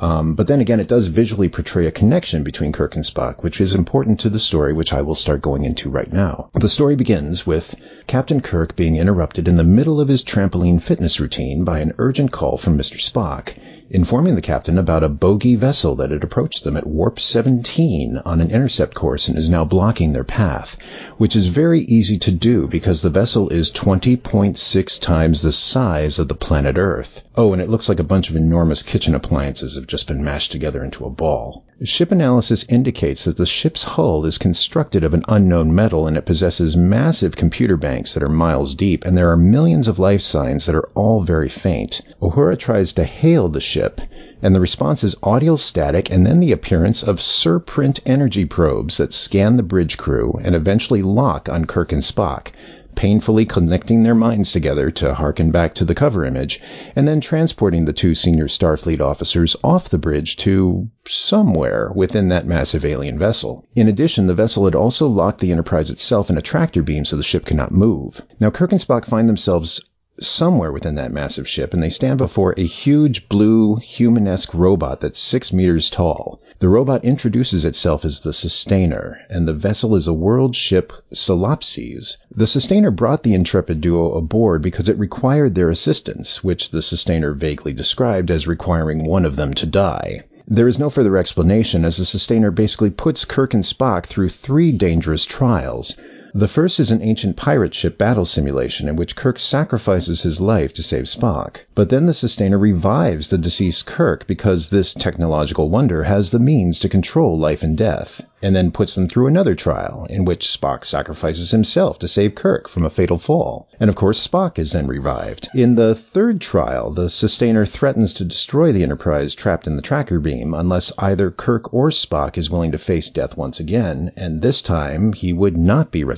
Um, 0.00 0.36
but 0.36 0.46
then 0.46 0.62
again, 0.62 0.80
it 0.80 0.88
does 0.88 1.08
visually 1.08 1.50
portray 1.50 1.86
a 1.86 1.90
connection 1.90 2.44
between 2.44 2.72
Kirk 2.72 2.94
and 2.94 3.04
Spock, 3.04 3.42
which 3.42 3.60
is 3.60 3.74
important 3.74 4.20
to 4.20 4.30
the 4.30 4.38
story, 4.38 4.72
which 4.72 4.94
I 4.94 5.02
will 5.02 5.16
start 5.16 5.42
going 5.42 5.66
into 5.66 5.90
right 5.90 6.10
now. 6.10 6.48
The 6.54 6.68
story 6.70 6.96
begins 6.96 7.46
with 7.46 7.74
Captain 8.06 8.40
Kirk 8.40 8.74
being 8.74 8.96
interrupted 8.96 9.48
in 9.48 9.56
the 9.56 9.64
middle 9.64 10.00
of 10.00 10.08
his 10.08 10.24
trampoline 10.24 10.80
fitness 10.80 11.20
routine 11.20 11.64
by 11.64 11.80
an 11.80 11.92
urgent 11.98 12.32
call 12.32 12.56
from 12.56 12.78
Mr. 12.78 12.96
Spock 12.96 13.54
informing 13.90 14.34
the 14.34 14.42
captain 14.42 14.76
about 14.76 15.02
a 15.02 15.08
bogey 15.08 15.54
vessel 15.54 15.96
that 15.96 16.10
had 16.10 16.22
approached 16.22 16.62
them 16.62 16.76
at 16.76 16.86
warp 16.86 17.18
17 17.18 18.18
on 18.24 18.40
an 18.40 18.50
intercept 18.50 18.94
course 18.94 19.28
and 19.28 19.38
is 19.38 19.48
now 19.48 19.64
blocking 19.64 20.12
their 20.12 20.24
path, 20.24 20.76
which 21.16 21.34
is 21.34 21.46
very 21.46 21.80
easy 21.80 22.18
to 22.18 22.30
do 22.30 22.68
because 22.68 23.00
the 23.00 23.10
vessel 23.10 23.48
is 23.48 23.70
20.6 23.70 25.00
times 25.00 25.40
the 25.40 25.52
size 25.52 26.18
of 26.18 26.28
the 26.28 26.34
planet 26.34 26.76
Earth. 26.76 27.22
Oh, 27.34 27.52
and 27.52 27.62
it 27.62 27.70
looks 27.70 27.88
like 27.88 28.00
a 28.00 28.04
bunch 28.04 28.28
of 28.28 28.36
enormous 28.36 28.82
kitchen 28.82 29.14
appliances 29.14 29.76
have 29.76 29.86
just 29.86 30.06
been 30.06 30.22
mashed 30.22 30.52
together 30.52 30.84
into 30.84 31.06
a 31.06 31.10
ball. 31.10 31.64
Ship 31.84 32.10
analysis 32.10 32.64
indicates 32.68 33.24
that 33.24 33.36
the 33.36 33.46
ship's 33.46 33.84
hull 33.84 34.26
is 34.26 34.36
constructed 34.36 35.04
of 35.04 35.14
an 35.14 35.22
unknown 35.28 35.72
metal 35.72 36.08
and 36.08 36.16
it 36.16 36.26
possesses 36.26 36.76
massive 36.76 37.36
computer 37.36 37.76
banks 37.76 38.14
that 38.14 38.22
are 38.24 38.28
miles 38.28 38.74
deep, 38.74 39.04
and 39.04 39.16
there 39.16 39.30
are 39.30 39.36
millions 39.36 39.86
of 39.86 40.00
life 40.00 40.20
signs 40.20 40.66
that 40.66 40.74
are 40.74 40.88
all 40.96 41.22
very 41.22 41.48
faint. 41.48 42.00
Uhura 42.20 42.58
tries 42.58 42.94
to 42.94 43.04
hail 43.04 43.48
the 43.48 43.60
ship, 43.60 44.00
and 44.42 44.56
the 44.56 44.60
response 44.60 45.04
is 45.04 45.14
audio 45.22 45.54
static 45.54 46.10
and 46.10 46.26
then 46.26 46.40
the 46.40 46.50
appearance 46.50 47.04
of 47.04 47.20
surprint 47.20 48.00
energy 48.04 48.44
probes 48.44 48.96
that 48.96 49.12
scan 49.12 49.56
the 49.56 49.62
bridge 49.62 49.96
crew 49.96 50.36
and 50.42 50.56
eventually 50.56 51.02
lock 51.02 51.48
on 51.48 51.64
Kirk 51.64 51.92
and 51.92 52.02
Spock 52.02 52.48
painfully 52.94 53.44
connecting 53.44 54.02
their 54.02 54.14
minds 54.14 54.52
together 54.52 54.90
to 54.90 55.14
harken 55.14 55.50
back 55.50 55.74
to 55.74 55.84
the 55.84 55.94
cover 55.94 56.24
image, 56.24 56.60
and 56.96 57.06
then 57.06 57.20
transporting 57.20 57.84
the 57.84 57.92
two 57.92 58.14
senior 58.14 58.48
Starfleet 58.48 59.00
officers 59.00 59.54
off 59.62 59.88
the 59.88 59.98
bridge 59.98 60.36
to 60.36 60.88
somewhere 61.06 61.92
within 61.94 62.28
that 62.28 62.46
massive 62.46 62.84
alien 62.84 63.18
vessel. 63.18 63.66
In 63.76 63.88
addition, 63.88 64.26
the 64.26 64.34
vessel 64.34 64.64
had 64.64 64.74
also 64.74 65.06
locked 65.06 65.40
the 65.40 65.52
Enterprise 65.52 65.90
itself 65.90 66.30
in 66.30 66.38
a 66.38 66.42
tractor 66.42 66.82
beam 66.82 67.04
so 67.04 67.16
the 67.16 67.22
ship 67.22 67.44
could 67.44 67.56
not 67.56 67.72
move. 67.72 68.20
Now, 68.40 68.50
Kirk 68.50 68.72
and 68.72 68.80
Spock 68.80 69.04
find 69.04 69.28
themselves 69.28 69.87
somewhere 70.20 70.72
within 70.72 70.96
that 70.96 71.12
massive 71.12 71.48
ship, 71.48 71.72
and 71.72 71.82
they 71.82 71.90
stand 71.90 72.18
before 72.18 72.54
a 72.56 72.64
huge 72.64 73.28
blue 73.28 73.76
humanesque 73.76 74.52
robot 74.54 75.00
that's 75.00 75.18
six 75.18 75.52
meters 75.52 75.90
tall. 75.90 76.40
The 76.58 76.68
robot 76.68 77.04
introduces 77.04 77.64
itself 77.64 78.04
as 78.04 78.20
the 78.20 78.32
Sustainer, 78.32 79.20
and 79.30 79.46
the 79.46 79.52
vessel 79.52 79.94
is 79.94 80.08
a 80.08 80.12
world 80.12 80.56
ship 80.56 80.92
Solipses. 81.12 82.16
The 82.34 82.46
Sustainer 82.46 82.90
brought 82.90 83.22
the 83.22 83.34
intrepid 83.34 83.80
duo 83.80 84.14
aboard 84.14 84.62
because 84.62 84.88
it 84.88 84.98
required 84.98 85.54
their 85.54 85.70
assistance, 85.70 86.42
which 86.42 86.70
the 86.70 86.82
Sustainer 86.82 87.32
vaguely 87.32 87.72
described 87.72 88.30
as 88.30 88.46
requiring 88.46 89.04
one 89.04 89.24
of 89.24 89.36
them 89.36 89.54
to 89.54 89.66
die. 89.66 90.22
There 90.48 90.66
is 90.66 90.78
no 90.78 90.88
further 90.88 91.18
explanation, 91.18 91.84
as 91.84 91.98
the 91.98 92.06
Sustainer 92.06 92.50
basically 92.50 92.90
puts 92.90 93.26
Kirk 93.26 93.52
and 93.52 93.62
Spock 93.62 94.06
through 94.06 94.30
three 94.30 94.72
dangerous 94.72 95.26
trials. 95.26 95.94
The 96.34 96.46
first 96.46 96.78
is 96.78 96.90
an 96.90 97.02
ancient 97.02 97.36
pirate 97.36 97.72
ship 97.72 97.96
battle 97.96 98.26
simulation 98.26 98.86
in 98.86 98.96
which 98.96 99.16
Kirk 99.16 99.38
sacrifices 99.38 100.22
his 100.22 100.42
life 100.42 100.74
to 100.74 100.82
save 100.82 101.04
Spock. 101.04 101.60
But 101.74 101.88
then 101.88 102.04
the 102.04 102.12
Sustainer 102.12 102.58
revives 102.58 103.28
the 103.28 103.38
deceased 103.38 103.86
Kirk 103.86 104.26
because 104.26 104.68
this 104.68 104.92
technological 104.92 105.70
wonder 105.70 106.02
has 106.02 106.30
the 106.30 106.38
means 106.38 106.80
to 106.80 106.88
control 106.90 107.38
life 107.38 107.62
and 107.62 107.78
death 107.78 108.26
and 108.42 108.54
then 108.54 108.70
puts 108.70 108.94
them 108.94 109.08
through 109.08 109.26
another 109.26 109.54
trial 109.54 110.06
in 110.08 110.24
which 110.24 110.46
Spock 110.46 110.84
sacrifices 110.84 111.50
himself 111.50 111.98
to 111.98 112.06
save 112.06 112.34
Kirk 112.34 112.68
from 112.68 112.84
a 112.84 112.90
fatal 112.90 113.18
fall. 113.18 113.68
And 113.80 113.90
of 113.90 113.96
course, 113.96 114.24
Spock 114.24 114.58
is 114.58 114.72
then 114.72 114.86
revived. 114.86 115.48
In 115.54 115.74
the 115.74 115.94
third 115.94 116.40
trial, 116.40 116.90
the 116.90 117.08
Sustainer 117.10 117.66
threatens 117.66 118.12
to 118.14 118.24
destroy 118.24 118.70
the 118.70 118.84
Enterprise 118.84 119.34
trapped 119.34 119.66
in 119.66 119.76
the 119.76 119.82
tractor 119.82 120.20
beam 120.20 120.54
unless 120.54 120.92
either 120.98 121.30
Kirk 121.30 121.74
or 121.74 121.90
Spock 121.90 122.38
is 122.38 122.50
willing 122.50 122.72
to 122.72 122.78
face 122.78 123.10
death 123.10 123.36
once 123.36 123.58
again, 123.58 124.12
and 124.16 124.40
this 124.40 124.62
time 124.62 125.14
he 125.14 125.32
would 125.32 125.56
not 125.56 125.90
be 125.90 126.04
resurrected. 126.04 126.17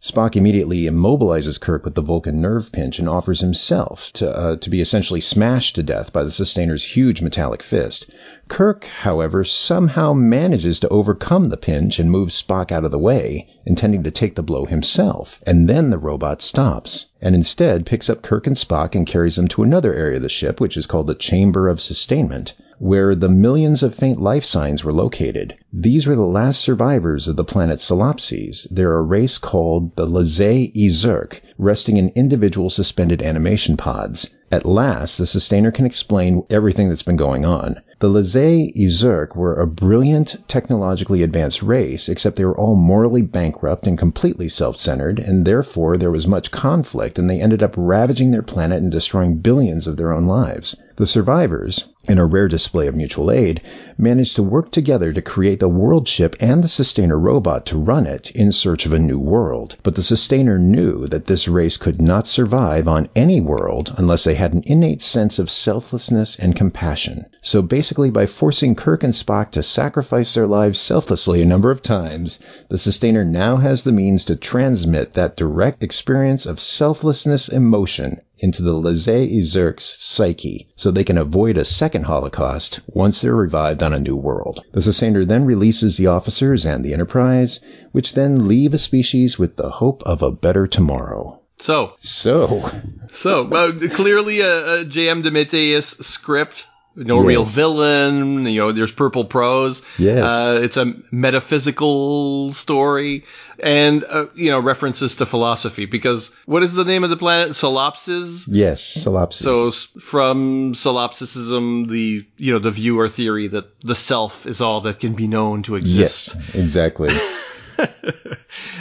Spock 0.00 0.36
immediately 0.36 0.82
immobilizes 0.82 1.60
Kirk 1.60 1.84
with 1.84 1.94
the 1.94 2.02
Vulcan 2.02 2.40
nerve 2.40 2.72
pinch 2.72 2.98
and 2.98 3.08
offers 3.08 3.40
himself 3.40 4.12
to, 4.14 4.30
uh, 4.30 4.56
to 4.56 4.70
be 4.70 4.80
essentially 4.80 5.20
smashed 5.20 5.76
to 5.76 5.82
death 5.82 6.12
by 6.12 6.24
the 6.24 6.30
Sustainer's 6.30 6.84
huge 6.84 7.20
metallic 7.20 7.62
fist. 7.62 8.06
Kirk, 8.48 8.84
however, 8.84 9.44
somehow 9.44 10.14
manages 10.14 10.80
to 10.80 10.88
overcome 10.88 11.50
the 11.50 11.56
pinch 11.56 11.98
and 11.98 12.10
moves 12.10 12.42
Spock 12.42 12.72
out 12.72 12.84
of 12.84 12.90
the 12.90 12.98
way, 12.98 13.46
intending 13.66 14.02
to 14.04 14.10
take 14.10 14.34
the 14.34 14.42
blow 14.42 14.64
himself. 14.64 15.40
And 15.46 15.68
then 15.68 15.90
the 15.90 15.98
robot 15.98 16.40
stops, 16.40 17.06
and 17.20 17.34
instead 17.34 17.86
picks 17.86 18.08
up 18.08 18.22
Kirk 18.22 18.46
and 18.46 18.56
Spock 18.56 18.94
and 18.94 19.06
carries 19.06 19.36
them 19.36 19.48
to 19.48 19.62
another 19.62 19.94
area 19.94 20.16
of 20.16 20.22
the 20.22 20.28
ship, 20.28 20.60
which 20.60 20.76
is 20.76 20.86
called 20.86 21.06
the 21.06 21.14
Chamber 21.14 21.68
of 21.68 21.80
Sustainment, 21.80 22.54
where 22.78 23.14
the 23.14 23.28
millions 23.28 23.82
of 23.82 23.94
faint 23.94 24.20
life 24.20 24.44
signs 24.44 24.82
were 24.82 24.92
located. 24.92 25.54
These 25.72 26.06
were 26.06 26.16
the 26.16 26.22
last 26.22 26.60
survivors 26.60 27.28
of 27.28 27.36
the 27.36 27.44
planet 27.44 27.80
Solipses. 27.80 28.66
They're 28.70 28.96
a 28.96 29.02
race 29.02 29.38
called 29.38 29.94
the 29.96 30.06
Lazay-e-Zerk, 30.06 31.40
resting 31.58 31.96
in 31.96 32.12
individual 32.14 32.70
suspended 32.70 33.20
animation 33.20 33.76
pods. 33.76 34.30
At 34.50 34.64
last, 34.64 35.18
the 35.18 35.26
Sustainer 35.26 35.70
can 35.70 35.84
explain 35.84 36.46
everything 36.48 36.88
that's 36.88 37.02
been 37.02 37.16
going 37.16 37.44
on. 37.44 37.82
The 37.98 38.08
Lazay-e-Zerk 38.08 39.36
were 39.36 39.60
a 39.60 39.66
brilliant, 39.66 40.36
technologically 40.48 41.22
advanced 41.22 41.62
race, 41.62 42.08
except 42.08 42.36
they 42.36 42.44
were 42.44 42.56
all 42.56 42.76
morally 42.76 43.22
bankrupt 43.22 43.86
and 43.86 43.98
completely 43.98 44.48
self-centered, 44.48 45.18
and 45.18 45.44
therefore 45.44 45.96
there 45.96 46.12
was 46.12 46.26
much 46.26 46.52
conflict, 46.52 47.18
and 47.18 47.28
they 47.28 47.40
ended 47.40 47.62
up 47.62 47.74
ravaging 47.76 48.30
their 48.30 48.42
planet 48.42 48.80
and 48.80 48.90
destroying 48.90 49.38
billions 49.38 49.86
of 49.86 49.96
their 49.96 50.12
own 50.12 50.26
lives. 50.26 50.80
The 50.96 51.06
survivors, 51.06 51.84
in 52.08 52.18
a 52.18 52.24
rare 52.24 52.48
display 52.48 52.86
of 52.86 52.96
mutual 52.96 53.30
aid, 53.30 53.60
managed 54.00 54.36
to 54.36 54.42
work 54.44 54.70
together 54.70 55.12
to 55.12 55.20
create 55.20 55.58
the 55.58 55.68
world 55.68 56.06
ship 56.06 56.36
and 56.38 56.62
the 56.62 56.68
Sustainer 56.68 57.18
robot 57.18 57.66
to 57.66 57.76
run 57.76 58.06
it 58.06 58.30
in 58.30 58.52
search 58.52 58.86
of 58.86 58.92
a 58.92 58.98
new 58.98 59.18
world. 59.18 59.76
But 59.82 59.96
the 59.96 60.02
Sustainer 60.02 60.56
knew 60.56 61.08
that 61.08 61.26
this 61.26 61.48
race 61.48 61.76
could 61.76 62.00
not 62.00 62.28
survive 62.28 62.86
on 62.86 63.08
any 63.16 63.40
world 63.40 63.92
unless 63.96 64.22
they 64.22 64.34
had 64.34 64.54
an 64.54 64.62
innate 64.66 65.02
sense 65.02 65.40
of 65.40 65.50
selflessness 65.50 66.36
and 66.36 66.54
compassion. 66.54 67.26
So 67.42 67.60
basically, 67.60 68.10
by 68.10 68.26
forcing 68.26 68.76
Kirk 68.76 69.02
and 69.02 69.12
Spock 69.12 69.50
to 69.52 69.62
sacrifice 69.64 70.32
their 70.34 70.46
lives 70.46 70.78
selflessly 70.78 71.42
a 71.42 71.46
number 71.46 71.72
of 71.72 71.82
times, 71.82 72.38
the 72.68 72.78
Sustainer 72.78 73.24
now 73.24 73.56
has 73.56 73.82
the 73.82 73.90
means 73.90 74.24
to 74.24 74.36
transmit 74.36 75.14
that 75.14 75.36
direct 75.36 75.82
experience 75.82 76.46
of 76.46 76.60
selflessness 76.60 77.48
emotion 77.48 78.20
into 78.38 78.62
the 78.62 78.72
Lezay-Izurk's 78.72 79.96
psyche 79.98 80.66
so 80.76 80.90
they 80.90 81.04
can 81.04 81.18
avoid 81.18 81.56
a 81.56 81.64
second 81.64 82.04
Holocaust 82.04 82.80
once 82.86 83.20
they're 83.20 83.34
revived 83.34 83.82
on 83.82 83.92
a 83.92 83.98
new 83.98 84.16
world. 84.16 84.62
The 84.72 84.82
Sustainer 84.82 85.24
then 85.24 85.44
releases 85.44 85.96
the 85.96 86.08
officers 86.08 86.66
and 86.66 86.84
the 86.84 86.92
Enterprise, 86.92 87.60
which 87.92 88.14
then 88.14 88.48
leave 88.48 88.74
a 88.74 88.78
species 88.78 89.38
with 89.38 89.56
the 89.56 89.70
hope 89.70 90.02
of 90.04 90.22
a 90.22 90.30
better 90.30 90.66
tomorrow. 90.66 91.40
So, 91.58 91.94
So, 92.00 92.70
so 93.10 93.48
uh, 93.48 93.88
clearly 93.90 94.40
a, 94.40 94.80
a 94.80 94.84
J.M. 94.84 95.22
DeMatteis 95.22 96.04
script. 96.04 96.66
No 97.00 97.18
Yes. 97.18 97.26
real 97.26 97.44
villain. 97.44 98.44
You 98.46 98.58
know, 98.60 98.72
there's 98.72 98.90
purple 98.92 99.24
prose. 99.24 99.82
Yes. 99.98 100.28
Uh, 100.30 100.60
it's 100.62 100.76
a 100.76 100.94
metaphysical 101.12 102.52
story, 102.52 103.24
and 103.60 104.04
uh, 104.04 104.26
you 104.34 104.50
know 104.50 104.60
references 104.60 105.16
to 105.16 105.26
philosophy. 105.26 105.86
Because 105.86 106.32
what 106.46 106.62
is 106.62 106.72
the 106.74 106.84
name 106.84 107.04
of 107.04 107.10
the 107.10 107.16
planet? 107.16 107.50
Solopsis. 107.52 108.44
yes, 108.48 108.82
Solopsis. 109.04 109.42
So 109.42 109.70
from 110.00 110.74
solipsism, 110.74 111.86
the 111.88 112.26
you 112.36 112.52
know 112.52 112.58
the 112.58 112.70
viewer 112.72 113.08
theory 113.08 113.48
that 113.48 113.80
the 113.82 113.94
self 113.94 114.44
is 114.46 114.60
all 114.60 114.80
that 114.82 114.98
can 115.00 115.14
be 115.14 115.28
known 115.28 115.62
to 115.64 115.76
exist. 115.76 116.34
yes, 116.36 116.54
exactly. 116.54 117.10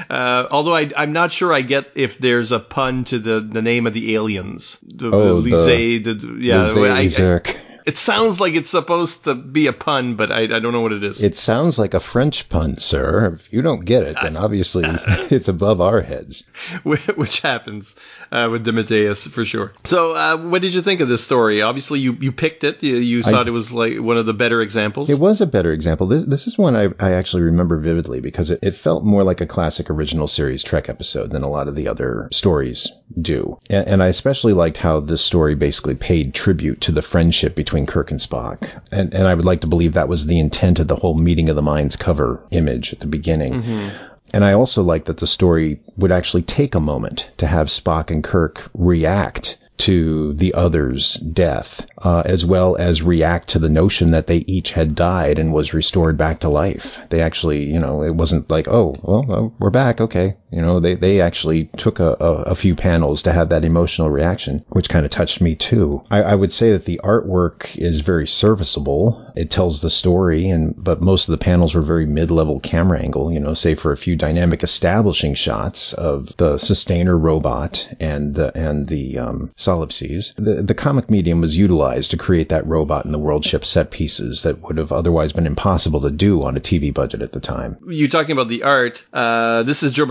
Uh, 0.10 0.48
although 0.52 0.74
I, 0.74 0.90
I'm 0.96 1.12
not 1.12 1.32
sure 1.34 1.52
I 1.54 1.60
get 1.62 1.92
if 1.96 2.18
there's 2.18 2.52
a 2.54 2.60
pun 2.60 3.04
to 3.06 3.20
the, 3.20 3.42
the 3.42 3.62
name 3.62 3.86
of 3.86 3.94
the 3.94 4.16
aliens. 4.16 4.78
The, 4.82 5.12
Oh, 5.12 5.42
the- 5.42 5.98
the- 6.00 6.38
yeah. 6.40 6.62
I- 6.64 6.66
I- 6.66 7.06
Lezay-Izurk. 7.06 7.58
It 7.88 7.96
sounds 7.96 8.42
like 8.42 8.54
it's 8.54 8.70
supposed 8.70 9.24
to 9.24 9.34
be 9.34 9.68
a 9.68 9.74
pun, 9.74 10.16
but 10.16 10.30
I, 10.30 10.42
I 10.42 10.60
don't 10.60 10.74
know 10.74 10.82
what 10.82 10.92
it 10.92 11.06
is. 11.06 11.24
It 11.24 11.36
sounds 11.36 11.80
like 11.80 11.94
a 11.94 12.02
French 12.02 12.50
pun, 12.50 12.76
sir. 12.76 13.36
If 13.36 13.54
you 13.54 13.62
don't 13.62 13.86
get 13.86 14.04
it, 14.04 14.18
then 14.22 14.36
obviously 14.36 14.84
it's 15.32 15.48
above 15.48 15.80
our 15.80 16.02
heads. 16.02 16.50
which 16.84 17.40
happens 17.40 17.96
uh, 18.32 18.50
with 18.52 18.66
DeMatteis 18.66 19.30
for 19.30 19.46
sure. 19.46 19.74
So, 19.84 20.16
uh, 20.16 20.38
what 20.38 20.62
did 20.62 20.74
you 20.74 20.82
think 20.82 21.02
of 21.02 21.08
this 21.08 21.24
story? 21.24 21.62
Obviously, 21.62 22.00
you, 22.00 22.14
you 22.14 22.32
picked 22.32 22.64
it. 22.64 22.84
You, 22.84 22.96
you 22.96 23.24
thought 23.24 23.48
it 23.48 23.52
was 23.52 23.72
like 23.72 24.00
one 24.00 24.18
of 24.18 24.26
the 24.26 24.34
better 24.34 24.62
examples. 24.62 25.10
It 25.10 25.20
was 25.20 25.42
a 25.42 25.46
better 25.46 25.72
example. 25.72 26.08
This, 26.08 26.26
this 26.26 26.48
is 26.48 26.58
one 26.58 26.76
I, 26.76 26.90
I 27.00 27.14
actually 27.14 27.44
remember 27.44 27.78
vividly 27.78 28.22
because 28.22 28.52
it, 28.52 28.60
it 28.64 28.76
felt 28.76 29.04
more 29.04 29.24
like 29.24 29.42
a 29.42 29.46
classic 29.46 29.90
original 29.90 30.28
series 30.28 30.64
Trek 30.64 30.90
episode 30.90 31.32
than 31.32 31.44
a 31.44 31.50
lot 31.50 31.68
of 31.68 31.76
the 31.76 31.88
other 31.88 32.30
stories 32.32 32.92
do. 33.20 33.60
And, 33.70 33.88
and 33.88 34.04
I 34.04 34.08
especially 34.08 34.54
liked 34.54 34.78
how 34.78 35.00
this 35.00 35.24
story 35.24 35.56
basically 35.56 35.96
paid 35.96 36.34
tribute 36.34 36.82
to 36.82 36.92
the 36.92 37.02
friendship 37.02 37.56
between 37.56 37.86
Kirk 37.86 38.12
and 38.12 38.20
Spock. 38.20 38.70
And, 38.92 39.14
and 39.14 39.28
I 39.28 39.34
would 39.34 39.46
like 39.46 39.62
to 39.62 39.68
believe 39.68 39.94
that 39.94 40.10
was 40.10 40.26
the 40.26 40.40
intent 40.40 40.80
of 40.80 40.88
the 40.88 40.96
whole 40.96 41.16
Meeting 41.16 41.50
of 41.50 41.56
the 41.56 41.62
Minds 41.62 41.96
cover 41.96 42.46
image 42.52 42.94
at 42.94 43.00
the 43.00 43.08
beginning. 43.08 43.92
And 44.34 44.44
I 44.44 44.54
also 44.54 44.84
like 44.84 45.06
that 45.06 45.18
the 45.18 45.28
story 45.28 45.80
would 45.98 46.12
actually 46.12 46.44
take 46.44 46.76
a 46.76 46.80
moment 46.80 47.30
to 47.38 47.48
have 47.48 47.68
Spock 47.68 48.12
and 48.12 48.24
Kirk 48.24 48.70
react 48.74 49.58
to 49.78 50.34
the 50.34 50.56
other's 50.56 51.14
death, 51.14 51.86
uh, 51.98 52.24
as 52.26 52.46
well 52.46 52.76
as 52.76 53.04
react 53.04 53.50
to 53.50 53.60
the 53.60 53.70
notion 53.70 54.12
that 54.12 54.28
they 54.28 54.38
each 54.38 54.72
had 54.72 54.96
died 54.96 55.38
and 55.40 55.54
was 55.54 55.74
restored 55.74 56.18
back 56.18 56.40
to 56.40 56.50
life. 56.50 57.00
They 57.10 57.22
actually, 57.22 57.66
you 57.66 57.80
know, 57.80 58.04
it 58.04 58.14
wasn't 58.14 58.50
like, 58.50 58.68
oh, 58.68 58.96
well, 59.02 59.24
well 59.28 59.56
we're 59.60 59.70
back, 59.70 60.02
okay. 60.02 60.36
You 60.52 60.62
know, 60.62 60.80
they, 60.80 60.96
they 60.96 61.22
actually 61.22 61.66
took 61.66 62.00
a, 62.00 62.16
a, 62.20 62.32
a 62.52 62.56
few 62.56 62.76
panels 62.76 63.24
to 63.24 63.34
have 63.34 63.50
that 63.50 63.66
emotional 63.66 64.10
reaction, 64.10 64.64
which 64.70 64.90
kind 64.90 65.06
of 65.06 65.12
touched 65.12 65.42
me 65.42 65.56
too. 65.56 66.04
I, 66.10 66.24
I 66.24 66.36
would 66.36 66.54
say 66.54 66.72
that 66.72 66.86
the 66.86 67.02
artwork 67.04 67.78
is 67.78 68.00
very 68.00 68.28
serviceable. 68.28 69.32
It 69.36 69.52
tells 69.52 69.82
the 69.82 69.90
story, 69.90 70.50
and 70.50 70.74
but 70.78 71.02
most 71.02 71.28
of 71.28 71.34
the 71.34 71.44
panels 71.44 71.76
were 71.76 71.82
very 71.82 72.06
mid-level 72.06 72.60
camera 72.60 73.00
angle, 73.00 73.32
you 73.32 73.40
know, 73.40 73.54
save 73.54 73.80
for 73.80 73.92
a 73.92 73.98
few 73.98 74.16
dynamic 74.16 74.64
establishing 74.64 75.36
shots 75.36 75.94
of 75.94 76.36
the 76.38 76.58
sustainer 76.58 77.18
robot 77.18 77.88
and 78.00 78.34
the 78.34 78.58
and 78.58 78.88
the 78.88 79.20
um, 79.20 79.52
solipses. 79.58 80.34
The 80.38 80.64
the 80.64 80.74
comic 80.74 81.10
medium 81.10 81.42
was 81.42 81.58
utilized 81.58 82.12
to 82.12 82.18
create 82.18 82.50
that 82.50 82.66
robot 82.66 83.06
and 83.06 83.14
the 83.14 83.20
world 83.20 83.44
ship 83.44 83.66
set 83.66 83.92
pieces 83.92 84.44
that 84.44 84.62
would 84.62 84.78
have 84.78 84.92
otherwise 84.92 85.34
been 85.34 85.48
impossible 85.48 86.02
to 86.02 86.12
do 86.12 86.44
on 86.44 86.56
a 86.58 86.62
TV 86.62 86.94
budget 86.94 87.22
at 87.22 87.32
the 87.32 87.40
time. 87.40 87.78
You're 87.88 88.08
talking 88.08 88.32
about 88.32 88.48
the 88.48 88.64
art. 88.64 89.06
Uh, 89.12 89.64
this 89.64 89.84
is 89.84 89.92
Joe 89.92 90.06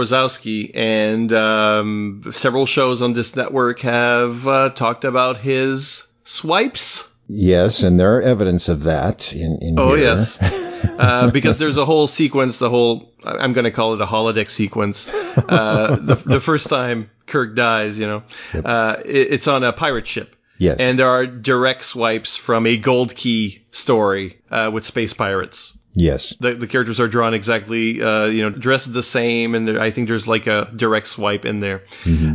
And 0.75 1.33
um, 1.33 2.25
several 2.33 2.67
shows 2.67 3.03
on 3.03 3.13
this 3.13 3.37
network 3.37 3.81
have 3.81 4.47
uh, 4.47 4.71
talked 4.71 5.05
about 5.05 5.39
his 5.39 6.07
swipes. 6.25 7.09
Yes, 7.29 7.83
and 7.83 7.99
there 7.99 8.17
are 8.17 8.23
evidence 8.23 8.69
of 8.69 8.85
that 8.85 9.33
in, 9.35 9.59
in 9.61 9.79
Oh 9.79 9.95
here. 9.95 10.05
yes, 10.05 10.39
uh, 10.99 11.31
because 11.33 11.59
there's 11.59 11.77
a 11.77 11.85
whole 11.85 12.07
sequence. 12.07 12.61
The 12.61 12.71
whole 12.71 13.13
I'm 13.25 13.53
going 13.53 13.65
to 13.65 13.73
call 13.73 13.95
it 13.95 14.01
a 14.01 14.07
holodeck 14.07 14.49
sequence. 14.49 15.09
Uh, 15.37 15.97
the, 16.01 16.15
the 16.15 16.41
first 16.41 16.69
time 16.69 17.11
Kirk 17.27 17.57
dies, 17.57 17.99
you 17.99 18.07
know, 18.07 18.23
uh, 18.65 18.97
it, 19.05 19.33
it's 19.33 19.49
on 19.49 19.65
a 19.65 19.73
pirate 19.73 20.07
ship. 20.07 20.37
Yes. 20.59 20.79
And 20.79 20.99
there 20.99 21.09
are 21.09 21.27
direct 21.27 21.85
swipes 21.85 22.37
from 22.37 22.65
a 22.67 22.77
Gold 22.77 23.15
Key 23.15 23.63
story 23.73 24.39
uh, 24.51 24.71
with 24.73 24.85
space 24.85 25.13
pirates. 25.13 25.77
Yes. 25.97 26.35
The, 26.35 26.55
the 26.55 26.67
characters 26.67 27.01
are 27.01 27.09
drawn 27.09 27.33
exactly, 27.33 28.03
uh, 28.03 28.27
you 28.27 28.43
know, 28.43 28.51
dressed 28.51 28.93
the 28.93 29.03
same, 29.03 29.55
and 29.55 29.79
I 29.79 29.91
think 29.91 30.09
there's 30.09 30.29
like 30.29 30.47
a 30.47 30.71
direct 30.77 31.07
swipe 31.07 31.47
in 31.47 31.61
there. 31.61 31.83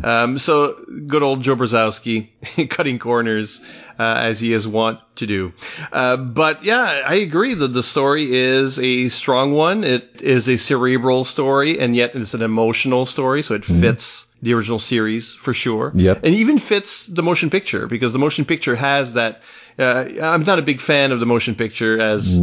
Um, 0.03 0.39
so 0.39 0.73
good 1.05 1.21
old 1.21 1.43
Joe 1.43 1.55
Brozowski 1.55 2.69
cutting 2.69 2.97
corners 2.97 3.61
uh, 3.99 4.15
as 4.17 4.39
he 4.39 4.51
is 4.51 4.67
wont 4.67 4.99
to 5.17 5.27
do. 5.27 5.53
Uh, 5.91 6.17
but 6.17 6.63
yeah, 6.63 7.03
I 7.05 7.15
agree 7.15 7.53
that 7.53 7.67
the 7.67 7.83
story 7.83 8.35
is 8.35 8.79
a 8.79 9.09
strong 9.09 9.53
one. 9.53 9.83
It 9.83 10.23
is 10.23 10.49
a 10.49 10.57
cerebral 10.57 11.23
story, 11.23 11.79
and 11.79 11.95
yet 11.95 12.15
it's 12.15 12.33
an 12.33 12.41
emotional 12.41 13.05
story, 13.05 13.43
so 13.43 13.53
it 13.53 13.63
fits 13.63 14.25
the 14.41 14.55
original 14.55 14.79
series 14.79 15.35
for 15.35 15.53
sure. 15.53 15.91
Yep. 15.93 16.21
And 16.23 16.33
even 16.33 16.57
fits 16.57 17.05
the 17.05 17.21
motion 17.21 17.51
picture 17.51 17.85
because 17.85 18.11
the 18.11 18.19
motion 18.19 18.43
picture 18.45 18.75
has 18.75 19.13
that. 19.13 19.43
Uh, 19.77 20.05
I'm 20.21 20.43
not 20.43 20.59
a 20.59 20.63
big 20.63 20.81
fan 20.81 21.11
of 21.11 21.19
the 21.19 21.25
motion 21.25 21.55
picture, 21.55 21.99
as 22.01 22.39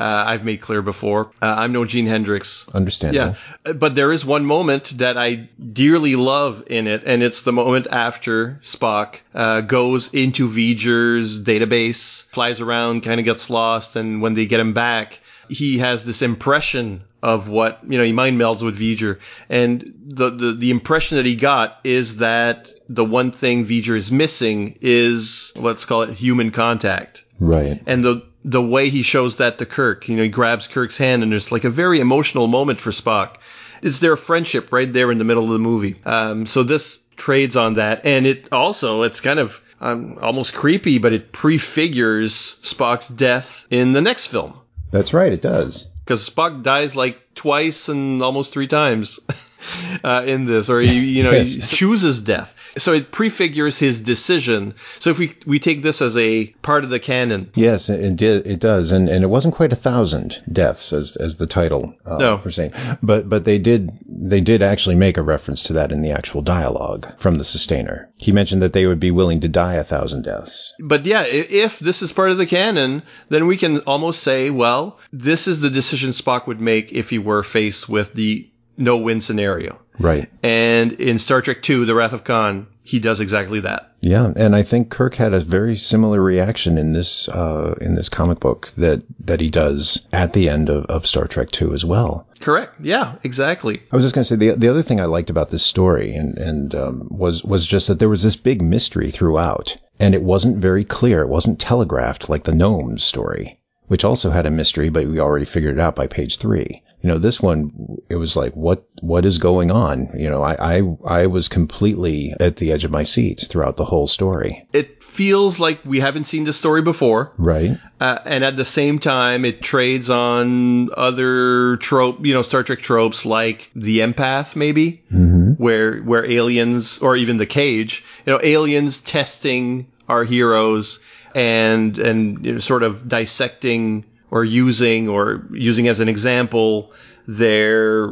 uh, 0.00 0.24
I've 0.26 0.44
made 0.44 0.60
clear 0.60 0.82
before. 0.82 1.30
Uh, 1.42 1.54
I'm 1.58 1.72
no 1.72 1.84
Gene 1.84 2.06
Hendrix. 2.06 2.68
Understandable. 2.74 3.36
Yeah, 3.66 3.72
but 3.74 3.94
there 3.94 4.10
is 4.10 4.24
one 4.24 4.44
moment 4.44 4.98
that 4.98 5.18
I 5.18 5.48
dearly 5.72 6.16
love 6.16 6.64
in 6.66 6.86
it, 6.86 7.02
and 7.04 7.22
it's 7.22 7.42
the 7.42 7.52
moment 7.52 7.86
after 7.92 8.58
Spock 8.62 9.20
uh, 9.34 9.60
goes 9.60 10.12
into 10.14 10.48
V'ger's 10.48 11.42
database, 11.44 12.24
flies 12.28 12.60
around, 12.60 13.02
kind 13.02 13.20
of 13.20 13.26
gets 13.26 13.50
lost, 13.50 13.96
and 13.96 14.22
when 14.22 14.34
they 14.34 14.46
get 14.46 14.58
him 14.60 14.72
back, 14.72 15.20
he 15.48 15.78
has 15.78 16.04
this 16.04 16.22
impression 16.22 17.02
of 17.22 17.50
what 17.50 17.80
you 17.86 17.98
know 17.98 18.04
he 18.04 18.12
mind 18.12 18.40
melds 18.40 18.62
with 18.62 18.78
V'ger, 18.78 19.18
and 19.50 19.82
the, 20.06 20.30
the 20.30 20.52
the 20.54 20.70
impression 20.70 21.16
that 21.18 21.26
he 21.26 21.36
got 21.36 21.78
is 21.84 22.16
that 22.16 22.70
the 22.88 23.04
one 23.04 23.30
thing 23.30 23.66
V'ger 23.66 23.94
is 23.96 24.10
missing 24.10 24.78
is 24.80 25.52
let's 25.56 25.84
call 25.84 26.00
it 26.02 26.10
human 26.14 26.50
contact 26.50 27.24
Right. 27.38 27.82
and 27.86 28.02
the 28.02 28.22
the 28.44 28.62
way 28.62 28.88
he 28.88 29.02
shows 29.02 29.36
that 29.36 29.58
to 29.58 29.66
Kirk, 29.66 30.08
you 30.08 30.16
know, 30.16 30.22
he 30.22 30.28
grabs 30.28 30.66
Kirk's 30.66 30.98
hand, 30.98 31.22
and 31.22 31.30
there's 31.32 31.52
like 31.52 31.64
a 31.64 31.70
very 31.70 32.00
emotional 32.00 32.46
moment 32.46 32.80
for 32.80 32.90
Spock. 32.90 33.36
It's 33.82 33.98
their 33.98 34.16
friendship 34.16 34.72
right 34.72 34.92
there 34.92 35.10
in 35.10 35.18
the 35.18 35.24
middle 35.24 35.44
of 35.44 35.50
the 35.50 35.58
movie. 35.58 35.96
Um, 36.04 36.46
so 36.46 36.62
this 36.62 36.98
trades 37.16 37.56
on 37.56 37.74
that, 37.74 38.04
and 38.04 38.26
it 38.26 38.48
also 38.52 39.02
it's 39.02 39.20
kind 39.20 39.38
of 39.38 39.62
um, 39.80 40.18
almost 40.20 40.54
creepy, 40.54 40.98
but 40.98 41.12
it 41.12 41.32
prefigures 41.32 42.58
Spock's 42.62 43.08
death 43.08 43.66
in 43.70 43.92
the 43.92 44.00
next 44.00 44.26
film 44.26 44.54
That's 44.90 45.14
right. 45.14 45.32
It 45.32 45.42
does. 45.42 45.86
because 46.04 46.28
Spock 46.28 46.62
dies 46.62 46.94
like 46.96 47.18
twice 47.34 47.88
and 47.88 48.22
almost 48.22 48.52
three 48.52 48.66
times 48.66 49.20
uh, 50.04 50.24
in 50.26 50.46
this, 50.46 50.68
or 50.68 50.80
he, 50.80 51.16
you 51.16 51.22
know, 51.22 51.30
Yes. 51.32 51.54
he 51.54 51.60
chooses 51.60 52.20
death. 52.20 52.54
So 52.78 52.92
it 52.92 53.10
prefigures 53.12 53.78
his 53.78 54.00
decision. 54.00 54.74
So 54.98 55.10
if 55.10 55.18
we 55.18 55.36
we 55.46 55.58
take 55.58 55.82
this 55.82 56.02
as 56.02 56.16
a 56.16 56.46
part 56.62 56.84
of 56.84 56.90
the 56.90 57.00
canon, 57.00 57.50
Yes, 57.54 57.88
it, 57.90 58.20
it 58.22 58.60
does, 58.60 58.92
and 58.92 59.08
and 59.08 59.24
it 59.24 59.28
wasn't 59.28 59.54
quite 59.54 59.72
a 59.72 59.76
thousand 59.76 60.42
deaths 60.50 60.92
as 60.92 61.16
as 61.16 61.36
the 61.36 61.46
title 61.46 61.94
uh, 62.06 62.18
No. 62.18 62.38
for 62.38 62.50
saying, 62.50 62.72
but 63.02 63.28
but 63.28 63.44
they 63.44 63.58
did 63.58 63.90
they 64.06 64.40
did 64.40 64.62
actually 64.62 64.96
make 64.96 65.16
a 65.16 65.22
reference 65.22 65.62
to 65.64 65.72
that 65.74 65.92
in 65.92 66.02
the 66.02 66.12
actual 66.12 66.42
dialogue 66.42 67.06
from 67.18 67.36
the 67.38 67.44
sustainer. 67.44 68.10
He 68.16 68.32
mentioned 68.32 68.62
that 68.62 68.72
they 68.72 68.86
would 68.86 69.00
be 69.00 69.10
willing 69.10 69.40
to 69.40 69.48
die 69.48 69.74
a 69.74 69.84
thousand 69.84 70.22
deaths. 70.24 70.74
But 70.78 71.06
yeah, 71.06 71.24
if 71.26 71.78
this 71.78 72.02
is 72.02 72.12
part 72.12 72.30
of 72.30 72.38
the 72.38 72.46
canon, 72.46 73.02
then 73.28 73.46
we 73.46 73.56
can 73.56 73.78
almost 73.80 74.22
say, 74.22 74.50
well, 74.50 74.98
this 75.12 75.48
is 75.48 75.60
the 75.60 75.70
decision 75.70 76.10
Spock 76.10 76.46
would 76.46 76.60
make 76.60 76.92
if 76.92 77.10
he 77.10 77.18
were 77.18 77.42
faced 77.42 77.88
with 77.88 78.14
the 78.14 78.50
no-win 78.76 79.20
scenario. 79.20 79.78
Right. 79.98 80.30
And 80.42 80.92
in 80.92 81.18
Star 81.18 81.42
Trek 81.42 81.68
II, 81.68 81.84
The 81.84 81.94
Wrath 81.94 82.12
of 82.12 82.24
Khan, 82.24 82.66
he 82.82 82.98
does 82.98 83.20
exactly 83.20 83.60
that. 83.60 83.94
Yeah, 84.00 84.32
and 84.34 84.56
I 84.56 84.62
think 84.62 84.90
Kirk 84.90 85.14
had 85.14 85.34
a 85.34 85.40
very 85.40 85.76
similar 85.76 86.20
reaction 86.20 86.78
in 86.78 86.92
this 86.92 87.28
uh, 87.28 87.74
in 87.80 87.94
this 87.94 88.08
comic 88.08 88.40
book 88.40 88.70
that 88.78 89.02
that 89.26 89.40
he 89.40 89.50
does 89.50 90.08
at 90.10 90.32
the 90.32 90.48
end 90.48 90.70
of, 90.70 90.86
of 90.86 91.06
Star 91.06 91.26
Trek 91.26 91.50
Two 91.50 91.74
as 91.74 91.84
well. 91.84 92.26
Correct. 92.40 92.80
Yeah, 92.80 93.16
exactly. 93.22 93.82
I 93.92 93.96
was 93.96 94.04
just 94.04 94.14
going 94.14 94.24
to 94.24 94.28
say 94.28 94.36
the 94.36 94.56
the 94.56 94.70
other 94.70 94.82
thing 94.82 95.00
I 95.00 95.04
liked 95.04 95.28
about 95.28 95.50
this 95.50 95.62
story 95.62 96.14
and 96.14 96.38
and 96.38 96.74
um, 96.74 97.08
was 97.10 97.44
was 97.44 97.66
just 97.66 97.88
that 97.88 97.98
there 97.98 98.08
was 98.08 98.22
this 98.22 98.36
big 98.36 98.62
mystery 98.62 99.10
throughout, 99.10 99.76
and 99.98 100.14
it 100.14 100.22
wasn't 100.22 100.56
very 100.56 100.84
clear. 100.84 101.20
It 101.20 101.28
wasn't 101.28 101.60
telegraphed 101.60 102.30
like 102.30 102.44
the 102.44 102.54
gnomes 102.54 103.04
story, 103.04 103.59
which 103.90 104.04
also 104.04 104.30
had 104.30 104.46
a 104.46 104.50
mystery, 104.52 104.88
but 104.88 105.04
we 105.04 105.18
already 105.18 105.44
figured 105.44 105.74
it 105.74 105.80
out 105.80 105.96
by 105.96 106.06
page 106.06 106.38
three 106.38 106.80
you 107.02 107.08
know, 107.08 107.18
this 107.18 107.40
one, 107.40 107.98
it 108.10 108.16
was 108.16 108.36
like, 108.36 108.52
what, 108.52 108.84
what 109.00 109.24
is 109.24 109.38
going 109.38 109.70
on? 109.70 110.10
You 110.18 110.28
know, 110.28 110.42
I, 110.42 110.78
I, 110.78 110.96
I 111.04 111.26
was 111.28 111.48
completely 111.48 112.34
at 112.38 112.56
the 112.56 112.72
edge 112.72 112.84
of 112.84 112.90
my 112.90 113.04
seat 113.04 113.46
throughout 113.48 113.76
the 113.76 113.86
whole 113.86 114.06
story. 114.06 114.66
It 114.74 115.02
feels 115.02 115.58
like 115.58 115.80
we 115.84 116.00
haven't 116.00 116.24
seen 116.24 116.44
this 116.44 116.58
story 116.58 116.82
before. 116.82 117.32
Right. 117.38 117.78
Uh, 118.00 118.18
and 118.26 118.44
at 118.44 118.56
the 118.56 118.66
same 118.66 118.98
time, 118.98 119.46
it 119.46 119.62
trades 119.62 120.10
on 120.10 120.90
other 120.94 121.78
trope, 121.78 122.24
you 122.24 122.34
know, 122.34 122.42
Star 122.42 122.62
Trek 122.62 122.80
tropes 122.80 123.24
like 123.24 123.70
the 123.74 124.00
empath, 124.00 124.54
maybe, 124.54 125.02
mm-hmm. 125.10 125.52
where, 125.52 126.00
where 126.00 126.30
aliens, 126.30 126.98
or 126.98 127.16
even 127.16 127.38
the 127.38 127.46
cage, 127.46 128.04
you 128.26 128.32
know, 128.34 128.40
aliens 128.42 129.00
testing 129.00 129.86
our 130.06 130.24
heroes 130.24 131.00
and, 131.34 131.98
and 131.98 132.44
you 132.44 132.52
know, 132.52 132.58
sort 132.58 132.82
of 132.82 133.08
dissecting 133.08 134.04
or 134.30 134.44
using 134.44 135.08
or 135.08 135.46
using 135.52 135.88
as 135.88 136.00
an 136.00 136.08
example 136.08 136.92
their 137.26 138.10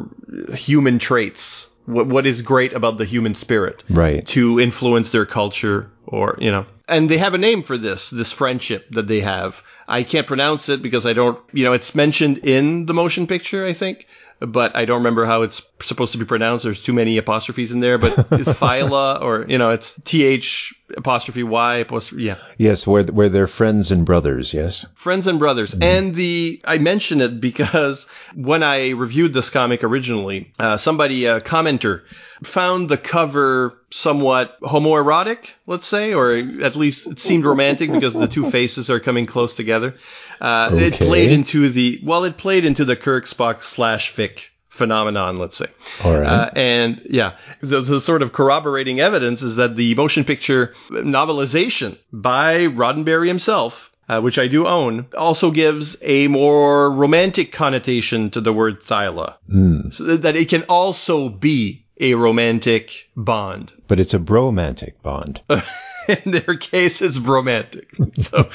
human 0.53 0.99
traits. 0.99 1.71
What 1.87 2.07
what 2.07 2.27
is 2.27 2.43
great 2.43 2.75
about 2.75 2.99
the 2.99 3.07
human 3.07 3.35
spirit, 3.35 3.83
right? 3.89 4.27
To 4.29 4.61
influence 4.61 5.11
their 5.11 5.25
culture, 5.25 5.91
or 6.07 6.37
you 6.39 6.51
know, 6.51 6.67
and 6.87 7.09
they 7.09 7.17
have 7.17 7.33
a 7.33 7.39
name 7.39 7.63
for 7.63 7.79
this 7.79 8.11
this 8.11 8.33
friendship 8.33 8.87
that 8.91 9.09
they 9.09 9.21
have. 9.21 9.63
I 9.89 10.03
can't 10.03 10.27
pronounce 10.27 10.69
it 10.69 10.83
because 10.83 11.07
I 11.07 11.15
don't, 11.15 11.39
you 11.53 11.65
know, 11.65 11.73
it's 11.73 11.95
mentioned 11.95 12.39
in 12.39 12.85
the 12.85 12.93
motion 12.93 13.27
picture, 13.27 13.65
I 13.65 13.73
think, 13.73 14.07
but 14.41 14.77
I 14.77 14.85
don't 14.85 14.99
remember 14.99 15.25
how 15.25 15.43
it's 15.43 15.63
supposed 15.81 16.13
to 16.13 16.19
be 16.19 16.25
pronounced. 16.25 16.65
There's 16.65 16.83
too 16.83 16.93
many 16.93 17.19
apostrophes 17.19 17.73
in 17.73 17.81
there, 17.81 17.99
but 17.99 18.13
it's 18.33 18.53
Thyla 18.61 19.21
or, 19.21 19.47
you 19.49 19.59
know, 19.59 19.71
it's 19.71 20.01
T-H 20.05 20.75
apostrophe 20.97 21.43
Y 21.43 21.77
apostrophe, 21.77 22.25
yeah. 22.25 22.37
Yes, 22.57 22.87
where, 22.87 23.05
where 23.05 23.29
they're 23.29 23.47
friends 23.47 23.91
and 23.91 24.07
brothers, 24.07 24.55
yes. 24.55 24.87
Friends 24.95 25.27
and 25.27 25.39
brothers. 25.39 25.73
Mm-hmm. 25.73 25.83
And 25.83 26.15
the, 26.15 26.61
I 26.65 26.79
mention 26.79 27.21
it 27.21 27.41
because 27.41 28.07
when 28.35 28.63
I 28.63 28.91
reviewed 28.91 29.33
this 29.33 29.51
comic 29.51 29.83
originally, 29.83 30.53
uh, 30.59 30.77
somebody, 30.77 31.27
a 31.27 31.41
commenter, 31.41 32.03
found 32.45 32.89
the 32.89 32.97
cover 32.97 33.79
somewhat 33.91 34.61
homoerotic, 34.61 35.51
let's 35.67 35.87
say, 35.87 36.15
or 36.15 36.33
at 36.35 36.77
least 36.77 37.07
it 37.07 37.19
seemed 37.19 37.45
romantic 37.45 37.91
because 37.91 38.15
the 38.15 38.29
two 38.29 38.51
faces 38.51 38.91
are 38.91 39.01
coming 39.01 39.27
close 39.27 39.57
together. 39.57 39.95
Uh, 40.41 40.71
okay. 40.73 40.87
It 40.89 40.95
played 40.95 41.31
into 41.31 41.69
the 41.69 42.01
well, 42.03 42.25
it 42.25 42.37
played 42.37 42.65
into 42.65 42.85
the 42.85 42.97
Kirk 42.97 43.25
Spock 43.25 43.63
slash 43.63 44.15
fic 44.15 44.49
phenomenon, 44.69 45.39
let's 45.39 45.57
say. 45.57 45.67
All 46.05 46.19
right. 46.19 46.27
Uh, 46.27 46.51
and 46.55 47.03
yeah, 47.11 47.37
the, 47.61 47.81
the, 47.81 48.01
sort 48.01 48.23
of 48.23 48.33
corroborating 48.33 49.01
evidence 49.01 49.43
is 49.43 49.57
that 49.57 49.77
the 49.77 49.95
motion 49.97 50.25
picture 50.25 50.75
novelization 50.91 51.99
by 52.13 52.67
Roddenberry 52.67 53.29
himself. 53.29 53.85
Uh, 54.11 54.23
which 54.23 54.39
I 54.39 54.49
do 54.49 54.67
own, 54.67 55.05
also 55.19 55.51
gives 55.51 55.99
a 56.01 56.29
more 56.29 56.91
romantic 56.91 57.53
connotation 57.53 58.31
to 58.31 58.41
the 58.41 58.55
word 58.55 58.81
Thyla. 58.81 59.35
Mm. 59.53 59.93
So 59.93 60.17
that 60.17 60.35
it 60.35 60.49
can 60.49 60.63
also 60.63 61.29
be 61.29 61.85
a 62.01 62.15
romantic 62.15 63.11
bond. 63.17 63.73
But 63.87 64.01
it's 64.01 64.15
a 64.15 64.19
bromantic 64.19 65.03
bond. 65.03 65.41
in 66.09 66.31
their 66.31 66.57
case, 66.57 67.03
it's 67.03 67.19
romantic. 67.19 67.91
So, 68.21 68.49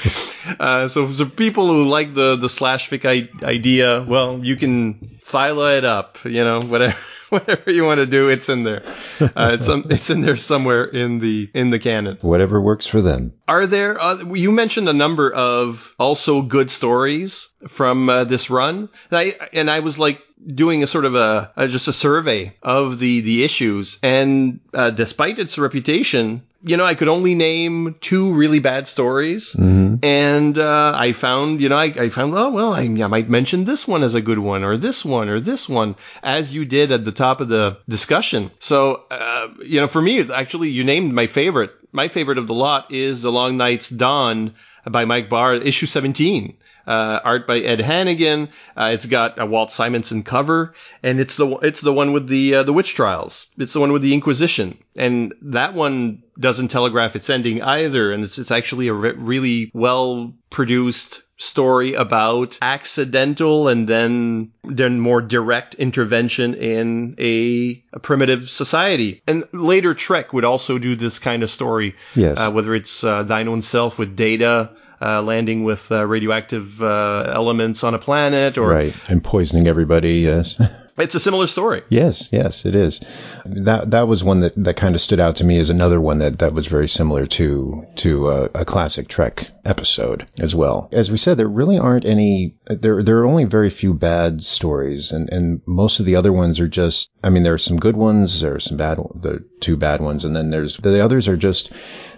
uh, 0.58 0.88
so 0.88 1.06
for 1.06 1.24
people 1.26 1.66
who 1.66 1.84
like 1.84 2.14
the 2.14 2.36
the 2.36 2.48
slash 2.48 2.90
fic 2.90 3.42
idea, 3.42 4.02
well, 4.02 4.44
you 4.44 4.56
can 4.56 5.13
file 5.24 5.60
it 5.62 5.84
up. 5.84 6.18
You 6.24 6.44
know, 6.44 6.60
whatever 6.60 6.96
whatever 7.30 7.70
you 7.70 7.84
want 7.84 7.98
to 7.98 8.06
do, 8.06 8.28
it's 8.28 8.48
in 8.48 8.62
there. 8.62 8.82
Uh, 9.20 9.56
it's 9.58 9.68
um, 9.68 9.84
it's 9.90 10.10
in 10.10 10.20
there 10.20 10.36
somewhere 10.36 10.84
in 10.84 11.18
the 11.18 11.50
in 11.54 11.70
the 11.70 11.78
canon. 11.78 12.18
Whatever 12.20 12.60
works 12.60 12.86
for 12.86 13.00
them. 13.00 13.32
Are 13.48 13.66
there? 13.66 14.00
Uh, 14.00 14.22
you 14.34 14.52
mentioned 14.52 14.88
a 14.88 14.92
number 14.92 15.32
of 15.32 15.94
also 15.98 16.42
good 16.42 16.70
stories 16.70 17.48
from 17.66 18.08
uh, 18.08 18.24
this 18.24 18.50
run, 18.50 18.88
and 19.10 19.18
I 19.18 19.48
and 19.52 19.70
I 19.70 19.80
was 19.80 19.98
like 19.98 20.20
doing 20.46 20.82
a 20.82 20.86
sort 20.86 21.06
of 21.06 21.14
a, 21.14 21.50
a 21.56 21.68
just 21.68 21.88
a 21.88 21.92
survey 21.92 22.54
of 22.62 22.98
the 22.98 23.20
the 23.22 23.44
issues, 23.44 23.98
and 24.02 24.60
uh, 24.74 24.90
despite 24.90 25.38
its 25.38 25.58
reputation, 25.58 26.42
you 26.64 26.76
know, 26.76 26.84
I 26.84 26.94
could 26.94 27.08
only 27.08 27.34
name 27.34 27.96
two 28.00 28.32
really 28.32 28.58
bad 28.58 28.86
stories, 28.86 29.52
mm-hmm. 29.52 29.96
and 30.02 30.56
uh, 30.56 30.94
I 30.96 31.12
found, 31.12 31.60
you 31.60 31.68
know, 31.68 31.76
I, 31.76 31.84
I 31.84 32.08
found, 32.08 32.34
oh 32.34 32.50
well, 32.50 32.72
I, 32.72 32.82
I, 32.82 33.06
might 33.06 33.28
mention 33.28 33.64
this 33.64 33.86
one 33.86 34.02
as 34.02 34.14
a 34.14 34.22
good 34.22 34.38
one, 34.38 34.64
or 34.64 34.76
this 34.78 35.04
one, 35.04 35.28
or 35.28 35.40
this 35.40 35.68
one, 35.68 35.94
as 36.22 36.54
you 36.54 36.64
did 36.64 36.90
at 36.90 37.04
the 37.04 37.12
top 37.12 37.42
of 37.42 37.48
the 37.48 37.78
discussion. 37.88 38.50
So, 38.58 39.04
uh, 39.10 39.48
you 39.62 39.78
know, 39.78 39.86
for 39.86 40.00
me, 40.00 40.30
actually, 40.32 40.70
you 40.70 40.84
named 40.84 41.12
my 41.12 41.26
favorite. 41.26 41.72
My 41.92 42.08
favorite 42.08 42.38
of 42.38 42.48
the 42.48 42.54
lot 42.54 42.90
is 42.90 43.22
The 43.22 43.30
Long 43.30 43.56
Night's 43.56 43.88
Dawn 43.88 44.54
by 44.84 45.04
Mike 45.04 45.28
Barr, 45.28 45.54
issue 45.54 45.86
17 45.86 46.56
uh, 46.86 47.20
art 47.24 47.46
by 47.46 47.58
Ed 47.58 47.80
Hannigan. 47.80 48.48
Uh, 48.76 48.90
it's 48.92 49.06
got 49.06 49.38
a 49.38 49.46
Walt 49.46 49.70
Simonson 49.70 50.22
cover, 50.22 50.74
and 51.02 51.20
it's 51.20 51.36
the 51.36 51.48
it's 51.58 51.80
the 51.80 51.92
one 51.92 52.12
with 52.12 52.28
the 52.28 52.56
uh, 52.56 52.62
the 52.62 52.72
witch 52.72 52.94
trials. 52.94 53.46
It's 53.58 53.72
the 53.72 53.80
one 53.80 53.92
with 53.92 54.02
the 54.02 54.14
Inquisition, 54.14 54.78
and 54.96 55.34
that 55.42 55.74
one 55.74 56.22
doesn't 56.38 56.68
telegraph 56.68 57.16
its 57.16 57.30
ending 57.30 57.62
either. 57.62 58.12
And 58.12 58.24
it's 58.24 58.38
it's 58.38 58.50
actually 58.50 58.88
a 58.88 58.94
re- 58.94 59.14
really 59.16 59.70
well 59.74 60.34
produced 60.50 61.22
story 61.36 61.94
about 61.94 62.56
accidental 62.62 63.66
and 63.66 63.88
then 63.88 64.52
then 64.62 65.00
more 65.00 65.20
direct 65.20 65.74
intervention 65.74 66.54
in 66.54 67.14
a, 67.18 67.82
a, 67.92 67.98
primitive 67.98 68.48
society. 68.48 69.20
And 69.26 69.44
later 69.52 69.94
Trek 69.94 70.32
would 70.32 70.44
also 70.44 70.78
do 70.78 70.94
this 70.94 71.18
kind 71.18 71.42
of 71.42 71.50
story. 71.50 71.96
Yes. 72.14 72.38
Uh, 72.38 72.52
whether 72.52 72.74
it's 72.74 73.02
uh, 73.02 73.24
Thine 73.24 73.48
Own 73.48 73.62
Self 73.62 73.98
with 73.98 74.14
Data 74.14 74.70
uh, 75.04 75.22
landing 75.22 75.64
with 75.64 75.92
uh, 75.92 76.06
radioactive 76.06 76.82
uh, 76.82 77.30
elements 77.34 77.84
on 77.84 77.94
a 77.94 77.98
planet, 77.98 78.56
or 78.58 78.68
right, 78.68 79.10
and 79.10 79.22
poisoning 79.22 79.66
everybody. 79.66 80.20
Yes. 80.20 80.60
It's 80.96 81.14
a 81.16 81.20
similar 81.20 81.48
story. 81.48 81.82
Yes, 81.88 82.28
yes, 82.30 82.66
it 82.66 82.76
is. 82.76 83.00
That 83.44 83.90
that 83.90 84.06
was 84.06 84.22
one 84.22 84.40
that, 84.40 84.52
that 84.62 84.76
kind 84.76 84.94
of 84.94 85.00
stood 85.00 85.18
out 85.18 85.36
to 85.36 85.44
me 85.44 85.58
as 85.58 85.70
another 85.70 86.00
one 86.00 86.18
that, 86.18 86.38
that 86.38 86.54
was 86.54 86.68
very 86.68 86.88
similar 86.88 87.26
to 87.26 87.84
to 87.96 88.30
a, 88.30 88.44
a, 88.54 88.64
classic 88.64 89.08
Trek 89.08 89.50
episode 89.64 90.28
as 90.38 90.54
well. 90.54 90.88
As 90.92 91.10
we 91.10 91.16
said, 91.16 91.36
there 91.36 91.48
really 91.48 91.78
aren't 91.78 92.04
any. 92.04 92.58
There 92.66 93.02
there 93.02 93.18
are 93.18 93.26
only 93.26 93.44
very 93.44 93.70
few 93.70 93.92
bad 93.92 94.42
stories, 94.44 95.10
and, 95.10 95.28
and 95.30 95.62
most 95.66 95.98
of 95.98 96.06
the 96.06 96.14
other 96.14 96.32
ones 96.32 96.60
are 96.60 96.68
just. 96.68 97.10
I 97.24 97.30
mean, 97.30 97.42
there 97.42 97.54
are 97.54 97.58
some 97.58 97.80
good 97.80 97.96
ones, 97.96 98.40
there 98.40 98.54
are 98.54 98.60
some 98.60 98.76
bad, 98.76 98.98
the 99.16 99.44
two 99.58 99.76
bad 99.76 100.00
ones, 100.00 100.24
and 100.24 100.36
then 100.36 100.50
there's 100.50 100.76
the 100.76 101.04
others 101.04 101.26
are 101.26 101.36
just 101.36 101.72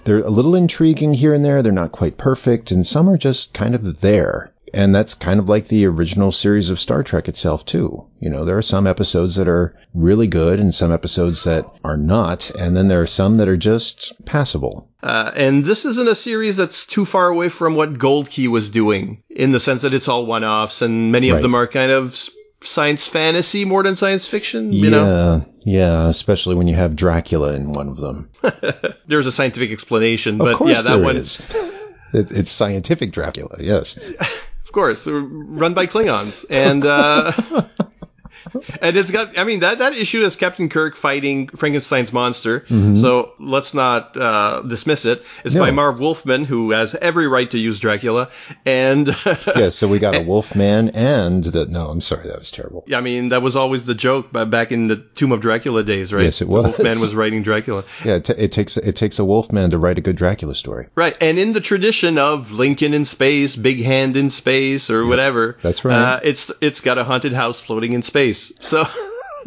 they're 0.07 0.21
a 0.21 0.31
little 0.31 0.55
intriguing 0.55 1.13
here 1.13 1.35
and 1.35 1.45
there. 1.45 1.63
They're 1.63 1.73
not 1.73 1.93
quite 1.93 2.17
perfect, 2.17 2.71
and 2.71 2.87
some 2.87 3.11
are 3.11 3.19
just 3.19 3.53
kind 3.53 3.75
of 3.75 4.01
there. 4.01 4.53
And 4.73 4.95
that's 4.95 5.15
kind 5.15 5.41
of 5.41 5.49
like 5.49 5.69
the 5.69 5.87
original 5.87 6.33
series 6.33 6.71
of 6.71 6.81
Star 6.81 7.03
Trek 7.03 7.29
itself, 7.29 7.65
too. 7.65 8.07
You 8.21 8.31
know, 8.31 8.45
there 8.45 8.59
are 8.59 8.63
some 8.63 8.87
episodes 8.87 9.37
that 9.37 9.49
are 9.49 9.75
really 9.95 10.27
good 10.27 10.61
and 10.61 10.75
some 10.75 10.93
episodes 10.93 11.45
that 11.45 11.67
are 11.85 11.97
not. 11.97 12.51
And 12.51 12.77
then 12.77 12.89
there 12.89 13.01
are 13.01 13.07
some 13.07 13.37
that 13.37 13.49
are 13.49 13.57
just 13.57 14.13
passable. 14.25 14.89
Uh, 15.03 15.31
and 15.35 15.65
this 15.65 15.85
isn't 15.85 16.09
a 16.09 16.15
series 16.15 16.57
that's 16.57 16.85
too 16.85 17.05
far 17.05 17.29
away 17.29 17.49
from 17.49 17.75
what 17.75 17.99
Gold 17.99 18.29
Key 18.29 18.49
was 18.49 18.71
doing 18.71 19.23
in 19.31 19.53
the 19.53 19.61
sense 19.61 19.83
that 19.83 19.95
it's 19.95 20.09
all 20.09 20.27
one 20.27 20.45
offs 20.45 20.83
and 20.83 21.13
many 21.13 21.31
of 21.31 21.37
right. 21.37 21.43
them 21.43 21.55
are 21.55 21.67
kind 21.67 21.93
of 21.93 22.29
science 22.67 23.07
fantasy 23.07 23.65
more 23.65 23.83
than 23.83 23.97
science 23.97 24.27
fiction. 24.27 24.73
You 24.73 24.85
yeah, 24.85 24.91
know? 24.91 25.45
yeah, 25.65 26.09
especially 26.09 26.55
when 26.55 26.69
you 26.69 26.75
have 26.75 26.97
Dracula 26.97 27.55
in 27.55 27.73
one 27.73 27.89
of 27.89 27.97
them. 27.97 28.31
There's 29.07 29.27
a 29.27 29.33
scientific 29.33 29.71
explanation, 29.71 30.39
but 30.39 30.61
yeah, 30.67 30.83
that 30.83 31.01
one 31.01 31.17
is. 31.17 31.43
it's 32.13 32.51
scientific 32.51 33.13
Dracula. 33.13 33.57
Yes, 33.61 33.97
of 34.21 34.73
course, 34.73 35.07
run 35.07 35.75
by 35.75 35.87
Klingons, 35.87 36.45
and 36.51 36.85
uh, 36.85 37.33
and 38.81 38.97
it's 38.97 39.11
got, 39.11 39.39
I 39.39 39.45
mean, 39.45 39.61
that, 39.61 39.79
that 39.79 39.95
issue 39.95 40.23
is 40.23 40.37
Captain 40.37 40.69
Kirk 40.69 40.97
fighting 40.97 41.49
Frankenstein's 41.49 42.13
monster. 42.13 42.61
Mm-hmm. 42.61 42.97
So 42.97 43.33
let's 43.39 43.75
not 43.75 44.17
uh, 44.17 44.63
dismiss 44.63 45.05
it. 45.05 45.23
It's 45.45 45.55
no. 45.55 45.63
by 45.63 45.71
Marv 45.71 46.01
Wolfman, 46.01 46.45
who 46.45 46.71
has 46.71 46.95
every 46.95 47.29
right 47.29 47.51
to 47.51 47.59
use 47.59 47.81
Dracula. 47.81 48.31
And 48.65 49.09
yeah, 49.57 49.71
so 49.71 49.89
we 49.89 49.99
got 49.99 50.15
a 50.15 50.23
Wolfman 50.23 50.91
and 50.91 51.45
the, 51.45 51.67
no, 51.67 51.89
I'm 51.89 52.01
sorry, 52.01 52.29
that 52.29 52.39
was 52.39 52.51
terrible. 52.51 52.85
Yeah, 52.87 52.99
I 52.99 53.01
mean, 53.01 53.31
that 53.31 53.43
was 53.43 53.57
always 53.57 53.85
the 53.85 53.95
joke 53.95 54.33
back 54.33 54.73
in 54.73 54.89
the 54.89 54.97
Tomb 54.97 55.33
of 55.33 55.41
Dracula 55.41 55.83
days, 55.85 56.13
right? 56.13 56.25
Yes, 56.25 56.43
it 56.43 56.49
was. 56.49 56.63
The 56.63 56.69
Wolfman 56.69 57.01
was 57.01 57.15
writing 57.15 57.43
Dracula. 57.43 57.85
Yeah, 58.05 58.17
it, 58.17 58.25
t- 58.25 58.35
it 58.37 58.53
takes 58.53 58.77
it 58.77 58.97
takes 58.97 59.19
a 59.19 59.25
Wolfman 59.25 59.71
to 59.71 59.79
write 59.79 59.99
a 59.99 60.01
good 60.01 60.17
Dracula 60.17 60.55
story. 60.55 60.89
Right, 60.95 61.17
and 61.21 61.39
in 61.39 61.53
the 61.53 61.61
tradition 61.61 62.19
of 62.19 62.53
Lincoln 62.53 62.95
in 62.95 63.05
space, 63.05 63.57
Big 63.57 63.83
Hand 63.83 64.17
in 64.17 64.31
space, 64.31 64.91
or 64.91 65.07
whatever. 65.07 65.57
That's 65.63 65.85
right. 65.85 65.97
Uh, 65.97 66.21
it's 66.23 66.51
it's 66.61 66.81
got 66.81 66.99
a 66.99 67.05
haunted 67.05 67.33
house 67.33 67.61
floating 67.61 67.93
in 67.93 68.03
space. 68.03 68.36
So 68.61 68.87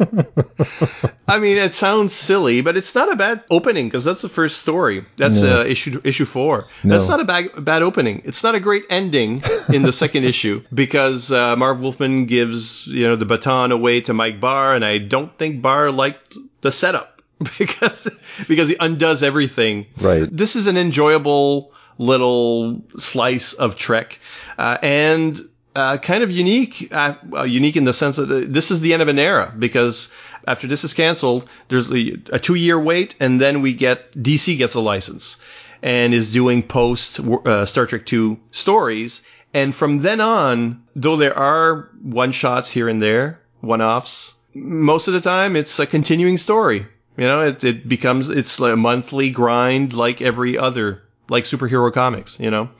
I 1.28 1.38
mean, 1.38 1.56
it 1.58 1.74
sounds 1.74 2.12
silly, 2.14 2.60
but 2.62 2.76
it's 2.76 2.94
not 2.94 3.12
a 3.12 3.16
bad 3.16 3.44
opening 3.50 3.86
because 3.88 4.02
that's 4.04 4.22
the 4.22 4.28
first 4.28 4.58
story. 4.58 5.04
That's 5.16 5.40
No. 5.42 5.60
uh, 5.60 5.64
issue 5.64 6.00
issue 6.04 6.24
four. 6.24 6.68
No. 6.82 6.94
That's 6.96 7.08
not 7.08 7.20
a 7.20 7.24
bad 7.24 7.48
bad 7.64 7.82
opening. 7.82 8.22
It's 8.24 8.42
not 8.42 8.54
a 8.54 8.60
great 8.60 8.84
ending 8.90 9.42
in 9.72 9.82
the 9.82 9.92
second 9.92 10.24
issue 10.32 10.62
because 10.72 11.30
uh, 11.30 11.54
Marv 11.56 11.80
Wolfman 11.82 12.24
gives 12.26 12.86
you 12.86 13.06
know 13.06 13.16
the 13.16 13.26
baton 13.26 13.72
away 13.72 14.00
to 14.02 14.14
Mike 14.14 14.40
Barr, 14.40 14.74
and 14.74 14.84
I 14.84 14.98
don't 14.98 15.36
think 15.38 15.60
Barr 15.62 15.90
liked 15.92 16.36
the 16.62 16.72
setup 16.72 17.22
because 17.58 18.08
because 18.48 18.68
he 18.70 18.76
undoes 18.80 19.22
everything. 19.22 19.86
Right. 20.00 20.28
This 20.30 20.56
is 20.56 20.66
an 20.66 20.76
enjoyable 20.76 21.72
little 21.98 22.80
slice 22.96 23.52
of 23.52 23.76
Trek, 23.76 24.18
uh, 24.58 24.78
and 24.82 25.46
uh, 25.74 25.96
kind 25.98 26.22
of 26.22 26.30
unique. 26.30 26.88
Uh, 26.90 27.14
well, 27.28 27.46
unique 27.46 27.76
in 27.76 27.84
the 27.84 27.92
sense 27.92 28.16
that 28.16 28.52
this 28.52 28.70
is 28.70 28.80
the 28.80 28.92
end 28.92 29.02
of 29.02 29.08
an 29.08 29.18
era 29.18 29.52
because 29.58 30.10
after 30.46 30.66
this 30.66 30.84
is 30.84 30.94
canceled, 30.94 31.48
there's 31.68 31.90
a, 31.90 32.16
a 32.32 32.38
two-year 32.38 32.80
wait, 32.80 33.14
and 33.20 33.40
then 33.40 33.62
we 33.62 33.72
get 33.72 34.12
DC 34.14 34.56
gets 34.58 34.74
a 34.74 34.80
license 34.80 35.36
and 35.82 36.12
is 36.12 36.30
doing 36.30 36.62
post 36.62 37.20
uh, 37.20 37.64
Star 37.64 37.86
Trek 37.86 38.10
II 38.12 38.38
stories. 38.50 39.22
And 39.52 39.74
from 39.74 39.98
then 40.00 40.20
on, 40.20 40.82
though 40.94 41.16
there 41.16 41.36
are 41.36 41.88
one 42.02 42.32
shots 42.32 42.70
here 42.70 42.88
and 42.88 43.00
there, 43.00 43.40
one 43.60 43.82
offs, 43.82 44.34
most 44.54 45.08
of 45.08 45.14
the 45.14 45.20
time 45.20 45.56
it's 45.56 45.78
a 45.78 45.86
continuing 45.86 46.36
story. 46.36 46.86
You 47.16 47.26
know, 47.26 47.46
it, 47.46 47.62
it 47.64 47.88
becomes, 47.88 48.28
it's 48.28 48.58
a 48.60 48.76
monthly 48.76 49.30
grind 49.30 49.92
like 49.92 50.22
every 50.22 50.56
other, 50.56 51.02
like 51.28 51.44
superhero 51.44 51.92
comics, 51.92 52.38
you 52.40 52.50
know. 52.50 52.70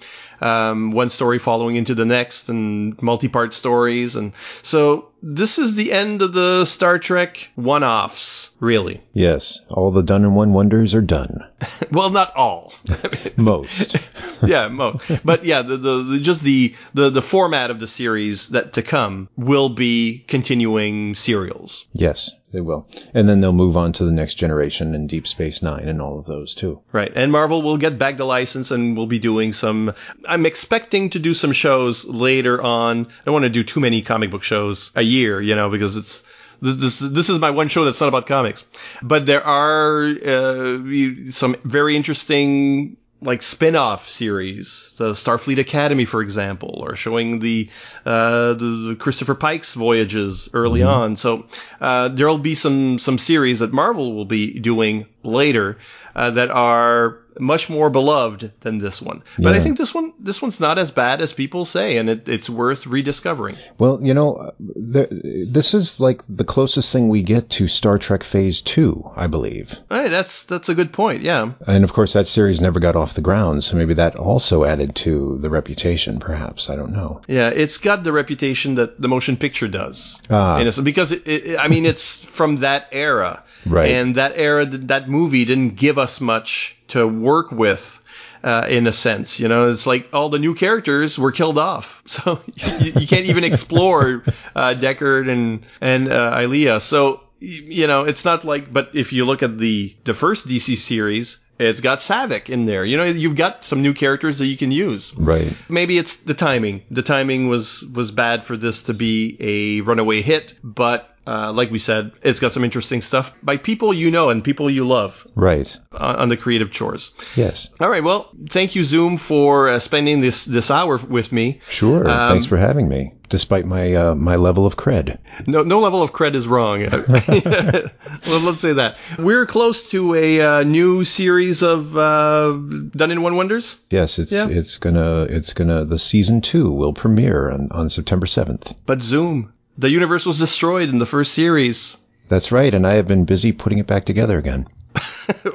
Um, 0.41 0.93
one 0.93 1.11
story 1.11 1.38
following 1.38 1.76
into 1.76 1.95
the 1.95 2.05
next 2.05 2.49
and 2.49 3.01
multi-part 3.03 3.53
stories. 3.55 4.16
And 4.16 4.32
so 4.62 5.11
this 5.22 5.59
is 5.59 5.74
the 5.76 5.93
end 5.93 6.22
of 6.22 6.32
the 6.32 6.64
Star 6.64 6.99
Trek 6.99 7.51
one-offs, 7.57 8.57
really. 8.61 9.03
Yes, 9.12 9.61
all 9.68 9.91
the 9.91 10.03
done 10.03 10.24
in 10.24 10.34
one 10.34 10.53
wonders 10.53 10.95
are 10.95 11.03
done. 11.03 11.45
Well, 11.93 12.11
not 12.11 12.34
all. 12.36 12.72
Most. 13.36 13.97
yeah, 14.47 14.68
mo- 14.68 14.99
but 15.24 15.45
yeah, 15.45 15.62
the, 15.62 15.76
the, 15.76 16.03
the 16.05 16.20
just 16.20 16.43
the, 16.43 16.74
the 16.95 17.11
the 17.11 17.20
format 17.20 17.70
of 17.70 17.80
the 17.80 17.86
series 17.88 18.49
that 18.51 18.74
to 18.74 18.82
come 18.82 19.28
will 19.36 19.68
be 19.68 20.24
continuing 20.28 21.14
serials. 21.16 21.86
yes, 21.93 22.32
they 22.53 22.61
will. 22.61 22.89
And 23.15 23.29
then 23.29 23.41
they'll 23.41 23.53
move 23.53 23.77
on 23.77 23.93
to 23.95 24.05
the 24.05 24.13
next 24.13 24.35
generation 24.35 24.95
and 24.95 25.09
Deep 25.09 25.27
Space 25.27 25.63
Nine 25.63 25.89
and 25.89 26.03
all 26.03 26.19
of 26.19 26.27
those 26.27 26.55
too. 26.55 26.81
Right. 26.93 27.13
And 27.15 27.31
Marvel 27.31 27.63
will 27.63 27.77
get 27.77 27.99
back 27.99 28.17
the 28.17 28.25
license 28.25 28.71
and 28.71 28.97
we'll 28.97 29.07
be 29.07 29.19
doing 29.19 29.53
some 29.53 29.95
I'm 30.27 30.47
expecting 30.47 31.11
to 31.11 31.19
do 31.19 31.35
some 31.35 31.53
shows 31.53 32.05
later 32.05 32.61
on. 32.61 33.07
I 33.07 33.25
don't 33.25 33.35
want 33.35 33.45
to 33.45 33.51
do 33.51 33.65
too 33.65 33.81
many 33.81 34.03
comic 34.03 34.31
book 34.31 34.43
shows 34.43 34.91
a 34.95 35.03
year, 35.03 35.41
you 35.41 35.55
know, 35.55 35.71
because 35.71 35.97
it's 35.97 36.23
this 36.63 36.99
this 36.99 37.31
is 37.31 37.39
my 37.39 37.51
one 37.51 37.69
show 37.69 37.85
that's 37.85 38.01
not 38.01 38.09
about 38.09 38.27
comics. 38.27 38.67
But 39.03 39.27
there 39.27 39.43
are 39.43 40.09
uh, 40.09 41.31
some 41.31 41.57
very 41.65 41.97
interesting 41.97 42.97
like 43.23 43.43
spin-off 43.43 44.09
series, 44.09 44.93
the 44.97 45.12
Starfleet 45.12 45.59
Academy, 45.59 46.05
for 46.05 46.23
example, 46.23 46.83
or 46.83 46.97
showing 46.97 47.41
the 47.41 47.68
uh, 48.07 48.55
the, 48.55 48.89
the 48.89 48.97
Christopher 48.97 49.35
Pike's 49.35 49.75
voyages 49.75 50.49
early 50.55 50.83
on. 50.83 51.16
So 51.16 51.47
uh, 51.81 52.09
there'll 52.09 52.39
be 52.39 52.55
some 52.55 52.99
some 52.99 53.18
series 53.18 53.59
that 53.59 53.73
Marvel 53.73 54.14
will 54.14 54.25
be 54.25 54.59
doing 54.59 55.07
later 55.23 55.79
uh, 56.16 56.31
that 56.31 56.51
are 56.51 57.18
much 57.39 57.68
more 57.68 57.91
beloved 57.91 58.53
than 58.61 58.78
this 58.78 59.01
one. 59.01 59.22
But 59.39 59.55
I 59.55 59.61
think 59.61 59.78
this 59.78 59.95
one 59.95 60.12
this 60.18 60.43
one's 60.43 60.61
not 60.61 60.78
as 60.78 60.91
bad 60.91 61.20
as 61.20 61.33
people 61.33 61.64
say, 61.64 61.97
and 61.97 62.09
it, 62.11 62.28
it's 62.28 62.51
worth 62.51 62.87
rediscovering. 62.87 63.57
Well, 63.78 64.01
you 64.03 64.14
know, 64.14 64.53
there, 64.59 65.09
this 65.11 65.74
is 65.74 66.01
like 66.01 66.22
the 66.28 66.45
closest 66.45 66.93
thing 66.93 67.09
we 67.09 67.22
get 67.22 67.51
to 67.51 67.68
Star 67.68 67.99
Trek 67.99 68.22
Phase 68.22 68.61
2, 68.61 69.12
I 69.16 69.26
believe. 69.26 69.78
Hey, 69.89 70.09
that's 70.09 70.45
that's 70.45 70.68
a 70.68 70.74
good 70.74 70.93
point. 70.93 71.22
Yeah. 71.22 71.53
And 71.66 71.85
of 71.85 71.93
course, 71.93 72.14
that 72.14 72.28
series 72.28 72.61
never 72.61 72.81
got 72.81 72.97
off 72.97 73.14
the 73.14 73.20
ground, 73.20 73.64
so 73.64 73.76
maybe 73.76 73.95
that 73.95 74.16
also 74.16 74.64
added 74.64 74.97
to 74.97 75.39
the 75.39 75.51
reputation, 75.51 76.20
perhaps. 76.20 76.70
I 76.70 76.76
don't 76.76 76.93
know. 76.93 77.22
Yeah, 77.28 77.51
it's 77.51 77.78
got 77.78 78.05
the 78.05 78.12
reputation 78.12 78.76
that 78.76 79.01
the 79.01 79.09
motion 79.09 79.37
picture 79.37 79.68
does. 79.68 80.20
Ah. 80.31 80.59
In 80.59 80.68
a 80.68 80.83
because 80.83 81.12
it, 81.12 81.26
it, 81.26 81.59
I 81.59 81.68
mean, 81.68 81.87
it's 81.87 82.20
from 82.20 82.59
that 82.59 82.89
era, 82.93 83.43
Right. 83.66 83.91
And 83.91 84.14
that 84.14 84.33
era, 84.37 84.64
that 84.66 85.09
movie 85.09 85.45
didn't 85.45 85.76
give 85.76 85.99
us 85.99 86.20
much 86.20 86.76
to 86.91 87.07
work 87.07 87.51
with. 87.53 87.97
Uh, 88.43 88.64
in 88.70 88.86
a 88.86 88.93
sense, 88.93 89.38
you 89.38 89.47
know, 89.49 89.68
it's 89.68 89.86
like 89.86 90.09
all 90.14 90.30
the 90.30 90.38
new 90.38 90.55
characters 90.55 91.18
were 91.18 91.30
killed 91.30 91.59
off, 91.59 92.03
so 92.07 92.41
you, 92.80 92.93
you 92.99 93.07
can't 93.07 93.26
even 93.26 93.45
explore 93.45 94.24
uh, 94.57 94.72
Decker 94.72 95.20
and 95.28 95.61
and 95.82 96.11
uh, 96.11 96.38
Ilia. 96.41 96.80
So 96.80 97.20
you 97.41 97.86
know, 97.86 98.05
it's 98.05 98.24
not 98.24 98.43
like. 98.45 98.72
But 98.72 98.88
if 98.95 99.12
you 99.12 99.26
look 99.26 99.43
at 99.43 99.59
the 99.59 99.95
the 100.05 100.14
first 100.14 100.49
DC 100.49 100.78
series, 100.78 101.36
it's 101.59 101.82
got 101.82 101.99
Saavik 101.99 102.49
in 102.49 102.64
there. 102.64 102.82
You 102.86 102.97
know, 102.97 103.05
you've 103.05 103.36
got 103.36 103.62
some 103.62 103.82
new 103.82 103.93
characters 103.93 104.38
that 104.38 104.47
you 104.47 104.57
can 104.57 104.72
use 104.72 105.14
Right. 105.18 105.53
maybe 105.68 105.99
it's 105.99 106.16
the 106.16 106.32
timing. 106.32 106.80
The 106.91 107.03
timing 107.03 107.49
was 107.49 107.84
was 107.95 108.11
bad 108.11 108.43
for 108.43 108.57
this 108.57 108.82
to 108.84 108.95
be 108.95 109.36
a 109.38 109.82
runaway 109.82 110.22
hit, 110.22 110.55
but 110.64 111.14
uh, 111.31 111.53
like 111.53 111.70
we 111.70 111.78
said, 111.78 112.11
it's 112.22 112.41
got 112.41 112.53
some 112.53 112.64
interesting 112.64 113.01
stuff 113.01 113.35
by 113.43 113.57
people 113.57 113.95
you 113.95 114.11
know 114.11 114.31
and 114.31 114.43
people 114.43 114.68
you 114.70 114.85
love 114.87 115.26
Right. 115.37 115.70
on, 115.93 116.16
on 116.16 116.28
the 116.28 116.37
creative 116.37 116.70
chores. 116.70 117.12
Yes. 117.37 117.70
All 117.81 117.89
right, 117.89 118.03
well, 118.05 118.31
thank 118.51 118.74
you 118.74 118.83
Zoom 118.85 119.16
for 119.16 119.68
uh, 119.68 119.78
spending 119.78 120.20
this 120.20 120.45
this 120.45 120.70
hour 120.70 120.99
with 121.09 121.31
me. 121.33 121.61
Sure. 121.68 122.03
Um, 122.09 122.33
Thanks 122.33 122.47
for 122.47 122.57
having 122.57 122.89
me, 122.89 123.12
despite 123.28 123.64
my 123.66 123.95
uh, 123.95 124.14
my 124.14 124.37
level 124.37 124.64
of 124.66 124.76
cred. 124.76 125.18
No 125.47 125.62
no 125.62 125.78
level 125.81 126.03
of 126.03 126.12
cred 126.12 126.35
is 126.35 126.47
wrong. 126.49 126.81
let's 128.26 128.61
say 128.61 128.72
that 128.74 128.97
we're 129.18 129.47
close 129.47 129.91
to 129.91 130.14
a 130.14 130.41
uh, 130.41 130.62
new 130.64 131.05
series 131.05 131.62
of 131.62 131.97
uh, 131.97 132.53
Done 132.97 133.11
in 133.11 133.22
One 133.22 133.37
Wonders. 133.37 133.78
Yes, 133.91 134.18
it's 134.18 134.33
Yeah. 134.33 134.49
it's 134.49 134.78
gonna 134.78 135.22
it's 135.28 135.53
gonna 135.53 135.85
the 135.85 135.99
season 135.99 136.41
two 136.41 136.70
will 136.70 136.93
premiere 136.93 137.51
on, 137.51 137.68
on 137.70 137.91
September 137.91 138.26
seventh. 138.26 138.74
But 138.87 139.03
Zoom, 139.03 139.53
the 139.79 139.91
universe 139.91 140.27
was 140.27 140.39
destroyed 140.39 140.89
in 140.89 140.99
the 140.99 141.07
first 141.07 141.33
series. 141.33 141.97
That's 142.29 142.53
right, 142.53 142.73
and 142.73 142.87
I 142.87 142.95
have 142.95 143.09
been 143.09 143.25
busy 143.25 143.53
putting 143.53 143.79
it 143.79 143.87
back 143.87 144.05
together 144.05 144.39
again. 144.39 144.68
uh, 144.97 145.53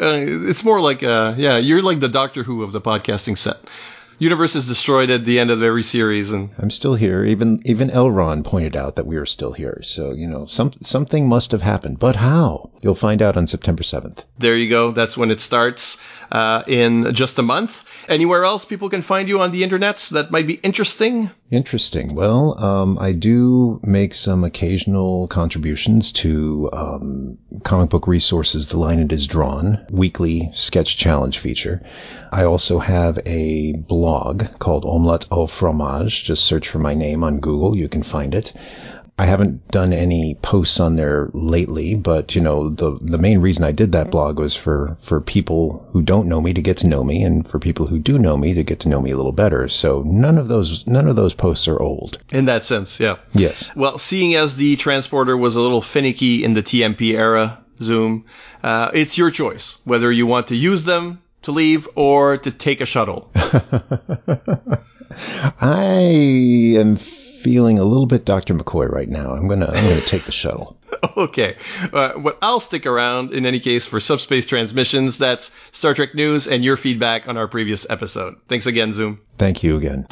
it's 0.00 0.64
more 0.64 0.80
like 0.80 1.02
uh 1.02 1.34
yeah 1.36 1.58
you're 1.58 1.82
like 1.82 2.00
the 2.00 2.08
doctor 2.08 2.42
who 2.42 2.62
of 2.62 2.72
the 2.72 2.80
podcasting 2.80 3.36
set 3.36 3.58
universe 4.20 4.54
is 4.54 4.68
destroyed 4.68 5.10
at 5.10 5.24
the 5.24 5.40
end 5.40 5.50
of 5.50 5.62
every 5.62 5.82
series 5.82 6.30
and 6.30 6.50
I'm 6.58 6.70
still 6.70 6.94
here. 6.94 7.24
Even 7.24 7.60
even 7.64 7.90
Elron 7.90 8.44
pointed 8.44 8.76
out 8.76 8.94
that 8.96 9.06
we 9.06 9.16
are 9.16 9.26
still 9.26 9.52
here. 9.52 9.80
So 9.82 10.12
you 10.12 10.28
know, 10.28 10.46
some 10.46 10.70
something 10.82 11.28
must 11.28 11.50
have 11.50 11.62
happened. 11.62 11.98
But 11.98 12.16
how? 12.16 12.70
You'll 12.82 12.94
find 12.94 13.20
out 13.22 13.36
on 13.36 13.46
September 13.46 13.82
seventh. 13.82 14.24
there 14.38 14.56
you 14.56 14.70
go 14.70 14.92
that's 14.92 15.16
when 15.16 15.30
it 15.30 15.40
starts 15.40 15.98
uh, 16.32 16.62
in 16.66 17.12
just 17.14 17.38
a 17.38 17.42
month 17.42 17.84
anywhere 18.08 18.44
else 18.44 18.64
people 18.64 18.88
can 18.88 19.02
find 19.02 19.28
you 19.28 19.40
on 19.40 19.50
the 19.50 19.62
internets 19.62 20.10
that 20.10 20.30
might 20.30 20.46
be 20.46 20.54
interesting 20.54 21.30
Interesting. 21.50 22.14
Well, 22.14 22.62
um, 22.62 22.96
I 23.00 23.10
do 23.10 23.80
make 23.82 24.14
some 24.14 24.44
occasional 24.44 25.26
contributions 25.26 26.12
to 26.22 26.70
um, 26.72 27.38
comic 27.62 27.90
book 27.90 28.06
resources. 28.06 28.68
The 28.68 28.78
line 28.78 28.98
it 29.00 29.12
is 29.12 29.26
drawn 29.26 29.86
weekly 29.90 30.50
sketch 30.52 30.96
challenge 30.96 31.38
feature. 31.38 31.82
I 32.32 32.44
also 32.44 32.78
have 32.78 33.18
a 33.26 33.72
blog 33.72 34.58
called 34.58 34.84
Omelette 34.84 35.26
au 35.30 35.46
fromage. 35.46 36.24
Just 36.24 36.44
search 36.44 36.68
for 36.68 36.78
my 36.78 36.94
name 36.94 37.24
on 37.24 37.40
Google. 37.40 37.76
You 37.76 37.88
can 37.88 38.02
find 38.02 38.34
it. 38.34 38.52
I 39.20 39.26
haven't 39.26 39.68
done 39.68 39.92
any 39.92 40.34
posts 40.34 40.80
on 40.80 40.96
there 40.96 41.28
lately, 41.34 41.94
but 41.94 42.34
you 42.34 42.40
know, 42.40 42.70
the 42.70 42.98
the 43.02 43.18
main 43.18 43.40
reason 43.40 43.64
I 43.64 43.72
did 43.72 43.92
that 43.92 44.10
blog 44.10 44.38
was 44.38 44.56
for 44.56 44.96
for 45.02 45.20
people 45.20 45.86
who 45.92 46.00
don't 46.00 46.26
know 46.26 46.40
me 46.40 46.54
to 46.54 46.62
get 46.62 46.78
to 46.78 46.86
know 46.86 47.04
me 47.04 47.22
and 47.22 47.46
for 47.46 47.58
people 47.58 47.86
who 47.86 47.98
do 47.98 48.18
know 48.18 48.34
me 48.36 48.54
to 48.54 48.64
get 48.64 48.80
to 48.80 48.88
know 48.88 49.00
me 49.02 49.10
a 49.10 49.16
little 49.18 49.32
better. 49.32 49.68
So 49.68 50.02
none 50.06 50.38
of 50.38 50.48
those 50.48 50.86
none 50.86 51.06
of 51.06 51.16
those 51.16 51.34
posts 51.34 51.68
are 51.68 51.78
old. 51.78 52.18
in 52.32 52.46
that 52.46 52.64
sense 52.64 52.98
yeah 52.98 53.16
Yes. 53.34 53.70
well 53.76 53.98
seeing 53.98 54.36
as 54.36 54.56
the 54.56 54.76
transporter 54.76 55.36
was 55.36 55.54
a 55.56 55.60
little 55.60 55.82
finicky 55.82 56.42
in 56.42 56.54
the 56.54 56.62
tmp 56.62 57.02
era 57.12 57.62
zoom 57.82 58.24
uh, 58.62 58.90
it's 58.94 59.18
your 59.18 59.30
choice 59.30 59.78
whether 59.84 60.10
you 60.10 60.26
want 60.26 60.46
to 60.48 60.56
use 60.56 60.84
them 60.84 61.20
to 61.42 61.52
leave 61.52 61.86
or 61.94 62.38
to 62.38 62.50
take 62.50 62.80
a 62.80 62.86
shuttle 62.86 63.30
I 65.60 66.74
am 66.78 66.96
feeling 67.40 67.78
a 67.78 67.84
little 67.84 68.06
bit 68.06 68.24
Dr. 68.24 68.54
McCoy 68.54 68.90
right 68.90 69.08
now. 69.08 69.32
I'm 69.32 69.48
gonna 69.48 69.66
I'm 69.66 69.88
gonna 69.88 70.00
take 70.02 70.24
the 70.24 70.32
shuttle. 70.32 70.76
Okay. 71.16 71.56
Uh, 71.94 72.18
but 72.18 72.38
I'll 72.42 72.60
stick 72.60 72.84
around 72.84 73.32
in 73.32 73.46
any 73.46 73.58
case 73.58 73.86
for 73.86 74.00
subspace 74.00 74.46
transmissions. 74.46 75.16
That's 75.16 75.50
Star 75.72 75.94
Trek 75.94 76.14
news 76.14 76.46
and 76.46 76.62
your 76.62 76.76
feedback 76.76 77.26
on 77.26 77.38
our 77.38 77.48
previous 77.48 77.86
episode. 77.88 78.36
Thanks 78.48 78.66
again, 78.66 78.92
Zoom. 78.92 79.18
Thank 79.38 79.62
you 79.62 79.78
again. 79.78 80.06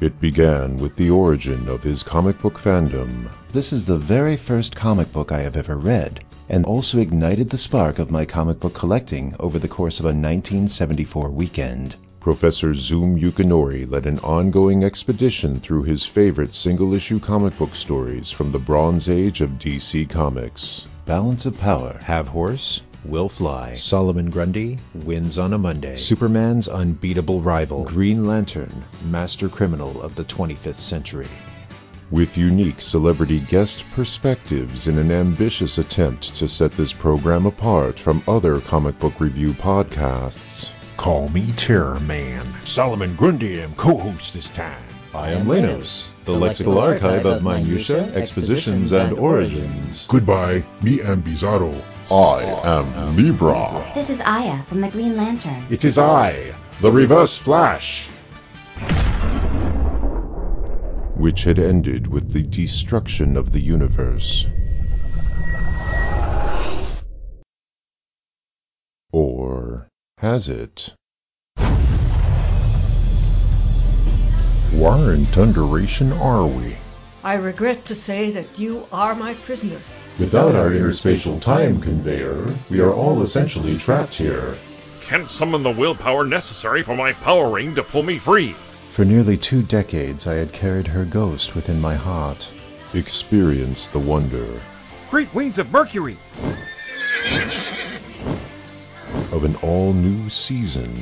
It 0.00 0.18
began 0.18 0.78
with 0.78 0.96
the 0.96 1.10
origin 1.10 1.68
of 1.68 1.82
his 1.82 2.02
comic 2.02 2.38
book 2.40 2.58
fandom. 2.58 3.28
This 3.52 3.72
is 3.72 3.84
the 3.84 3.98
very 3.98 4.38
first 4.38 4.74
comic 4.74 5.12
book 5.12 5.30
I 5.30 5.40
have 5.40 5.56
ever 5.56 5.76
read, 5.76 6.24
and 6.48 6.64
also 6.64 6.98
ignited 6.98 7.50
the 7.50 7.58
spark 7.58 7.98
of 7.98 8.10
my 8.10 8.24
comic 8.24 8.60
book 8.60 8.74
collecting 8.74 9.34
over 9.38 9.58
the 9.58 9.68
course 9.68 10.00
of 10.00 10.06
a 10.06 10.08
1974 10.08 11.30
weekend. 11.30 11.96
Professor 12.24 12.72
Zoom 12.72 13.20
Yukinori 13.20 13.84
led 13.86 14.06
an 14.06 14.18
ongoing 14.20 14.82
expedition 14.82 15.60
through 15.60 15.82
his 15.82 16.06
favorite 16.06 16.54
single 16.54 16.94
issue 16.94 17.18
comic 17.20 17.58
book 17.58 17.74
stories 17.74 18.30
from 18.30 18.50
the 18.50 18.58
Bronze 18.58 19.10
Age 19.10 19.42
of 19.42 19.58
DC 19.58 20.08
Comics. 20.08 20.86
Balance 21.04 21.44
of 21.44 21.60
Power, 21.60 22.00
Have 22.02 22.28
Horse, 22.28 22.80
Will 23.04 23.28
Fly, 23.28 23.74
Solomon 23.74 24.30
Grundy, 24.30 24.78
Wins 24.94 25.36
on 25.36 25.52
a 25.52 25.58
Monday, 25.58 25.98
Superman's 25.98 26.66
unbeatable 26.66 27.42
rival, 27.42 27.84
Green 27.84 28.26
Lantern, 28.26 28.72
Master 29.04 29.50
Criminal 29.50 30.00
of 30.00 30.14
the 30.14 30.24
25th 30.24 30.76
Century. 30.76 31.28
With 32.10 32.38
unique 32.38 32.80
celebrity 32.80 33.40
guest 33.40 33.84
perspectives 33.92 34.88
in 34.88 34.96
an 34.96 35.12
ambitious 35.12 35.76
attempt 35.76 36.36
to 36.36 36.48
set 36.48 36.72
this 36.72 36.94
program 36.94 37.44
apart 37.44 38.00
from 38.00 38.22
other 38.26 38.60
comic 38.60 38.98
book 38.98 39.20
review 39.20 39.52
podcasts. 39.52 40.70
Call 40.96 41.28
me 41.28 41.52
Terror 41.56 41.98
Man. 42.00 42.46
Solomon 42.64 43.16
Grundy 43.16 43.60
I'm 43.60 43.74
co-host 43.74 44.32
this 44.32 44.48
time. 44.48 44.82
I 45.12 45.32
am 45.32 45.46
Lenos, 45.46 46.10
the 46.24 46.32
lexical 46.32 46.80
archive 46.80 47.26
of 47.26 47.42
minutia, 47.42 48.12
expositions, 48.14 48.92
and 48.92 49.12
origins. 49.18 50.06
Goodbye, 50.08 50.64
me 50.82 51.00
am 51.02 51.22
Bizarro. 51.22 51.74
I 52.10 52.42
am 52.42 53.16
Libra. 53.16 53.92
This 53.94 54.10
is 54.10 54.20
Aya 54.20 54.62
from 54.64 54.80
the 54.80 54.88
Green 54.88 55.16
Lantern. 55.16 55.64
It 55.70 55.84
is 55.84 55.98
I, 55.98 56.54
the 56.80 56.90
Reverse 56.90 57.36
Flash. 57.36 58.08
Which 61.16 61.44
had 61.44 61.58
ended 61.58 62.06
with 62.06 62.32
the 62.32 62.42
destruction 62.42 63.36
of 63.36 63.52
the 63.52 63.60
universe. 63.60 64.48
Or 69.12 69.88
has 70.24 70.48
it? 70.48 70.94
Where 74.72 75.12
in 75.12 75.26
thunderation 75.26 76.12
are 76.12 76.46
we? 76.46 76.78
I 77.22 77.34
regret 77.34 77.84
to 77.86 77.94
say 77.94 78.30
that 78.30 78.58
you 78.58 78.88
are 78.90 79.14
my 79.14 79.34
prisoner. 79.34 79.78
Without 80.18 80.54
our 80.54 80.70
interspatial 80.70 81.42
time 81.42 81.78
conveyor, 81.78 82.46
we 82.70 82.80
are 82.80 82.94
all 82.94 83.20
essentially 83.20 83.76
trapped 83.76 84.14
here. 84.14 84.56
Can't 85.02 85.30
summon 85.30 85.62
the 85.62 85.70
willpower 85.70 86.24
necessary 86.24 86.82
for 86.82 86.96
my 86.96 87.12
power 87.12 87.50
ring 87.50 87.74
to 87.74 87.82
pull 87.82 88.02
me 88.02 88.18
free. 88.18 88.52
For 88.92 89.04
nearly 89.04 89.36
two 89.36 89.62
decades, 89.62 90.26
I 90.26 90.36
had 90.36 90.54
carried 90.54 90.86
her 90.86 91.04
ghost 91.04 91.54
within 91.54 91.82
my 91.82 91.96
heart. 91.96 92.48
Experience 92.94 93.88
the 93.88 93.98
wonder 93.98 94.58
Great 95.10 95.34
wings 95.34 95.58
of 95.58 95.70
Mercury! 95.70 96.16
Of 99.32 99.44
an 99.44 99.56
all 99.56 99.92
new 99.92 100.28
season. 100.28 100.94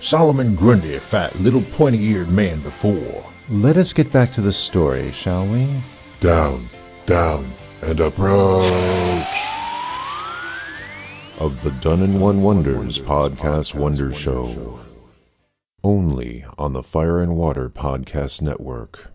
Solomon 0.00 0.54
Grundy 0.54 0.98
fat 0.98 1.38
little 1.40 1.62
pointy-eared 1.62 2.28
man 2.28 2.60
before. 2.60 3.24
Let 3.48 3.76
us 3.76 3.92
get 3.92 4.12
back 4.12 4.32
to 4.32 4.40
the 4.40 4.52
story, 4.52 5.10
shall 5.12 5.46
we? 5.46 5.66
Down, 6.20 6.68
down, 7.06 7.52
and 7.82 7.98
approach! 8.00 9.36
Of 11.38 11.62
the 11.62 11.70
Done 11.70 12.02
in 12.02 12.20
One 12.20 12.42
Wonders 12.42 12.98
Podcast 12.98 13.74
Wonder 13.74 14.12
Show. 14.12 14.80
Only 15.84 16.44
on 16.58 16.72
the 16.72 16.82
Fire 16.82 17.22
and 17.22 17.36
Water 17.36 17.70
Podcast 17.70 18.42
Network. 18.42 19.12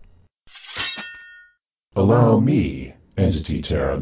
Allow 1.94 2.40
me, 2.40 2.94
Entity 3.16 3.62
Terror 3.62 3.98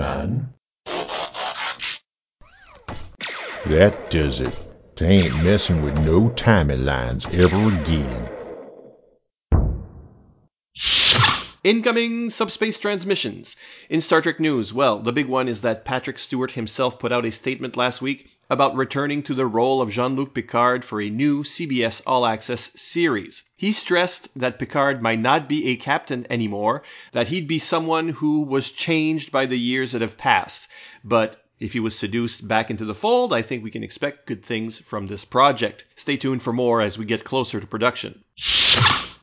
That 3.65 4.09
does 4.11 4.41
it. 4.41 4.55
They 4.97 5.07
ain't 5.07 5.43
messing 5.43 5.81
with 5.83 5.95
no 5.95 6.29
timing 6.31 6.79
timelines 6.79 7.33
ever 7.33 7.69
again. 7.69 8.29
Incoming 11.65 12.31
subspace 12.31 12.77
transmissions. 12.77 13.55
In 13.89 14.01
Star 14.01 14.21
Trek 14.21 14.41
news, 14.41 14.75
well, 14.75 14.99
the 14.99 15.13
big 15.13 15.27
one 15.27 15.47
is 15.47 15.61
that 15.61 15.85
Patrick 15.85 16.19
Stewart 16.19 16.53
himself 16.53 16.99
put 16.99 17.13
out 17.13 17.25
a 17.25 17.31
statement 17.31 17.77
last 17.77 18.03
week 18.03 18.31
about 18.51 18.75
returning 18.75 19.23
to 19.23 19.33
the 19.33 19.47
role 19.47 19.81
of 19.81 19.93
Jean 19.93 20.17
Luc 20.17 20.35
Picard 20.35 20.85
for 20.85 21.01
a 21.01 21.09
new 21.09 21.45
CBS 21.45 22.03
All 22.05 22.27
Access 22.27 22.73
series. 22.75 23.45
He 23.57 23.71
stressed 23.71 24.29
that 24.35 24.59
Picard 24.59 25.01
might 25.01 25.21
not 25.21 25.49
be 25.49 25.69
a 25.69 25.77
captain 25.77 26.27
anymore, 26.29 26.83
that 27.13 27.29
he'd 27.29 27.47
be 27.47 27.61
someone 27.61 28.09
who 28.09 28.43
was 28.43 28.73
changed 28.73 29.31
by 29.31 29.47
the 29.47 29.59
years 29.59 29.93
that 29.93 30.03
have 30.03 30.19
passed. 30.19 30.67
But 31.05 31.42
if 31.63 31.75
he 31.75 31.81
was 31.81 31.97
seduced 31.97 32.49
back 32.49 32.71
into 32.71 32.85
the 32.85 32.93
fold, 32.93 33.33
I 33.33 33.41
think 33.41 33.63
we 33.63 33.71
can 33.71 33.85
expect 33.85 34.27
good 34.27 34.45
things 34.45 34.81
from 34.81 35.07
this 35.07 35.25
project. 35.25 35.85
Stay 35.95 36.17
tuned 36.17 36.43
for 36.43 36.53
more 36.53 36.81
as 36.81 36.99
we 36.99 37.05
get 37.05 37.23
closer 37.23 37.61
to 37.61 37.67
production. 37.69 38.25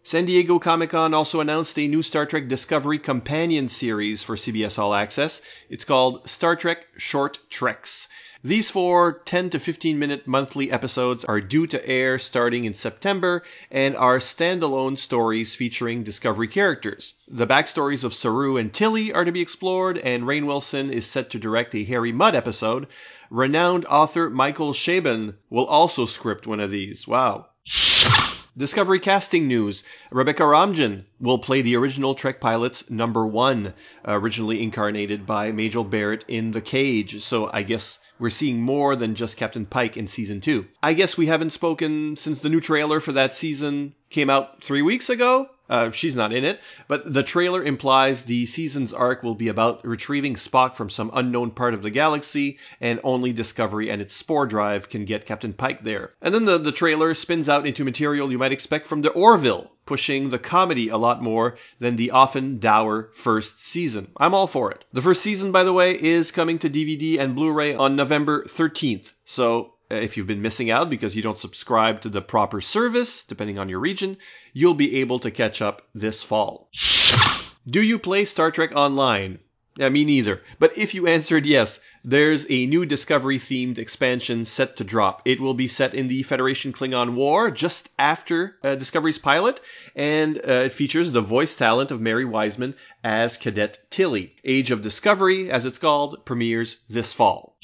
San 0.04 0.24
Diego 0.24 0.58
Comic 0.58 0.92
Con 0.92 1.14
also 1.14 1.42
announced 1.42 1.78
a 1.78 1.88
new 1.88 2.02
Star 2.02 2.26
Trek 2.26 2.48
Discovery 2.48 2.98
companion 2.98 3.68
series 3.68 4.24
for 4.24 4.38
CBS 4.38 4.80
All 4.80 4.94
Access. 4.94 5.42
It's 5.70 5.84
called 5.84 6.30
Star 6.30 6.56
Trek 6.56 6.88
Short 6.96 7.40
Treks. 7.50 8.08
These 8.42 8.72
four 8.72 9.22
10 9.26 9.50
to 9.50 9.60
15 9.60 10.00
minute 10.00 10.26
monthly 10.26 10.72
episodes 10.72 11.26
are 11.26 11.42
due 11.42 11.68
to 11.68 11.86
air 11.86 12.18
starting 12.18 12.64
in 12.64 12.74
September 12.74 13.44
and 13.70 13.98
are 13.98 14.20
standalone 14.20 14.98
stories 14.98 15.56
featuring 15.56 16.04
Discovery 16.04 16.48
characters. 16.48 17.16
The 17.28 17.46
backstories 17.46 18.06
of 18.06 18.14
Saru 18.14 18.56
and 18.56 18.72
Tilly 18.72 19.12
are 19.12 19.26
to 19.26 19.34
be 19.34 19.42
explored, 19.42 19.98
and 19.98 20.24
Rainn 20.24 20.46
Wilson 20.46 20.90
is 20.90 21.06
set 21.06 21.30
to 21.32 21.38
direct 21.38 21.76
a 21.76 21.84
Harry 21.84 22.14
Mudd 22.14 22.34
episode. 22.34 22.88
Renowned 23.30 23.84
author 23.88 24.30
Michael 24.30 24.72
Chabon 24.72 25.34
will 25.50 25.66
also 25.66 26.06
script 26.06 26.48
one 26.48 26.62
of 26.62 26.72
these. 26.72 27.06
Wow. 27.06 27.48
Discovery 28.58 29.02
casting 29.02 29.50
news. 29.50 29.84
Rebecca 30.12 30.44
Romijn 30.44 31.04
will 31.20 31.40
play 31.40 31.62
the 31.62 31.76
original 31.76 32.16
Trek 32.16 32.40
pilot's 32.40 32.90
number 32.90 33.28
one, 33.28 33.74
originally 34.06 34.64
incarnated 34.64 35.26
by 35.26 35.52
Majel 35.52 35.84
Barrett 35.84 36.24
in 36.30 36.52
The 36.52 36.62
Cage. 36.62 37.22
So 37.22 37.50
I 37.52 37.64
guess 37.64 38.00
we're 38.20 38.30
seeing 38.30 38.62
more 38.62 38.96
than 38.96 39.16
just 39.16 39.38
Captain 39.38 39.66
Pike 39.66 39.98
in 39.98 40.08
season 40.08 40.42
two. 40.42 40.68
I 40.84 40.94
guess 40.94 41.18
we 41.18 41.28
haven't 41.28 41.52
spoken 41.52 42.16
since 42.16 42.42
the 42.42 42.50
new 42.50 42.60
trailer 42.60 43.00
for 43.00 43.14
that 43.14 43.34
season 43.34 43.96
came 44.10 44.30
out 44.30 44.62
three 44.62 44.82
weeks 44.82 45.10
ago. 45.10 45.50
Uh, 45.70 45.92
she's 45.92 46.16
not 46.16 46.34
in 46.34 46.44
it, 46.44 46.60
but 46.88 47.14
the 47.14 47.22
trailer 47.22 47.64
implies 47.64 48.24
the 48.24 48.46
season's 48.48 48.92
arc 48.92 49.22
will 49.22 49.36
be 49.36 49.48
about 49.48 49.86
retrieving 49.86 50.34
Spock 50.34 50.76
from 50.76 50.90
some 50.90 51.12
unknown 51.14 51.52
part 51.52 51.76
of 51.76 51.84
the 51.84 51.92
galaxy, 51.92 52.58
and 52.82 53.00
only 53.04 53.32
Discovery 53.32 53.90
and 53.90 54.02
its 54.02 54.16
spore 54.16 54.48
drive 54.48 54.90
can 54.90 55.06
get 55.06 55.28
Captain 55.28 55.54
Pike 55.54 55.84
there. 55.84 56.14
And 56.22 56.34
then 56.34 56.46
the, 56.46 56.58
the 56.58 56.72
trailer 56.72 57.14
spins 57.14 57.48
out 57.48 57.68
into 57.68 57.86
material 57.86 58.32
you 58.32 58.40
might 58.40 58.52
expect 58.52 58.88
from 58.88 59.04
the 59.04 59.12
Orville, 59.12 59.72
pushing 59.86 60.30
the 60.30 60.40
comedy 60.40 60.90
a 60.90 60.98
lot 60.98 61.22
more 61.22 61.56
than 61.78 61.96
the 61.96 62.12
often 62.12 62.60
dour 62.60 63.12
first 63.14 63.64
season. 63.64 64.08
I'm 64.18 64.34
all 64.34 64.48
for 64.48 64.72
it. 64.72 64.86
The 64.92 65.02
first 65.02 65.22
season, 65.22 65.52
by 65.52 65.64
the 65.64 65.74
way, 65.74 66.02
is 66.02 66.32
coming 66.32 66.58
to 66.60 66.70
DVD 66.70 67.20
and 67.20 67.36
Blu-ray 67.36 67.76
on 67.76 67.96
November 67.96 68.44
13th, 68.46 69.14
so 69.24 69.74
uh, 69.92 69.96
if 69.96 70.16
you've 70.16 70.28
been 70.28 70.42
missing 70.42 70.70
out 70.70 70.90
because 70.90 71.16
you 71.16 71.24
don't 71.24 71.38
subscribe 71.38 72.02
to 72.02 72.10
the 72.10 72.22
proper 72.22 72.62
service, 72.62 73.24
depending 73.24 73.58
on 73.58 73.70
your 73.70 73.80
region, 73.80 74.18
you'll 74.54 74.74
be 74.74 74.98
able 74.98 75.20
to 75.20 75.32
catch 75.32 75.62
up 75.62 75.88
this 75.94 76.24
fall. 76.24 76.70
Do 77.68 77.82
you 77.82 78.00
play 78.00 78.26
Star 78.26 78.52
Trek 78.52 78.72
Online? 78.76 79.40
Yeah, 79.78 79.88
me 79.88 80.04
neither. 80.04 80.42
But 80.60 80.78
if 80.78 80.94
you 80.94 81.08
answered 81.08 81.46
yes, 81.46 81.80
there's 82.04 82.46
a 82.50 82.66
new 82.66 82.86
Discovery 82.86 83.40
themed 83.40 83.78
expansion 83.78 84.44
set 84.44 84.76
to 84.76 84.84
drop. 84.84 85.22
It 85.24 85.40
will 85.40 85.54
be 85.54 85.68
set 85.68 85.94
in 85.94 86.10
the 86.10 86.24
Federation 86.24 86.74
Klingon 86.74 87.14
War 87.14 87.50
just 87.50 87.88
after 87.98 88.58
uh, 88.62 88.76
Discovery's 88.76 89.20
pilot, 89.20 89.62
and 89.96 90.38
uh, 90.38 90.64
it 90.66 90.74
features 90.74 91.14
the 91.14 91.22
voice 91.22 91.56
talent 91.56 91.92
of 91.92 92.02
Mary 92.02 92.26
Wiseman 92.26 92.76
as 93.06 93.38
Cadet 93.38 93.80
Tilly. 93.90 94.36
Age 94.44 94.72
of 94.72 94.82
Discovery, 94.82 95.50
as 95.50 95.66
it's 95.66 95.80
called, 95.80 96.26
premieres 96.26 96.80
this 96.90 97.14
fall. 97.14 97.56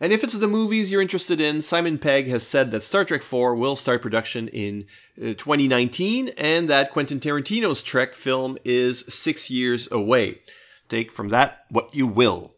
And 0.00 0.12
if 0.12 0.22
it's 0.22 0.34
the 0.34 0.46
movies 0.46 0.92
you're 0.92 1.02
interested 1.02 1.40
in, 1.40 1.60
Simon 1.60 1.98
Pegg 1.98 2.28
has 2.28 2.46
said 2.46 2.70
that 2.70 2.84
Star 2.84 3.04
Trek 3.04 3.22
4 3.22 3.56
will 3.56 3.74
start 3.74 4.00
production 4.00 4.46
in 4.48 4.86
uh, 5.20 5.34
2019 5.34 6.28
and 6.36 6.70
that 6.70 6.92
Quentin 6.92 7.18
Tarantino's 7.18 7.82
Trek 7.82 8.14
film 8.14 8.58
is 8.64 9.04
six 9.08 9.50
years 9.50 9.90
away. 9.90 10.40
Take 10.88 11.10
from 11.10 11.30
that 11.30 11.64
what 11.70 11.94
you 11.94 12.06
will. 12.06 12.54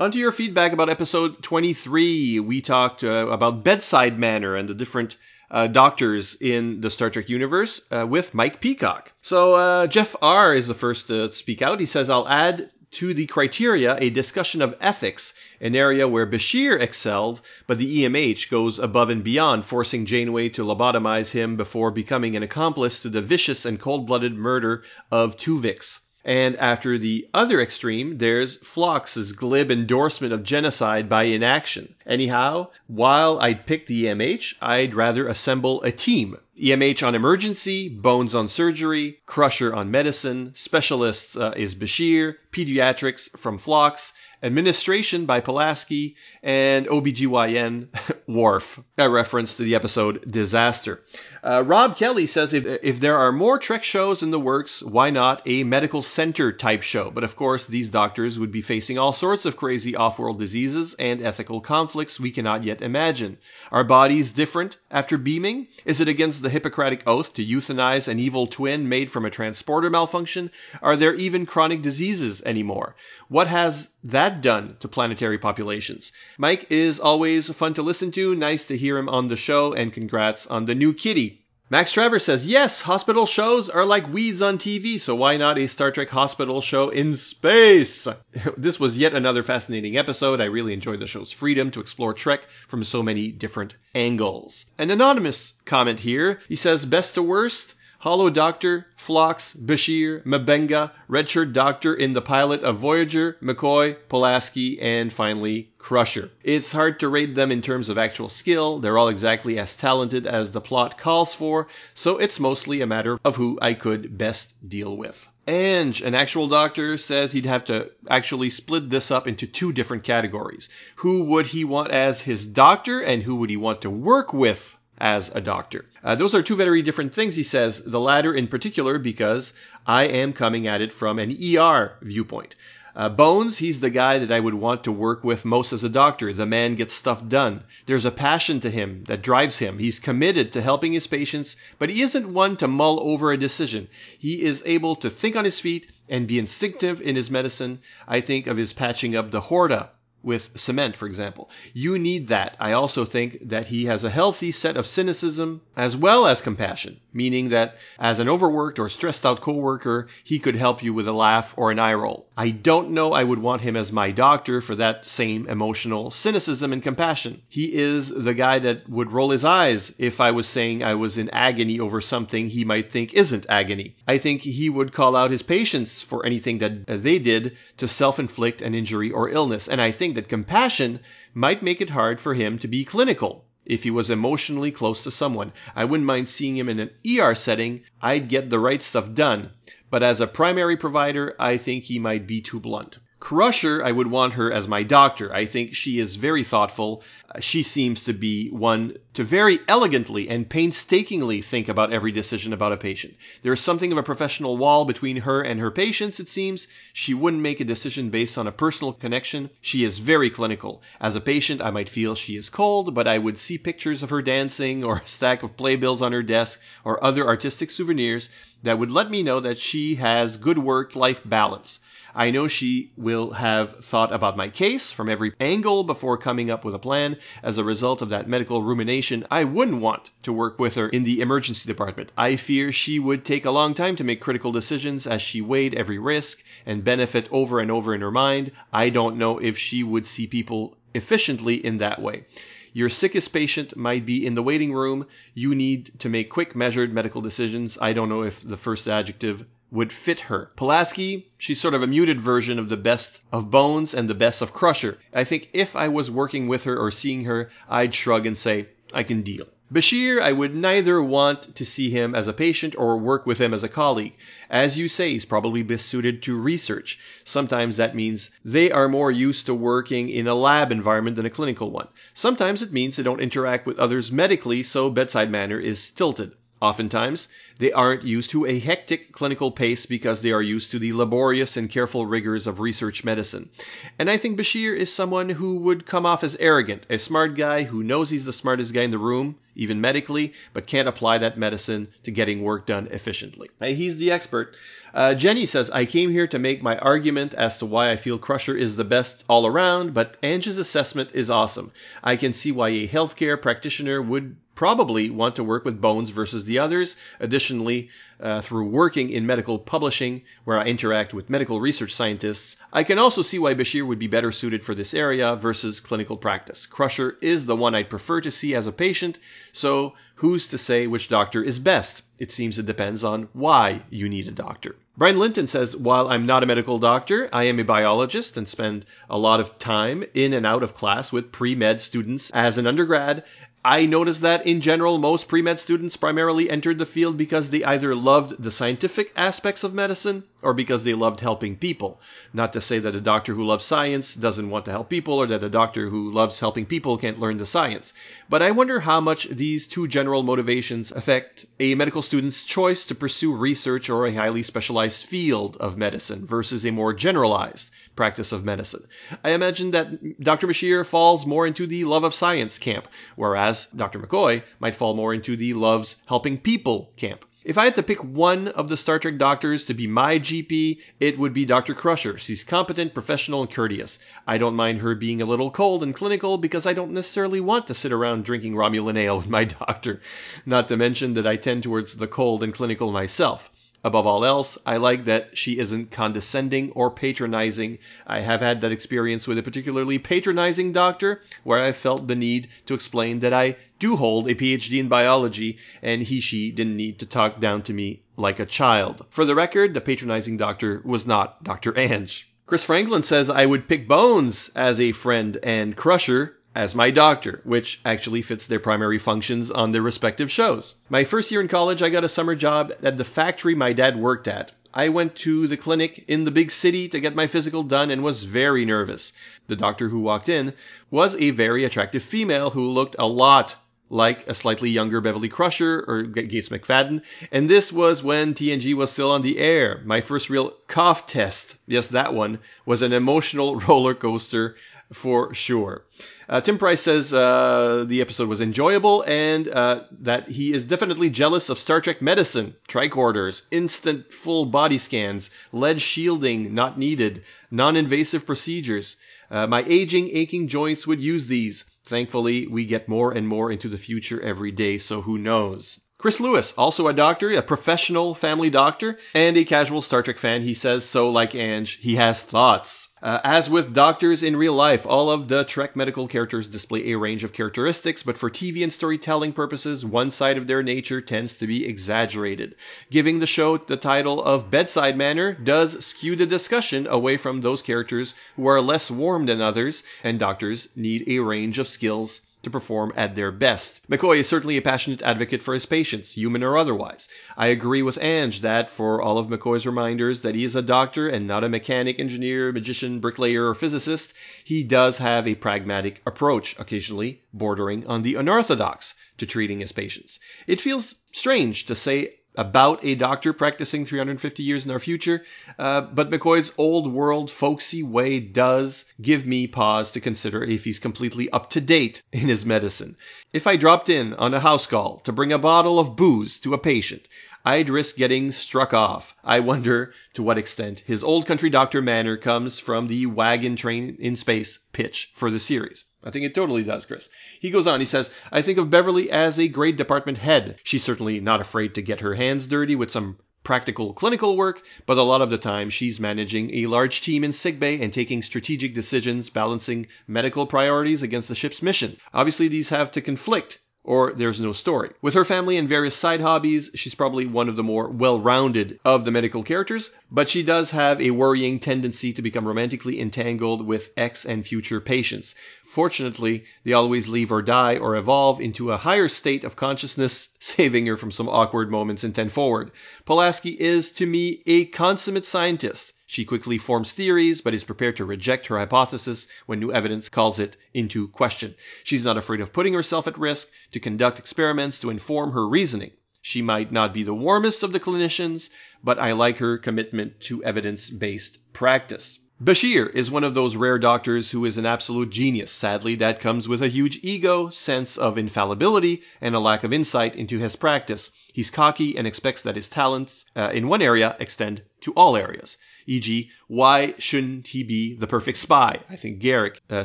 Onto 0.00 0.18
your 0.18 0.32
feedback 0.32 0.72
about 0.72 0.90
episode 0.90 1.40
23. 1.40 2.40
We 2.40 2.60
talked 2.60 3.04
uh, 3.04 3.28
about 3.28 3.62
bedside 3.62 4.18
manner 4.18 4.56
and 4.56 4.68
the 4.68 4.74
different 4.74 5.16
uh, 5.52 5.68
doctors 5.68 6.36
in 6.40 6.80
the 6.80 6.90
Star 6.90 7.10
Trek 7.10 7.28
universe 7.28 7.82
uh, 7.92 8.04
with 8.04 8.34
Mike 8.34 8.60
Peacock. 8.60 9.12
So 9.22 9.54
uh, 9.54 9.86
Jeff 9.86 10.16
R 10.20 10.52
is 10.52 10.66
the 10.66 10.74
first 10.74 11.06
to 11.08 11.30
speak 11.30 11.62
out. 11.62 11.78
He 11.78 11.86
says, 11.86 12.10
"I'll 12.10 12.28
add 12.28 12.70
to 12.94 13.12
the 13.12 13.26
criteria 13.26 13.96
a 14.00 14.08
discussion 14.08 14.62
of 14.62 14.76
ethics, 14.80 15.34
an 15.60 15.74
area 15.74 16.06
where 16.06 16.26
Bashir 16.26 16.80
excelled, 16.80 17.40
but 17.66 17.78
the 17.78 18.04
EMH 18.04 18.48
goes 18.48 18.78
above 18.78 19.10
and 19.10 19.24
beyond, 19.24 19.66
forcing 19.66 20.06
Janeway 20.06 20.48
to 20.50 20.62
lobotomize 20.62 21.30
him 21.32 21.56
before 21.56 21.90
becoming 21.90 22.36
an 22.36 22.44
accomplice 22.44 23.00
to 23.00 23.08
the 23.08 23.20
vicious 23.20 23.64
and 23.64 23.80
cold-blooded 23.80 24.36
murder 24.36 24.84
of 25.10 25.36
Tuvix." 25.36 25.98
And 26.24 26.56
after 26.56 26.96
the 26.96 27.28
other 27.34 27.60
extreme, 27.60 28.16
there's 28.16 28.56
Phlox's 28.56 29.32
glib 29.32 29.70
endorsement 29.70 30.32
of 30.32 30.42
genocide 30.42 31.06
by 31.06 31.24
inaction. 31.24 31.94
Anyhow, 32.06 32.68
while 32.86 33.38
I'd 33.40 33.66
pick 33.66 33.86
the 33.86 34.06
EMH, 34.06 34.54
I'd 34.62 34.94
rather 34.94 35.28
assemble 35.28 35.82
a 35.82 35.92
team. 35.92 36.38
EMH 36.58 37.06
on 37.06 37.14
emergency, 37.14 37.90
Bones 37.90 38.34
on 38.34 38.48
surgery, 38.48 39.18
Crusher 39.26 39.74
on 39.74 39.90
medicine, 39.90 40.52
specialists 40.54 41.36
uh, 41.36 41.52
is 41.56 41.74
Bashir, 41.74 42.36
pediatrics 42.52 43.36
from 43.36 43.58
Phlox, 43.58 44.12
Administration 44.42 45.24
by 45.24 45.40
Pulaski, 45.40 46.16
and 46.44 46.86
OBGYN 46.88 47.88
Worf, 48.28 48.78
a 48.98 49.08
reference 49.08 49.56
to 49.56 49.62
the 49.62 49.74
episode 49.74 50.30
Disaster. 50.30 51.02
Uh, 51.42 51.62
Rob 51.64 51.96
Kelly 51.96 52.26
says 52.26 52.52
if, 52.52 52.66
if 52.82 53.00
there 53.00 53.16
are 53.16 53.32
more 53.32 53.58
Trek 53.58 53.82
shows 53.82 54.22
in 54.22 54.30
the 54.30 54.38
works, 54.38 54.82
why 54.82 55.08
not 55.08 55.40
a 55.46 55.64
medical 55.64 56.02
center 56.02 56.52
type 56.52 56.82
show? 56.82 57.10
But 57.10 57.24
of 57.24 57.36
course, 57.36 57.66
these 57.66 57.88
doctors 57.88 58.38
would 58.38 58.52
be 58.52 58.60
facing 58.60 58.98
all 58.98 59.12
sorts 59.12 59.46
of 59.46 59.56
crazy 59.56 59.96
off 59.96 60.18
world 60.18 60.38
diseases 60.38 60.94
and 60.98 61.22
ethical 61.22 61.62
conflicts 61.62 62.20
we 62.20 62.30
cannot 62.30 62.62
yet 62.62 62.82
imagine. 62.82 63.38
Are 63.72 63.84
bodies 63.84 64.32
different 64.32 64.76
after 64.90 65.16
beaming? 65.16 65.68
Is 65.86 66.00
it 66.00 66.08
against 66.08 66.42
the 66.42 66.50
Hippocratic 66.50 67.02
oath 67.06 67.34
to 67.34 67.44
euthanize 67.44 68.06
an 68.06 68.18
evil 68.18 68.46
twin 68.46 68.88
made 68.88 69.10
from 69.10 69.24
a 69.24 69.30
transporter 69.30 69.88
malfunction? 69.88 70.50
Are 70.82 70.96
there 70.96 71.14
even 71.14 71.46
chronic 71.46 71.80
diseases 71.80 72.42
anymore? 72.42 72.96
What 73.28 73.46
has 73.46 73.88
that 74.04 74.42
done 74.42 74.76
to 74.80 74.88
planetary 74.88 75.38
populations? 75.38 76.12
Mike 76.36 76.66
is 76.68 76.98
always 76.98 77.48
fun 77.50 77.74
to 77.74 77.82
listen 77.82 78.10
to. 78.10 78.34
Nice 78.34 78.66
to 78.66 78.76
hear 78.76 78.98
him 78.98 79.08
on 79.08 79.28
the 79.28 79.36
show, 79.36 79.72
and 79.72 79.92
congrats 79.92 80.46
on 80.48 80.64
the 80.64 80.74
new 80.74 80.92
kitty. 80.92 81.44
Max 81.70 81.92
Trevor 81.92 82.18
says, 82.18 82.46
yes, 82.46 82.82
hospital 82.82 83.24
shows 83.24 83.70
are 83.70 83.86
like 83.86 84.12
weeds 84.12 84.42
on 84.42 84.58
TV, 84.58 85.00
so 85.00 85.14
why 85.14 85.36
not 85.36 85.58
a 85.58 85.66
Star 85.66 85.90
Trek 85.90 86.10
hospital 86.10 86.60
show 86.60 86.90
in 86.90 87.16
space? 87.16 88.06
this 88.56 88.78
was 88.78 88.98
yet 88.98 89.14
another 89.14 89.42
fascinating 89.42 89.96
episode. 89.96 90.40
I 90.40 90.44
really 90.44 90.74
enjoyed 90.74 91.00
the 91.00 91.06
show's 91.06 91.32
freedom 91.32 91.70
to 91.70 91.80
explore 91.80 92.12
Trek 92.14 92.42
from 92.68 92.84
so 92.84 93.02
many 93.02 93.32
different 93.32 93.76
angles. 93.94 94.66
An 94.76 94.90
anonymous 94.90 95.54
comment 95.64 96.00
here. 96.00 96.40
He 96.48 96.56
says, 96.56 96.84
best 96.84 97.14
to 97.14 97.22
worst, 97.22 97.74
Holo 98.04 98.28
Doctor, 98.28 98.86
Phlox, 98.98 99.54
Bashir, 99.54 100.22
M'Benga, 100.26 100.90
Redshirt 101.08 101.54
Doctor 101.54 101.94
in 101.94 102.12
the 102.12 102.20
pilot 102.20 102.60
of 102.60 102.76
Voyager, 102.76 103.38
McCoy, 103.42 103.96
Pulaski, 104.10 104.78
and 104.78 105.10
finally 105.10 105.70
Crusher. 105.78 106.30
It's 106.42 106.70
hard 106.70 107.00
to 107.00 107.08
rate 107.08 107.34
them 107.34 107.50
in 107.50 107.62
terms 107.62 107.88
of 107.88 107.96
actual 107.96 108.28
skill. 108.28 108.78
They're 108.78 108.98
all 108.98 109.08
exactly 109.08 109.58
as 109.58 109.74
talented 109.78 110.26
as 110.26 110.52
the 110.52 110.60
plot 110.60 110.98
calls 110.98 111.32
for, 111.32 111.66
so 111.94 112.18
it's 112.18 112.38
mostly 112.38 112.82
a 112.82 112.86
matter 112.86 113.18
of 113.24 113.36
who 113.36 113.58
I 113.62 113.72
could 113.72 114.18
best 114.18 114.52
deal 114.68 114.94
with. 114.94 115.26
Ange, 115.48 116.02
an 116.02 116.14
actual 116.14 116.46
doctor, 116.46 116.98
says 116.98 117.32
he'd 117.32 117.46
have 117.46 117.64
to 117.64 117.90
actually 118.10 118.50
split 118.50 118.90
this 118.90 119.10
up 119.10 119.26
into 119.26 119.46
two 119.46 119.72
different 119.72 120.04
categories. 120.04 120.68
Who 120.96 121.24
would 121.24 121.46
he 121.46 121.64
want 121.64 121.90
as 121.90 122.20
his 122.20 122.46
doctor, 122.46 123.00
and 123.00 123.22
who 123.22 123.36
would 123.36 123.48
he 123.48 123.56
want 123.56 123.80
to 123.80 123.88
work 123.88 124.34
with 124.34 124.76
as 124.98 125.30
a 125.34 125.40
doctor. 125.40 125.86
Uh, 126.04 126.14
those 126.14 126.34
are 126.34 126.42
two 126.42 126.54
very 126.54 126.82
different 126.82 127.14
things, 127.14 127.34
he 127.34 127.42
says, 127.42 127.82
the 127.86 127.98
latter 127.98 128.34
in 128.34 128.46
particular 128.46 128.98
because 128.98 129.54
I 129.86 130.04
am 130.04 130.34
coming 130.34 130.66
at 130.66 130.82
it 130.82 130.92
from 130.92 131.18
an 131.18 131.30
ER 131.30 131.96
viewpoint. 132.02 132.54
Uh, 132.94 133.08
Bones, 133.08 133.58
he's 133.58 133.80
the 133.80 133.88
guy 133.88 134.18
that 134.18 134.30
I 134.30 134.38
would 134.38 134.52
want 134.52 134.84
to 134.84 134.92
work 134.92 135.24
with 135.24 135.46
most 135.46 135.72
as 135.72 135.82
a 135.82 135.88
doctor. 135.88 136.30
The 136.32 136.44
man 136.44 136.74
gets 136.74 136.92
stuff 136.92 137.26
done. 137.26 137.64
There's 137.86 138.04
a 138.04 138.10
passion 138.10 138.60
to 138.60 138.70
him 138.70 139.04
that 139.08 139.22
drives 139.22 139.58
him. 139.58 139.78
He's 139.78 139.98
committed 139.98 140.52
to 140.52 140.60
helping 140.60 140.92
his 140.92 141.06
patients, 141.06 141.56
but 141.78 141.88
he 141.88 142.02
isn't 142.02 142.32
one 142.32 142.58
to 142.58 142.68
mull 142.68 143.00
over 143.00 143.32
a 143.32 143.38
decision. 143.38 143.88
He 144.18 144.42
is 144.42 144.62
able 144.66 144.96
to 144.96 145.08
think 145.08 145.34
on 145.34 145.46
his 145.46 145.58
feet 145.58 145.86
and 146.08 146.28
be 146.28 146.38
instinctive 146.38 147.00
in 147.00 147.16
his 147.16 147.30
medicine. 147.30 147.80
I 148.06 148.20
think 148.20 148.46
of 148.46 148.58
his 148.58 148.74
patching 148.74 149.16
up 149.16 149.30
the 149.30 149.40
Horta 149.40 149.88
with 150.24 150.50
cement, 150.56 150.96
for 150.96 151.06
example. 151.06 151.50
You 151.72 151.98
need 151.98 152.28
that. 152.28 152.56
I 152.58 152.72
also 152.72 153.04
think 153.04 153.48
that 153.48 153.66
he 153.66 153.84
has 153.84 154.04
a 154.04 154.10
healthy 154.10 154.50
set 154.50 154.76
of 154.76 154.86
cynicism 154.86 155.60
as 155.76 155.96
well 155.96 156.26
as 156.26 156.40
compassion, 156.40 157.00
meaning 157.12 157.50
that 157.50 157.76
as 157.98 158.18
an 158.18 158.28
overworked 158.28 158.78
or 158.78 158.88
stressed 158.88 159.26
out 159.26 159.40
coworker, 159.40 160.08
he 160.24 160.38
could 160.38 160.56
help 160.56 160.82
you 160.82 160.94
with 160.94 161.06
a 161.06 161.12
laugh 161.12 161.54
or 161.56 161.70
an 161.70 161.78
eye 161.78 161.94
roll. 161.94 162.26
I 162.36 162.50
don't 162.50 162.90
know 162.90 163.12
I 163.12 163.22
would 163.22 163.38
want 163.38 163.62
him 163.62 163.76
as 163.76 163.92
my 163.92 164.10
doctor 164.10 164.60
for 164.60 164.74
that 164.76 165.06
same 165.06 165.46
emotional 165.46 166.10
cynicism 166.10 166.72
and 166.72 166.82
compassion. 166.82 167.42
He 167.48 167.74
is 167.74 168.08
the 168.08 168.34
guy 168.34 168.58
that 168.60 168.88
would 168.88 169.12
roll 169.12 169.30
his 169.30 169.44
eyes 169.44 169.94
if 169.98 170.20
I 170.20 170.30
was 170.32 170.48
saying 170.48 170.82
I 170.82 170.94
was 170.94 171.16
in 171.18 171.30
agony 171.30 171.78
over 171.78 172.00
something 172.00 172.48
he 172.48 172.64
might 172.64 172.90
think 172.90 173.14
isn't 173.14 173.46
agony. 173.48 173.94
I 174.08 174.18
think 174.18 174.42
he 174.42 174.68
would 174.68 174.92
call 174.92 175.14
out 175.14 175.30
his 175.30 175.42
patients 175.42 176.02
for 176.02 176.26
anything 176.26 176.58
that 176.58 176.86
they 176.86 177.18
did 177.18 177.56
to 177.76 177.86
self-inflict 177.86 178.62
an 178.62 178.74
injury 178.74 179.10
or 179.10 179.28
illness, 179.28 179.68
and 179.68 179.80
I 179.80 179.92
think 179.92 180.13
that 180.14 180.28
compassion 180.28 181.00
might 181.34 181.62
make 181.62 181.80
it 181.80 181.90
hard 181.90 182.20
for 182.20 182.34
him 182.34 182.58
to 182.58 182.68
be 182.68 182.84
clinical 182.84 183.46
if 183.66 183.82
he 183.82 183.90
was 183.90 184.10
emotionally 184.10 184.70
close 184.70 185.02
to 185.04 185.10
someone. 185.10 185.52
I 185.74 185.84
wouldn't 185.84 186.06
mind 186.06 186.28
seeing 186.28 186.56
him 186.56 186.68
in 186.68 186.80
an 186.80 186.90
ER 187.06 187.34
setting. 187.34 187.82
I'd 188.00 188.28
get 188.28 188.50
the 188.50 188.58
right 188.58 188.82
stuff 188.82 189.14
done. 189.14 189.50
But 189.90 190.02
as 190.02 190.20
a 190.20 190.26
primary 190.26 190.76
provider, 190.76 191.34
I 191.38 191.56
think 191.56 191.84
he 191.84 191.98
might 191.98 192.26
be 192.26 192.40
too 192.40 192.60
blunt. 192.60 192.98
Crusher, 193.24 193.82
I 193.82 193.90
would 193.90 194.08
want 194.08 194.34
her 194.34 194.52
as 194.52 194.68
my 194.68 194.82
doctor. 194.82 195.32
I 195.32 195.46
think 195.46 195.74
she 195.74 195.98
is 195.98 196.16
very 196.16 196.44
thoughtful. 196.44 197.02
Uh, 197.34 197.40
she 197.40 197.62
seems 197.62 198.04
to 198.04 198.12
be 198.12 198.50
one 198.50 198.98
to 199.14 199.24
very 199.24 199.60
elegantly 199.66 200.28
and 200.28 200.46
painstakingly 200.46 201.40
think 201.40 201.66
about 201.66 201.90
every 201.90 202.12
decision 202.12 202.52
about 202.52 202.72
a 202.72 202.76
patient. 202.76 203.14
There 203.42 203.54
is 203.54 203.60
something 203.60 203.90
of 203.90 203.96
a 203.96 204.02
professional 204.02 204.58
wall 204.58 204.84
between 204.84 205.16
her 205.22 205.40
and 205.40 205.58
her 205.58 205.70
patients, 205.70 206.20
it 206.20 206.28
seems. 206.28 206.68
She 206.92 207.14
wouldn't 207.14 207.42
make 207.42 207.60
a 207.60 207.64
decision 207.64 208.10
based 208.10 208.36
on 208.36 208.46
a 208.46 208.52
personal 208.52 208.92
connection. 208.92 209.48
She 209.62 209.84
is 209.84 210.00
very 210.00 210.28
clinical. 210.28 210.82
As 211.00 211.16
a 211.16 211.20
patient, 211.22 211.62
I 211.62 211.70
might 211.70 211.88
feel 211.88 212.14
she 212.14 212.36
is 212.36 212.50
cold, 212.50 212.94
but 212.94 213.08
I 213.08 213.16
would 213.16 213.38
see 213.38 213.56
pictures 213.56 214.02
of 214.02 214.10
her 214.10 214.20
dancing 214.20 214.84
or 214.84 214.98
a 214.98 215.08
stack 215.08 215.42
of 215.42 215.56
playbills 215.56 216.02
on 216.02 216.12
her 216.12 216.22
desk 216.22 216.60
or 216.84 217.02
other 217.02 217.26
artistic 217.26 217.70
souvenirs 217.70 218.28
that 218.62 218.78
would 218.78 218.90
let 218.90 219.10
me 219.10 219.22
know 219.22 219.40
that 219.40 219.58
she 219.58 219.94
has 219.94 220.36
good 220.36 220.58
work 220.58 220.94
life 220.94 221.22
balance. 221.24 221.80
I 222.16 222.30
know 222.30 222.46
she 222.46 222.92
will 222.96 223.32
have 223.32 223.84
thought 223.84 224.12
about 224.12 224.36
my 224.36 224.48
case 224.48 224.92
from 224.92 225.08
every 225.08 225.32
angle 225.40 225.82
before 225.82 226.16
coming 226.16 226.48
up 226.48 226.64
with 226.64 226.74
a 226.74 226.78
plan. 226.78 227.16
As 227.42 227.58
a 227.58 227.64
result 227.64 228.02
of 228.02 228.08
that 228.10 228.28
medical 228.28 228.62
rumination, 228.62 229.26
I 229.32 229.42
wouldn't 229.42 229.80
want 229.80 230.10
to 230.22 230.32
work 230.32 230.60
with 230.60 230.76
her 230.76 230.88
in 230.88 231.02
the 231.02 231.20
emergency 231.20 231.66
department. 231.66 232.12
I 232.16 232.36
fear 232.36 232.70
she 232.70 233.00
would 233.00 233.24
take 233.24 233.44
a 233.44 233.50
long 233.50 233.74
time 233.74 233.96
to 233.96 234.04
make 234.04 234.20
critical 234.20 234.52
decisions 234.52 235.08
as 235.08 235.22
she 235.22 235.40
weighed 235.40 235.74
every 235.74 235.98
risk 235.98 236.44
and 236.64 236.84
benefit 236.84 237.26
over 237.32 237.58
and 237.58 237.70
over 237.70 237.92
in 237.92 238.00
her 238.00 238.12
mind. 238.12 238.52
I 238.72 238.90
don't 238.90 239.18
know 239.18 239.38
if 239.38 239.58
she 239.58 239.82
would 239.82 240.06
see 240.06 240.28
people 240.28 240.76
efficiently 240.94 241.56
in 241.56 241.78
that 241.78 242.00
way. 242.00 242.26
Your 242.72 242.88
sickest 242.88 243.32
patient 243.32 243.76
might 243.76 244.04
be 244.04 244.26
in 244.26 244.34
the 244.34 244.42
waiting 244.42 244.72
room. 244.72 245.06
You 245.32 245.54
need 245.54 245.92
to 246.00 246.08
make 246.08 246.30
quick, 246.30 246.56
measured 246.56 246.92
medical 246.92 247.20
decisions. 247.20 247.78
I 247.80 247.92
don't 247.92 248.08
know 248.08 248.22
if 248.22 248.40
the 248.40 248.56
first 248.56 248.88
adjective 248.88 249.46
would 249.74 249.92
fit 249.92 250.20
her. 250.20 250.52
Pulaski, 250.54 251.26
she's 251.36 251.60
sort 251.60 251.74
of 251.74 251.82
a 251.82 251.86
muted 251.88 252.20
version 252.20 252.60
of 252.60 252.68
the 252.68 252.76
best 252.76 253.20
of 253.32 253.50
Bones 253.50 253.92
and 253.92 254.08
the 254.08 254.14
best 254.14 254.40
of 254.40 254.52
Crusher. 254.52 254.98
I 255.12 255.24
think 255.24 255.50
if 255.52 255.74
I 255.74 255.88
was 255.88 256.12
working 256.12 256.46
with 256.46 256.62
her 256.62 256.78
or 256.78 256.92
seeing 256.92 257.24
her, 257.24 257.50
I'd 257.68 257.92
shrug 257.92 258.24
and 258.24 258.38
say, 258.38 258.68
I 258.92 259.02
can 259.02 259.22
deal. 259.22 259.46
Bashir, 259.72 260.20
I 260.20 260.30
would 260.30 260.54
neither 260.54 261.02
want 261.02 261.56
to 261.56 261.66
see 261.66 261.90
him 261.90 262.14
as 262.14 262.28
a 262.28 262.32
patient 262.32 262.76
or 262.78 262.96
work 262.98 263.26
with 263.26 263.38
him 263.38 263.52
as 263.52 263.64
a 263.64 263.68
colleague. 263.68 264.12
As 264.48 264.78
you 264.78 264.86
say, 264.86 265.10
he's 265.10 265.24
probably 265.24 265.64
best 265.64 265.86
suited 265.86 266.22
to 266.22 266.38
research. 266.38 267.00
Sometimes 267.24 267.76
that 267.76 267.96
means 267.96 268.30
they 268.44 268.70
are 268.70 268.88
more 268.88 269.10
used 269.10 269.46
to 269.46 269.54
working 269.54 270.08
in 270.08 270.28
a 270.28 270.36
lab 270.36 270.70
environment 270.70 271.16
than 271.16 271.26
a 271.26 271.30
clinical 271.30 271.72
one. 271.72 271.88
Sometimes 272.12 272.62
it 272.62 272.72
means 272.72 272.94
they 272.94 273.02
don't 273.02 273.20
interact 273.20 273.66
with 273.66 273.80
others 273.80 274.12
medically, 274.12 274.62
so 274.62 274.88
bedside 274.88 275.32
manner 275.32 275.58
is 275.58 275.82
stilted. 275.82 276.36
Oftentimes, 276.64 277.28
they 277.58 277.72
aren't 277.72 278.04
used 278.04 278.30
to 278.30 278.46
a 278.46 278.58
hectic 278.58 279.12
clinical 279.12 279.50
pace 279.50 279.84
because 279.84 280.22
they 280.22 280.32
are 280.32 280.40
used 280.40 280.70
to 280.70 280.78
the 280.78 280.94
laborious 280.94 281.58
and 281.58 281.68
careful 281.68 282.06
rigors 282.06 282.46
of 282.46 282.58
research 282.58 283.04
medicine. 283.04 283.50
And 283.98 284.08
I 284.08 284.16
think 284.16 284.38
Bashir 284.38 284.74
is 284.74 284.90
someone 284.90 285.28
who 285.28 285.58
would 285.58 285.84
come 285.84 286.06
off 286.06 286.24
as 286.24 286.36
arrogant, 286.36 286.86
a 286.88 286.98
smart 286.98 287.34
guy 287.34 287.64
who 287.64 287.82
knows 287.82 288.08
he's 288.08 288.24
the 288.24 288.32
smartest 288.32 288.72
guy 288.72 288.80
in 288.80 288.92
the 288.92 288.96
room, 288.96 289.36
even 289.54 289.82
medically, 289.82 290.32
but 290.54 290.66
can't 290.66 290.88
apply 290.88 291.18
that 291.18 291.36
medicine 291.36 291.88
to 292.04 292.10
getting 292.10 292.40
work 292.40 292.64
done 292.64 292.88
efficiently. 292.90 293.50
He's 293.60 293.98
the 293.98 294.10
expert. 294.10 294.56
Uh, 294.94 295.14
Jenny 295.14 295.44
says, 295.44 295.68
I 295.70 295.84
came 295.84 296.10
here 296.10 296.28
to 296.28 296.38
make 296.38 296.62
my 296.62 296.78
argument 296.78 297.34
as 297.34 297.58
to 297.58 297.66
why 297.66 297.90
I 297.90 297.96
feel 297.96 298.16
Crusher 298.16 298.56
is 298.56 298.76
the 298.76 298.84
best 298.84 299.22
all 299.28 299.46
around, 299.46 299.92
but 299.92 300.16
Ange's 300.22 300.56
assessment 300.56 301.10
is 301.12 301.28
awesome. 301.28 301.72
I 302.02 302.16
can 302.16 302.32
see 302.32 302.52
why 302.52 302.70
a 302.70 302.88
healthcare 302.88 303.40
practitioner 303.40 304.00
would 304.00 304.36
probably 304.54 305.10
want 305.10 305.36
to 305.36 305.44
work 305.44 305.64
with 305.64 305.80
Bones 305.80 306.10
versus 306.10 306.44
the 306.44 306.58
others. 306.58 306.96
Additionally, 307.20 307.88
uh, 308.20 308.40
through 308.40 308.66
working 308.66 309.10
in 309.10 309.26
medical 309.26 309.58
publishing, 309.58 310.22
where 310.44 310.58
I 310.58 310.64
interact 310.64 311.12
with 311.12 311.30
medical 311.30 311.60
research 311.60 311.92
scientists, 311.92 312.56
I 312.72 312.84
can 312.84 312.98
also 312.98 313.22
see 313.22 313.38
why 313.38 313.54
Bashir 313.54 313.86
would 313.86 313.98
be 313.98 314.06
better 314.06 314.32
suited 314.32 314.64
for 314.64 314.74
this 314.74 314.94
area 314.94 315.36
versus 315.36 315.80
clinical 315.80 316.16
practice. 316.16 316.66
Crusher 316.66 317.18
is 317.20 317.46
the 317.46 317.56
one 317.56 317.74
I'd 317.74 317.90
prefer 317.90 318.20
to 318.20 318.30
see 318.30 318.54
as 318.54 318.66
a 318.66 318.72
patient, 318.72 319.18
so 319.52 319.94
Who's 320.18 320.46
to 320.46 320.58
say 320.58 320.86
which 320.86 321.08
doctor 321.08 321.42
is 321.42 321.58
best? 321.58 322.02
It 322.20 322.30
seems 322.30 322.56
it 322.56 322.66
depends 322.66 323.02
on 323.02 323.28
why 323.32 323.82
you 323.90 324.08
need 324.08 324.28
a 324.28 324.30
doctor. 324.30 324.76
Brian 324.96 325.18
Linton 325.18 325.48
says, 325.48 325.76
while 325.76 326.06
I'm 326.08 326.24
not 326.24 326.44
a 326.44 326.46
medical 326.46 326.78
doctor, 326.78 327.28
I 327.32 327.42
am 327.44 327.58
a 327.58 327.64
biologist 327.64 328.36
and 328.36 328.46
spend 328.48 328.86
a 329.10 329.18
lot 329.18 329.40
of 329.40 329.58
time 329.58 330.04
in 330.14 330.32
and 330.32 330.46
out 330.46 330.62
of 330.62 330.76
class 330.76 331.10
with 331.10 331.32
pre-med 331.32 331.80
students 331.80 332.30
as 332.30 332.58
an 332.58 332.66
undergrad 332.68 333.24
I 333.66 333.86
noticed 333.86 334.20
that 334.20 334.46
in 334.46 334.60
general, 334.60 334.98
most 334.98 335.26
pre 335.26 335.40
med 335.40 335.58
students 335.58 335.96
primarily 335.96 336.50
entered 336.50 336.78
the 336.78 336.84
field 336.84 337.16
because 337.16 337.48
they 337.48 337.64
either 337.64 337.94
loved 337.94 338.42
the 338.42 338.50
scientific 338.50 339.10
aspects 339.16 339.64
of 339.64 339.72
medicine 339.72 340.24
or 340.42 340.52
because 340.52 340.84
they 340.84 340.92
loved 340.92 341.20
helping 341.20 341.56
people. 341.56 341.98
Not 342.34 342.52
to 342.52 342.60
say 342.60 342.78
that 342.78 342.94
a 342.94 343.00
doctor 343.00 343.32
who 343.32 343.46
loves 343.46 343.64
science 343.64 344.14
doesn't 344.14 344.50
want 344.50 344.66
to 344.66 344.70
help 344.70 344.90
people 344.90 345.14
or 345.14 345.26
that 345.28 345.42
a 345.42 345.48
doctor 345.48 345.88
who 345.88 346.10
loves 346.10 346.40
helping 346.40 346.66
people 346.66 346.98
can't 346.98 347.18
learn 347.18 347.38
the 347.38 347.46
science. 347.46 347.94
But 348.28 348.42
I 348.42 348.50
wonder 348.50 348.80
how 348.80 349.00
much 349.00 349.28
these 349.30 349.66
two 349.66 349.88
general 349.88 350.22
motivations 350.22 350.92
affect 350.92 351.46
a 351.58 351.74
medical 351.74 352.02
student's 352.02 352.44
choice 352.44 352.84
to 352.84 352.94
pursue 352.94 353.32
research 353.32 353.88
or 353.88 354.04
a 354.04 354.14
highly 354.14 354.42
specialized 354.42 355.06
field 355.06 355.56
of 355.56 355.78
medicine 355.78 356.26
versus 356.26 356.66
a 356.66 356.70
more 356.70 356.92
generalized 356.92 357.70
practice 357.96 358.32
of 358.32 358.44
medicine. 358.44 358.86
I 359.22 359.30
imagine 359.30 359.70
that 359.70 360.20
Dr. 360.20 360.46
Bashir 360.46 360.84
falls 360.84 361.26
more 361.26 361.46
into 361.46 361.66
the 361.66 361.84
love 361.84 362.04
of 362.04 362.14
science 362.14 362.58
camp, 362.58 362.88
whereas 363.16 363.66
Dr. 363.74 363.98
McCoy 363.98 364.42
might 364.58 364.76
fall 364.76 364.94
more 364.94 365.14
into 365.14 365.36
the 365.36 365.54
loves 365.54 365.96
helping 366.06 366.38
people 366.38 366.92
camp. 366.96 367.24
If 367.44 367.58
I 367.58 367.64
had 367.64 367.74
to 367.74 367.82
pick 367.82 368.02
one 368.02 368.48
of 368.48 368.68
the 368.68 368.76
Star 368.78 368.98
Trek 368.98 369.18
doctors 369.18 369.66
to 369.66 369.74
be 369.74 369.86
my 369.86 370.18
GP, 370.18 370.78
it 370.98 371.18
would 371.18 371.34
be 371.34 371.44
Dr. 371.44 371.74
Crusher. 371.74 372.16
She's 372.16 372.42
competent, 372.42 372.94
professional, 372.94 373.42
and 373.42 373.52
courteous. 373.52 373.98
I 374.26 374.38
don't 374.38 374.56
mind 374.56 374.80
her 374.80 374.94
being 374.94 375.20
a 375.20 375.26
little 375.26 375.50
cold 375.50 375.82
and 375.82 375.94
clinical 375.94 376.38
because 376.38 376.64
I 376.64 376.72
don't 376.72 376.92
necessarily 376.92 377.42
want 377.42 377.66
to 377.66 377.74
sit 377.74 377.92
around 377.92 378.24
drinking 378.24 378.54
Romulan 378.54 378.96
ale 378.96 379.18
with 379.18 379.28
my 379.28 379.44
doctor. 379.60 380.00
Not 380.46 380.68
to 380.68 380.78
mention 380.78 381.12
that 381.14 381.26
I 381.26 381.36
tend 381.36 381.64
towards 381.64 381.98
the 381.98 382.06
cold 382.06 382.42
and 382.42 382.54
clinical 382.54 382.90
myself. 382.90 383.50
Above 383.86 384.06
all 384.06 384.24
else, 384.24 384.56
I 384.64 384.78
like 384.78 385.04
that 385.04 385.36
she 385.36 385.58
isn't 385.58 385.90
condescending 385.90 386.72
or 386.72 386.90
patronizing. 386.90 387.76
I 388.06 388.20
have 388.20 388.40
had 388.40 388.62
that 388.62 388.72
experience 388.72 389.28
with 389.28 389.36
a 389.36 389.42
particularly 389.42 389.98
patronizing 389.98 390.72
doctor 390.72 391.20
where 391.42 391.62
I 391.62 391.72
felt 391.72 392.08
the 392.08 392.14
need 392.14 392.48
to 392.64 392.72
explain 392.72 393.20
that 393.20 393.34
I 393.34 393.56
do 393.78 393.96
hold 393.96 394.26
a 394.26 394.34
PhD 394.34 394.80
in 394.80 394.88
biology 394.88 395.58
and 395.82 396.00
he 396.00 396.20
she 396.20 396.50
didn't 396.50 396.78
need 396.78 396.98
to 397.00 397.06
talk 397.06 397.40
down 397.40 397.60
to 397.64 397.74
me 397.74 398.00
like 398.16 398.40
a 398.40 398.46
child. 398.46 399.04
For 399.10 399.26
the 399.26 399.34
record, 399.34 399.74
the 399.74 399.82
patronizing 399.82 400.38
doctor 400.38 400.80
was 400.82 401.04
not 401.04 401.44
Dr. 401.44 401.78
Ange. 401.78 402.26
Chris 402.46 402.64
Franklin 402.64 403.02
says 403.02 403.28
I 403.28 403.44
would 403.44 403.68
pick 403.68 403.86
Bones 403.86 404.50
as 404.54 404.80
a 404.80 404.92
friend 404.92 405.36
and 405.42 405.76
Crusher 405.76 406.38
as 406.54 406.74
my 406.74 406.90
doctor, 406.90 407.40
which 407.44 407.80
actually 407.84 408.22
fits 408.22 408.46
their 408.46 408.60
primary 408.60 408.98
functions 408.98 409.50
on 409.50 409.72
their 409.72 409.82
respective 409.82 410.30
shows. 410.30 410.74
My 410.88 411.04
first 411.04 411.30
year 411.30 411.40
in 411.40 411.48
college, 411.48 411.82
I 411.82 411.88
got 411.88 412.04
a 412.04 412.08
summer 412.08 412.34
job 412.34 412.72
at 412.82 412.96
the 412.96 413.04
factory 413.04 413.54
my 413.54 413.72
dad 413.72 413.98
worked 413.98 414.28
at. 414.28 414.52
I 414.72 414.88
went 414.88 415.14
to 415.16 415.46
the 415.46 415.56
clinic 415.56 416.04
in 416.08 416.24
the 416.24 416.30
big 416.32 416.50
city 416.50 416.88
to 416.88 417.00
get 417.00 417.14
my 417.14 417.28
physical 417.28 417.62
done 417.62 417.90
and 417.90 418.02
was 418.02 418.24
very 418.24 418.64
nervous. 418.64 419.12
The 419.46 419.56
doctor 419.56 419.88
who 419.88 420.00
walked 420.00 420.28
in 420.28 420.52
was 420.90 421.14
a 421.16 421.30
very 421.30 421.64
attractive 421.64 422.02
female 422.02 422.50
who 422.50 422.68
looked 422.68 422.96
a 422.98 423.06
lot 423.06 423.56
like 423.90 424.26
a 424.28 424.34
slightly 424.34 424.70
younger 424.70 425.00
Beverly 425.00 425.28
Crusher 425.28 425.84
or 425.86 426.02
Gates 426.02 426.48
McFadden. 426.48 427.02
And 427.30 427.48
this 427.48 427.72
was 427.72 428.02
when 428.02 428.34
TNG 428.34 428.74
was 428.74 428.90
still 428.90 429.12
on 429.12 429.22
the 429.22 429.38
air. 429.38 429.80
My 429.84 430.00
first 430.00 430.28
real 430.28 430.54
cough 430.66 431.06
test, 431.06 431.56
yes, 431.66 431.86
that 431.88 432.12
one, 432.12 432.40
was 432.66 432.82
an 432.82 432.92
emotional 432.92 433.60
roller 433.68 433.94
coaster 433.94 434.56
for 434.94 435.34
sure. 435.34 435.84
Uh, 436.28 436.40
Tim 436.40 436.56
Price 436.56 436.80
says 436.80 437.12
uh, 437.12 437.84
the 437.86 438.00
episode 438.00 438.28
was 438.28 438.40
enjoyable 438.40 439.04
and 439.06 439.48
uh, 439.48 439.82
that 440.00 440.28
he 440.28 440.52
is 440.52 440.64
definitely 440.64 441.10
jealous 441.10 441.48
of 441.48 441.58
Star 441.58 441.80
Trek 441.80 442.00
medicine, 442.00 442.54
tricorders, 442.68 443.42
instant 443.50 444.12
full 444.12 444.46
body 444.46 444.78
scans, 444.78 445.30
lead 445.52 445.82
shielding 445.82 446.54
not 446.54 446.78
needed, 446.78 447.22
non 447.50 447.76
invasive 447.76 448.24
procedures. 448.24 448.96
Uh, 449.30 449.46
my 449.46 449.64
aging, 449.66 450.10
aching 450.12 450.48
joints 450.48 450.86
would 450.86 451.00
use 451.00 451.26
these. 451.26 451.64
Thankfully, 451.84 452.46
we 452.46 452.64
get 452.64 452.88
more 452.88 453.12
and 453.12 453.28
more 453.28 453.52
into 453.52 453.68
the 453.68 453.76
future 453.76 454.20
every 454.22 454.50
day, 454.50 454.78
so 454.78 455.02
who 455.02 455.18
knows? 455.18 455.80
Chris 455.96 456.18
Lewis, 456.18 456.52
also 456.58 456.88
a 456.88 456.92
doctor, 456.92 457.30
a 457.30 457.40
professional 457.40 458.14
family 458.14 458.50
doctor, 458.50 458.98
and 459.14 459.36
a 459.36 459.44
casual 459.44 459.80
Star 459.80 460.02
Trek 460.02 460.18
fan. 460.18 460.42
He 460.42 460.52
says 460.52 460.84
so, 460.84 461.08
like 461.08 461.34
Ange, 461.34 461.78
he 461.80 461.94
has 461.94 462.22
thoughts. 462.22 462.88
Uh, 463.00 463.20
as 463.22 463.48
with 463.48 463.72
doctors 463.72 464.22
in 464.22 464.36
real 464.36 464.54
life, 464.54 464.84
all 464.84 465.08
of 465.08 465.28
the 465.28 465.44
Trek 465.44 465.76
medical 465.76 466.08
characters 466.08 466.48
display 466.48 466.90
a 466.90 466.98
range 466.98 467.22
of 467.22 467.32
characteristics, 467.32 468.02
but 468.02 468.18
for 468.18 468.28
TV 468.28 468.62
and 468.62 468.72
storytelling 468.72 469.32
purposes, 469.32 469.84
one 469.84 470.10
side 470.10 470.36
of 470.36 470.46
their 470.46 470.62
nature 470.62 471.00
tends 471.00 471.38
to 471.38 471.46
be 471.46 471.64
exaggerated. 471.64 472.54
Giving 472.90 473.20
the 473.20 473.26
show 473.26 473.56
the 473.56 473.76
title 473.76 474.22
of 474.22 474.50
Bedside 474.50 474.96
Manner 474.96 475.32
does 475.32 475.84
skew 475.84 476.16
the 476.16 476.26
discussion 476.26 476.86
away 476.88 477.16
from 477.16 477.40
those 477.40 477.62
characters 477.62 478.14
who 478.34 478.46
are 478.46 478.60
less 478.60 478.90
warm 478.90 479.26
than 479.26 479.40
others, 479.40 479.84
and 480.02 480.18
doctors 480.18 480.68
need 480.74 481.04
a 481.06 481.20
range 481.20 481.58
of 481.58 481.68
skills 481.68 482.20
to 482.44 482.50
perform 482.50 482.92
at 482.94 483.14
their 483.14 483.32
best. 483.32 483.80
McCoy 483.90 484.18
is 484.18 484.28
certainly 484.28 484.56
a 484.56 484.62
passionate 484.62 485.02
advocate 485.02 485.42
for 485.42 485.54
his 485.54 485.66
patients, 485.66 486.12
human 486.12 486.42
or 486.42 486.56
otherwise. 486.56 487.08
I 487.36 487.48
agree 487.48 487.82
with 487.82 487.98
Ange 488.00 488.40
that 488.42 488.70
for 488.70 489.02
all 489.02 489.18
of 489.18 489.26
McCoy's 489.26 489.66
reminders 489.66 490.22
that 490.22 490.34
he 490.34 490.44
is 490.44 490.54
a 490.54 490.62
doctor 490.62 491.08
and 491.08 491.26
not 491.26 491.44
a 491.44 491.48
mechanic, 491.48 491.98
engineer, 491.98 492.52
magician, 492.52 493.00
bricklayer, 493.00 493.48
or 493.48 493.54
physicist, 493.54 494.14
he 494.44 494.62
does 494.62 494.98
have 494.98 495.26
a 495.26 495.34
pragmatic 495.34 496.00
approach, 496.06 496.54
occasionally 496.58 497.22
bordering 497.32 497.86
on 497.86 498.02
the 498.02 498.14
unorthodox 498.14 498.94
to 499.18 499.26
treating 499.26 499.60
his 499.60 499.72
patients. 499.72 500.18
It 500.46 500.60
feels 500.60 500.96
strange 501.12 501.66
to 501.66 501.74
say 501.74 502.20
about 502.34 502.84
a 502.84 502.94
doctor 502.94 503.32
practicing 503.32 503.84
350 503.84 504.42
years 504.42 504.64
in 504.64 504.70
our 504.70 504.78
future, 504.78 505.22
uh, 505.58 505.82
but 505.82 506.10
McCoy's 506.10 506.54
old 506.58 506.92
world 506.92 507.30
folksy 507.30 507.82
way 507.82 508.20
does 508.20 508.84
give 509.00 509.26
me 509.26 509.46
pause 509.46 509.90
to 509.92 510.00
consider 510.00 510.42
if 510.42 510.64
he's 510.64 510.78
completely 510.78 511.30
up 511.30 511.50
to 511.50 511.60
date 511.60 512.02
in 512.12 512.28
his 512.28 512.44
medicine. 512.44 512.96
If 513.32 513.46
I 513.46 513.56
dropped 513.56 513.88
in 513.88 514.14
on 514.14 514.34
a 514.34 514.40
house 514.40 514.66
call 514.66 515.00
to 515.00 515.12
bring 515.12 515.32
a 515.32 515.38
bottle 515.38 515.78
of 515.78 515.96
booze 515.96 516.38
to 516.40 516.54
a 516.54 516.58
patient, 516.58 517.08
I'd 517.46 517.68
risk 517.68 517.96
getting 517.96 518.32
struck 518.32 518.72
off. 518.72 519.14
I 519.22 519.40
wonder 519.40 519.92
to 520.14 520.22
what 520.22 520.38
extent 520.38 520.78
his 520.86 521.04
old 521.04 521.26
country 521.26 521.50
doctor 521.50 521.82
manner 521.82 522.16
comes 522.16 522.58
from 522.58 522.86
the 522.86 523.04
wagon 523.04 523.54
train 523.54 523.98
in 524.00 524.16
space 524.16 524.60
pitch 524.72 525.12
for 525.14 525.30
the 525.30 525.38
series. 525.38 525.84
I 526.02 526.10
think 526.10 526.24
it 526.24 526.34
totally 526.34 526.62
does, 526.62 526.86
Chris. 526.86 527.10
He 527.38 527.50
goes 527.50 527.66
on, 527.66 527.80
he 527.80 527.86
says, 527.86 528.08
I 528.32 528.40
think 528.40 528.58
of 528.58 528.70
Beverly 528.70 529.10
as 529.10 529.38
a 529.38 529.48
grade 529.48 529.76
department 529.76 530.18
head. 530.18 530.58
She's 530.64 530.82
certainly 530.82 531.20
not 531.20 531.42
afraid 531.42 531.74
to 531.74 531.82
get 531.82 532.00
her 532.00 532.14
hands 532.14 532.46
dirty 532.46 532.76
with 532.76 532.90
some 532.90 533.18
practical 533.42 533.92
clinical 533.92 534.38
work, 534.38 534.62
but 534.86 534.96
a 534.96 535.02
lot 535.02 535.20
of 535.20 535.28
the 535.28 535.36
time 535.36 535.68
she's 535.68 536.00
managing 536.00 536.50
a 536.54 536.66
large 536.66 537.02
team 537.02 537.22
in 537.22 537.32
sickbay 537.32 537.78
and 537.78 537.92
taking 537.92 538.22
strategic 538.22 538.72
decisions, 538.72 539.28
balancing 539.28 539.86
medical 540.06 540.46
priorities 540.46 541.02
against 541.02 541.28
the 541.28 541.34
ship's 541.34 541.60
mission. 541.60 541.98
Obviously, 542.14 542.48
these 542.48 542.70
have 542.70 542.90
to 542.92 543.02
conflict 543.02 543.60
or 543.84 544.14
there's 544.14 544.40
no 544.40 544.52
story. 544.52 544.90
With 545.02 545.12
her 545.12 545.24
family 545.24 545.58
and 545.58 545.68
various 545.68 545.94
side 545.94 546.22
hobbies, 546.22 546.70
she's 546.74 546.94
probably 546.94 547.26
one 547.26 547.48
of 547.48 547.56
the 547.56 547.62
more 547.62 547.88
well-rounded 547.88 548.80
of 548.84 549.04
the 549.04 549.10
medical 549.10 549.42
characters, 549.42 549.92
but 550.10 550.30
she 550.30 550.42
does 550.42 550.70
have 550.70 551.00
a 551.00 551.10
worrying 551.10 551.60
tendency 551.60 552.12
to 552.14 552.22
become 552.22 552.48
romantically 552.48 552.98
entangled 552.98 553.66
with 553.66 553.92
ex 553.96 554.24
and 554.24 554.46
future 554.46 554.80
patients. 554.80 555.34
Fortunately, 555.64 556.44
they 556.64 556.72
always 556.72 557.08
leave 557.08 557.32
or 557.32 557.42
die 557.42 557.76
or 557.76 557.96
evolve 557.96 558.40
into 558.40 558.70
a 558.70 558.76
higher 558.76 559.08
state 559.08 559.42
of 559.42 559.56
consciousness, 559.56 560.28
saving 560.38 560.86
her 560.86 560.96
from 560.96 561.10
some 561.10 561.28
awkward 561.28 561.70
moments 561.70 562.04
in 562.04 562.12
10 562.12 562.28
Forward. 562.28 562.70
Pulaski 563.04 563.50
is, 563.60 563.90
to 563.90 564.06
me, 564.06 564.42
a 564.46 564.66
consummate 564.66 565.26
scientist 565.26 565.93
she 566.14 566.24
quickly 566.24 566.58
forms 566.58 566.92
theories, 566.92 567.40
but 567.40 567.54
is 567.54 567.64
prepared 567.64 567.96
to 567.96 568.04
reject 568.04 568.46
her 568.46 568.56
hypothesis 568.56 569.26
when 569.46 569.58
new 569.58 569.72
evidence 569.72 570.08
calls 570.08 570.38
it 570.38 570.56
into 570.72 571.08
question. 571.08 571.56
She's 571.82 572.04
not 572.04 572.16
afraid 572.16 572.40
of 572.40 572.52
putting 572.52 572.72
herself 572.72 573.08
at 573.08 573.18
risk 573.18 573.50
to 573.72 573.80
conduct 573.80 574.20
experiments 574.20 574.78
to 574.78 574.90
inform 574.90 575.32
her 575.32 575.48
reasoning. 575.48 575.90
She 576.22 576.40
might 576.40 576.70
not 576.70 576.94
be 576.94 577.02
the 577.02 577.12
warmest 577.12 577.64
of 577.64 577.72
the 577.72 577.80
clinicians, 577.80 578.48
but 578.84 579.00
I 579.00 579.10
like 579.10 579.38
her 579.38 579.58
commitment 579.58 580.20
to 580.20 580.40
evidence 580.44 580.88
based 580.88 581.38
practice. 581.52 582.20
Bashir 582.40 582.94
is 582.94 583.10
one 583.10 583.24
of 583.24 583.34
those 583.34 583.56
rare 583.56 583.80
doctors 583.80 584.30
who 584.30 584.44
is 584.44 584.56
an 584.56 584.66
absolute 584.66 585.10
genius. 585.10 585.50
Sadly, 585.50 585.96
that 585.96 586.20
comes 586.20 586.46
with 586.46 586.62
a 586.62 586.68
huge 586.68 587.00
ego, 587.02 587.50
sense 587.50 587.96
of 587.96 588.16
infallibility, 588.16 589.02
and 589.20 589.34
a 589.34 589.40
lack 589.40 589.64
of 589.64 589.72
insight 589.72 590.14
into 590.14 590.38
his 590.38 590.54
practice. 590.54 591.10
He's 591.32 591.50
cocky 591.50 591.98
and 591.98 592.06
expects 592.06 592.42
that 592.42 592.54
his 592.54 592.68
talents 592.68 593.24
uh, 593.34 593.50
in 593.52 593.66
one 593.66 593.82
area 593.82 594.14
extend 594.20 594.62
to 594.82 594.92
all 594.92 595.16
areas 595.16 595.56
e.g., 595.86 596.30
why 596.48 596.94
shouldn't 596.98 597.48
he 597.48 597.62
be 597.62 597.94
the 597.94 598.06
perfect 598.06 598.38
spy? 598.38 598.80
I 598.88 598.96
think 598.96 599.20
Garak 599.20 599.58
uh, 599.70 599.84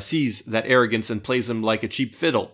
sees 0.00 0.42
that 0.42 0.66
arrogance 0.66 1.10
and 1.10 1.22
plays 1.22 1.48
him 1.48 1.62
like 1.62 1.82
a 1.82 1.88
cheap 1.88 2.14
fiddle. 2.14 2.52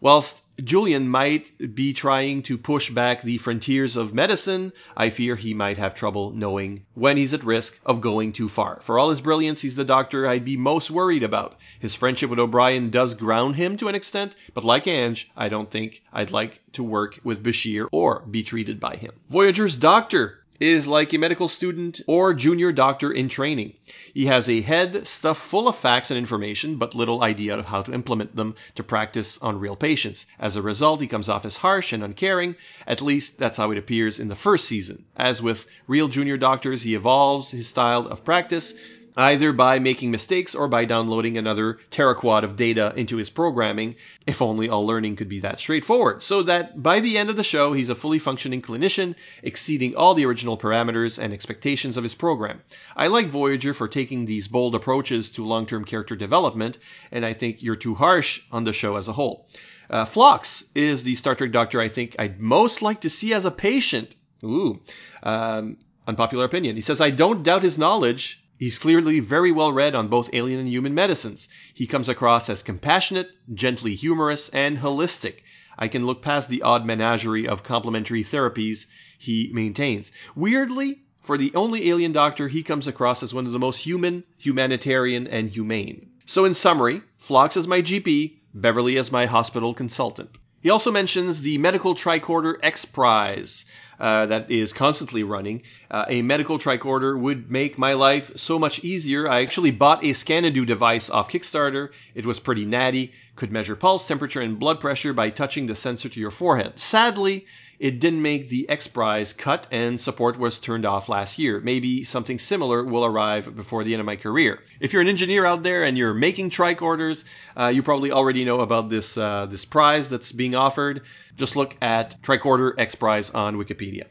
Whilst 0.00 0.42
Julian 0.62 1.08
might 1.08 1.74
be 1.74 1.92
trying 1.94 2.42
to 2.42 2.58
push 2.58 2.90
back 2.90 3.22
the 3.22 3.38
frontiers 3.38 3.96
of 3.96 4.12
medicine, 4.12 4.72
I 4.94 5.08
fear 5.08 5.36
he 5.36 5.54
might 5.54 5.78
have 5.78 5.94
trouble 5.94 6.32
knowing 6.32 6.84
when 6.94 7.16
he's 7.16 7.32
at 7.32 7.44
risk 7.44 7.78
of 7.84 8.00
going 8.00 8.32
too 8.32 8.48
far. 8.48 8.80
For 8.82 8.98
all 8.98 9.08
his 9.08 9.20
brilliance, 9.20 9.62
he's 9.62 9.76
the 9.76 9.84
doctor 9.84 10.26
I'd 10.26 10.44
be 10.44 10.56
most 10.56 10.90
worried 10.90 11.22
about. 11.22 11.58
His 11.78 11.94
friendship 11.94 12.28
with 12.28 12.38
O'Brien 12.38 12.90
does 12.90 13.14
ground 13.14 13.56
him 13.56 13.76
to 13.78 13.88
an 13.88 13.94
extent, 13.94 14.34
but 14.52 14.64
like 14.64 14.86
Ange, 14.86 15.30
I 15.36 15.48
don't 15.48 15.70
think 15.70 16.02
I'd 16.12 16.30
like 16.30 16.60
to 16.72 16.82
work 16.82 17.18
with 17.24 17.42
Bashir 17.42 17.88
or 17.90 18.20
be 18.30 18.42
treated 18.42 18.78
by 18.78 18.96
him. 18.96 19.12
Voyager's 19.28 19.76
doctor 19.76 20.45
is 20.60 20.86
like 20.86 21.12
a 21.12 21.18
medical 21.18 21.48
student 21.48 22.00
or 22.06 22.32
junior 22.34 22.72
doctor 22.72 23.12
in 23.12 23.28
training. 23.28 23.74
He 24.14 24.26
has 24.26 24.48
a 24.48 24.60
head 24.60 25.06
stuffed 25.06 25.40
full 25.40 25.68
of 25.68 25.76
facts 25.76 26.10
and 26.10 26.18
information, 26.18 26.76
but 26.76 26.94
little 26.94 27.22
idea 27.22 27.58
of 27.58 27.66
how 27.66 27.82
to 27.82 27.92
implement 27.92 28.36
them 28.36 28.54
to 28.74 28.82
practice 28.82 29.38
on 29.38 29.60
real 29.60 29.76
patients. 29.76 30.26
As 30.38 30.56
a 30.56 30.62
result, 30.62 31.00
he 31.00 31.06
comes 31.06 31.28
off 31.28 31.44
as 31.44 31.58
harsh 31.58 31.92
and 31.92 32.02
uncaring. 32.02 32.56
At 32.86 33.02
least 33.02 33.38
that's 33.38 33.58
how 33.58 33.70
it 33.70 33.78
appears 33.78 34.18
in 34.18 34.28
the 34.28 34.34
first 34.34 34.66
season. 34.66 35.04
As 35.16 35.42
with 35.42 35.66
real 35.86 36.08
junior 36.08 36.36
doctors, 36.36 36.82
he 36.82 36.94
evolves 36.94 37.50
his 37.50 37.68
style 37.68 38.06
of 38.06 38.24
practice 38.24 38.74
either 39.16 39.52
by 39.52 39.78
making 39.78 40.10
mistakes 40.10 40.54
or 40.54 40.68
by 40.68 40.84
downloading 40.84 41.38
another 41.38 41.78
teraquad 41.90 42.42
of 42.42 42.56
data 42.56 42.92
into 42.96 43.16
his 43.16 43.30
programming, 43.30 43.94
if 44.26 44.42
only 44.42 44.68
all 44.68 44.86
learning 44.86 45.16
could 45.16 45.28
be 45.28 45.40
that 45.40 45.58
straightforward, 45.58 46.22
so 46.22 46.42
that 46.42 46.82
by 46.82 47.00
the 47.00 47.16
end 47.16 47.30
of 47.30 47.36
the 47.36 47.42
show, 47.42 47.72
he's 47.72 47.88
a 47.88 47.94
fully 47.94 48.18
functioning 48.18 48.60
clinician, 48.60 49.14
exceeding 49.42 49.94
all 49.94 50.14
the 50.14 50.26
original 50.26 50.58
parameters 50.58 51.18
and 51.18 51.32
expectations 51.32 51.96
of 51.96 52.02
his 52.02 52.14
program. 52.14 52.60
I 52.94 53.06
like 53.06 53.28
Voyager 53.28 53.72
for 53.72 53.88
taking 53.88 54.26
these 54.26 54.48
bold 54.48 54.74
approaches 54.74 55.30
to 55.30 55.46
long 55.46 55.66
term 55.66 55.84
character 55.84 56.16
development, 56.16 56.76
and 57.10 57.24
I 57.24 57.32
think 57.32 57.62
you're 57.62 57.76
too 57.76 57.94
harsh 57.94 58.42
on 58.52 58.64
the 58.64 58.72
show 58.72 58.96
as 58.96 59.08
a 59.08 59.14
whole. 59.14 59.48
Uh, 59.88 60.04
Phlox 60.04 60.64
is 60.74 61.04
the 61.04 61.14
Star 61.14 61.34
Trek 61.34 61.52
doctor 61.52 61.80
I 61.80 61.88
think 61.88 62.16
I'd 62.18 62.40
most 62.40 62.82
like 62.82 63.00
to 63.02 63.10
see 63.10 63.32
as 63.32 63.44
a 63.44 63.50
patient. 63.50 64.14
Ooh. 64.44 64.80
Um, 65.22 65.78
unpopular 66.06 66.44
opinion. 66.44 66.76
He 66.76 66.82
says, 66.82 67.00
I 67.00 67.10
don't 67.10 67.42
doubt 67.42 67.62
his 67.62 67.78
knowledge 67.78 68.42
He's 68.58 68.78
clearly 68.78 69.20
very 69.20 69.52
well 69.52 69.70
read 69.70 69.94
on 69.94 70.08
both 70.08 70.30
alien 70.32 70.60
and 70.60 70.68
human 70.68 70.94
medicines. 70.94 71.46
He 71.74 71.86
comes 71.86 72.08
across 72.08 72.48
as 72.48 72.62
compassionate, 72.62 73.28
gently 73.52 73.94
humorous, 73.94 74.48
and 74.48 74.78
holistic. 74.78 75.42
I 75.78 75.88
can 75.88 76.06
look 76.06 76.22
past 76.22 76.48
the 76.48 76.62
odd 76.62 76.86
menagerie 76.86 77.46
of 77.46 77.62
complementary 77.62 78.24
therapies 78.24 78.86
he 79.18 79.50
maintains. 79.52 80.10
Weirdly, 80.34 81.02
for 81.22 81.36
the 81.36 81.54
only 81.54 81.90
alien 81.90 82.12
doctor, 82.12 82.48
he 82.48 82.62
comes 82.62 82.86
across 82.86 83.22
as 83.22 83.34
one 83.34 83.44
of 83.44 83.52
the 83.52 83.58
most 83.58 83.84
human, 83.84 84.24
humanitarian, 84.38 85.26
and 85.26 85.50
humane. 85.50 86.08
So 86.24 86.46
in 86.46 86.54
summary, 86.54 87.02
Phlox 87.18 87.58
is 87.58 87.68
my 87.68 87.82
GP, 87.82 88.38
Beverly 88.54 88.96
is 88.96 89.12
my 89.12 89.26
hospital 89.26 89.74
consultant. 89.74 90.30
He 90.62 90.70
also 90.70 90.90
mentions 90.90 91.42
the 91.42 91.58
medical 91.58 91.94
tricorder 91.94 92.58
X 92.62 92.86
Prize 92.86 93.66
uh, 93.98 94.26
that 94.26 94.50
is 94.50 94.72
constantly 94.72 95.22
running. 95.22 95.62
Uh, 95.90 96.04
a 96.08 96.22
medical 96.22 96.58
tricorder 96.58 97.18
would 97.18 97.50
make 97.50 97.78
my 97.78 97.94
life 97.94 98.30
so 98.36 98.58
much 98.58 98.84
easier. 98.84 99.28
I 99.28 99.42
actually 99.42 99.70
bought 99.70 100.04
a 100.04 100.08
Scanadu 100.08 100.66
device 100.66 101.10
off 101.10 101.30
Kickstarter. 101.30 101.90
It 102.14 102.26
was 102.26 102.40
pretty 102.40 102.64
natty, 102.64 103.12
could 103.34 103.52
measure 103.52 103.76
pulse, 103.76 104.06
temperature, 104.06 104.40
and 104.40 104.58
blood 104.58 104.80
pressure 104.80 105.12
by 105.12 105.30
touching 105.30 105.66
the 105.66 105.76
sensor 105.76 106.08
to 106.08 106.20
your 106.20 106.30
forehead. 106.30 106.78
Sadly, 106.78 107.46
it 107.78 108.00
didn't 108.00 108.22
make 108.22 108.48
the 108.48 108.68
X 108.68 108.86
Prize 108.86 109.32
cut 109.32 109.66
and 109.70 110.00
support 110.00 110.38
was 110.38 110.58
turned 110.58 110.86
off 110.86 111.08
last 111.08 111.38
year. 111.38 111.60
Maybe 111.60 112.04
something 112.04 112.38
similar 112.38 112.84
will 112.84 113.04
arrive 113.04 113.54
before 113.54 113.84
the 113.84 113.92
end 113.92 114.00
of 114.00 114.06
my 114.06 114.16
career. 114.16 114.60
If 114.80 114.92
you're 114.92 115.02
an 115.02 115.08
engineer 115.08 115.44
out 115.44 115.62
there 115.62 115.84
and 115.84 115.98
you're 115.98 116.14
making 116.14 116.50
tricorders, 116.50 117.24
uh, 117.58 117.68
you 117.68 117.82
probably 117.82 118.12
already 118.12 118.44
know 118.44 118.60
about 118.60 118.88
this 118.88 119.16
uh, 119.16 119.46
this 119.46 119.64
prize 119.64 120.08
that's 120.08 120.32
being 120.32 120.54
offered. 120.54 121.02
Just 121.36 121.56
look 121.56 121.76
at 121.82 122.20
Tricorder 122.22 122.74
X 122.78 122.94
Prize 122.94 123.30
on 123.30 123.56
Wikipedia. 123.56 124.04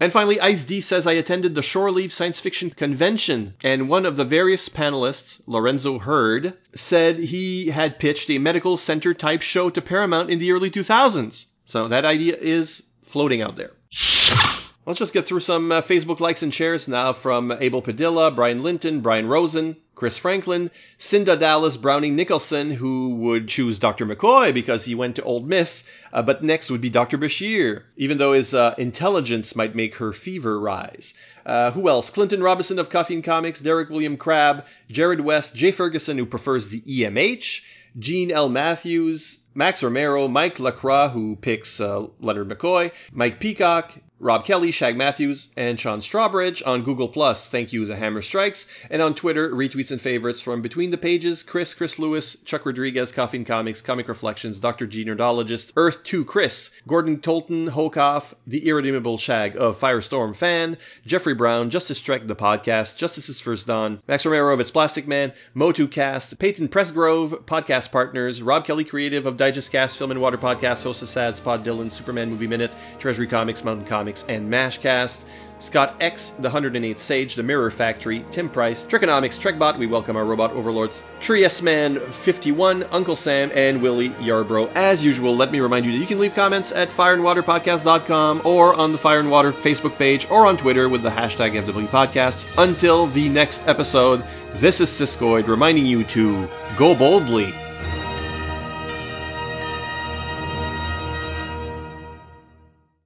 And 0.00 0.12
finally, 0.12 0.38
Ice 0.38 0.62
D 0.62 0.80
says 0.80 1.08
I 1.08 1.14
attended 1.14 1.56
the 1.56 1.62
Shore 1.62 1.90
Leave 1.90 2.12
Science 2.12 2.38
Fiction 2.38 2.70
Convention, 2.70 3.54
and 3.64 3.88
one 3.88 4.06
of 4.06 4.14
the 4.14 4.24
various 4.24 4.68
panelists, 4.68 5.40
Lorenzo 5.46 5.98
Hurd, 5.98 6.54
said 6.72 7.18
he 7.18 7.70
had 7.70 7.98
pitched 7.98 8.30
a 8.30 8.38
medical 8.38 8.76
center 8.76 9.12
type 9.12 9.42
show 9.42 9.70
to 9.70 9.82
Paramount 9.82 10.30
in 10.30 10.38
the 10.38 10.52
early 10.52 10.70
2000s. 10.70 11.46
So 11.66 11.88
that 11.88 12.04
idea 12.04 12.36
is 12.40 12.84
floating 13.08 13.42
out 13.42 13.56
there. 13.56 13.72
Let's 14.86 15.00
just 15.00 15.12
get 15.12 15.26
through 15.26 15.40
some 15.40 15.70
uh, 15.70 15.82
Facebook 15.82 16.18
likes 16.18 16.42
and 16.42 16.54
shares 16.54 16.88
now 16.88 17.12
from 17.12 17.52
Abel 17.52 17.82
Padilla, 17.82 18.30
Brian 18.30 18.62
Linton, 18.62 19.00
Brian 19.00 19.26
Rosen, 19.26 19.76
Chris 19.94 20.16
Franklin, 20.16 20.70
Cinda 20.96 21.36
Dallas, 21.36 21.76
Browning 21.76 22.16
Nicholson, 22.16 22.70
who 22.70 23.16
would 23.16 23.48
choose 23.48 23.78
Dr. 23.78 24.06
McCoy 24.06 24.54
because 24.54 24.84
he 24.84 24.94
went 24.94 25.16
to 25.16 25.22
Ole 25.24 25.40
Miss, 25.40 25.84
uh, 26.12 26.22
but 26.22 26.42
next 26.42 26.70
would 26.70 26.80
be 26.80 26.88
Dr. 26.88 27.18
Bashir, 27.18 27.82
even 27.98 28.16
though 28.16 28.32
his 28.32 28.54
uh, 28.54 28.74
intelligence 28.78 29.54
might 29.54 29.74
make 29.74 29.96
her 29.96 30.14
fever 30.14 30.58
rise. 30.58 31.12
Uh, 31.44 31.72
who 31.72 31.88
else? 31.88 32.08
Clinton 32.08 32.42
Robinson 32.42 32.78
of 32.78 32.88
Coffee 32.88 33.14
and 33.14 33.24
Comics, 33.24 33.60
Derek 33.60 33.90
William 33.90 34.16
Crabb, 34.16 34.64
Jared 34.90 35.20
West, 35.20 35.54
Jay 35.54 35.70
Ferguson, 35.70 36.16
who 36.16 36.24
prefers 36.24 36.68
the 36.68 36.80
EMH, 36.80 37.60
Gene 37.98 38.30
L. 38.30 38.48
Matthews, 38.48 39.38
Max 39.54 39.82
Romero, 39.82 40.28
Mike 40.28 40.60
Lacroix, 40.60 41.08
who 41.08 41.36
picks 41.36 41.80
uh, 41.80 42.06
Leonard 42.20 42.48
McCoy, 42.48 42.92
Mike 43.12 43.40
Peacock, 43.40 43.94
Rob 44.20 44.44
Kelly, 44.44 44.72
Shag 44.72 44.96
Matthews, 44.96 45.48
and 45.56 45.78
Sean 45.78 46.00
Strawbridge 46.00 46.60
on 46.66 46.82
Google 46.82 47.06
Plus. 47.06 47.48
Thank 47.48 47.72
you, 47.72 47.86
The 47.86 47.94
Hammer 47.94 48.20
Strikes, 48.20 48.66
and 48.90 49.00
on 49.00 49.14
Twitter, 49.14 49.48
retweets 49.50 49.92
and 49.92 50.00
favorites 50.00 50.40
from 50.40 50.60
Between 50.60 50.90
the 50.90 50.98
Pages, 50.98 51.44
Chris, 51.44 51.72
Chris 51.72 52.00
Lewis, 52.00 52.36
Chuck 52.44 52.66
Rodriguez, 52.66 53.12
Coffee 53.12 53.36
and 53.36 53.46
Comics, 53.46 53.80
Comic 53.80 54.08
Reflections, 54.08 54.58
Dr. 54.58 54.88
G 54.88 55.04
Nerdologist, 55.04 55.70
Earth 55.76 56.02
2 56.02 56.24
Chris, 56.24 56.70
Gordon 56.88 57.18
Tolton, 57.18 57.70
Hokoff, 57.70 58.34
The 58.44 58.66
Irredeemable 58.66 59.18
Shag 59.18 59.54
of 59.56 59.78
Firestorm 59.78 60.34
Fan, 60.34 60.78
Jeffrey 61.06 61.34
Brown, 61.34 61.70
Justice 61.70 62.00
Trek 62.00 62.26
the 62.26 62.34
Podcast, 62.34 62.96
Justice's 62.96 63.38
First 63.38 63.68
Dawn, 63.68 64.02
Max 64.08 64.26
Romero 64.26 64.52
of 64.52 64.58
It's 64.58 64.72
Plastic 64.72 65.06
Man, 65.06 65.32
Motu 65.54 65.86
Cast, 65.86 66.40
Peyton 66.40 66.66
Pressgrove, 66.66 67.44
Podcast 67.44 67.92
Partners, 67.92 68.42
Rob 68.42 68.64
Kelly 68.64 68.84
Creative 68.84 69.26
of 69.26 69.36
Digest 69.48 69.72
Cast, 69.72 69.96
Film 69.96 70.10
and 70.10 70.20
Water 70.20 70.36
Podcast, 70.36 70.82
Host 70.82 71.00
of 71.00 71.08
Sads, 71.08 71.40
Pod 71.40 71.64
Dylan, 71.64 71.90
Superman 71.90 72.28
Movie 72.28 72.46
Minute, 72.46 72.70
Treasury 72.98 73.26
Comics, 73.26 73.64
Mountain 73.64 73.86
Comics, 73.86 74.26
and 74.28 74.52
Mashcast. 74.52 75.16
Scott 75.58 75.94
X, 76.00 76.34
the 76.38 76.50
108th 76.50 76.98
Sage, 76.98 77.34
the 77.34 77.42
Mirror 77.42 77.70
Factory, 77.70 78.26
Tim 78.30 78.50
Price, 78.50 78.84
Trekonomics, 78.84 79.38
Trekbot, 79.38 79.78
we 79.78 79.86
welcome 79.86 80.16
our 80.16 80.26
robot 80.26 80.52
overlords, 80.52 81.02
Trias 81.18 81.62
Man 81.62 81.98
51, 81.98 82.84
Uncle 82.92 83.16
Sam, 83.16 83.50
and 83.54 83.80
Willie 83.80 84.10
Yarbrough. 84.10 84.70
As 84.74 85.02
usual, 85.02 85.34
let 85.34 85.50
me 85.50 85.60
remind 85.60 85.86
you 85.86 85.92
that 85.92 85.98
you 85.98 86.06
can 86.06 86.18
leave 86.18 86.34
comments 86.34 86.70
at 86.70 86.90
fireandwaterpodcast.com 86.90 88.42
or 88.44 88.74
on 88.74 88.92
the 88.92 88.98
Fire 88.98 89.18
and 89.18 89.30
Water 89.30 89.50
Facebook 89.50 89.96
page 89.96 90.30
or 90.30 90.46
on 90.46 90.58
Twitter 90.58 90.90
with 90.90 91.02
the 91.02 91.10
hashtag 91.10 91.60
FW 91.60 91.88
Podcasts. 91.88 92.46
Until 92.58 93.06
the 93.06 93.30
next 93.30 93.66
episode, 93.66 94.22
this 94.52 94.80
is 94.80 94.90
Siskoid 94.90 95.48
reminding 95.48 95.86
you 95.86 96.04
to 96.04 96.46
go 96.76 96.94
boldly 96.94 97.52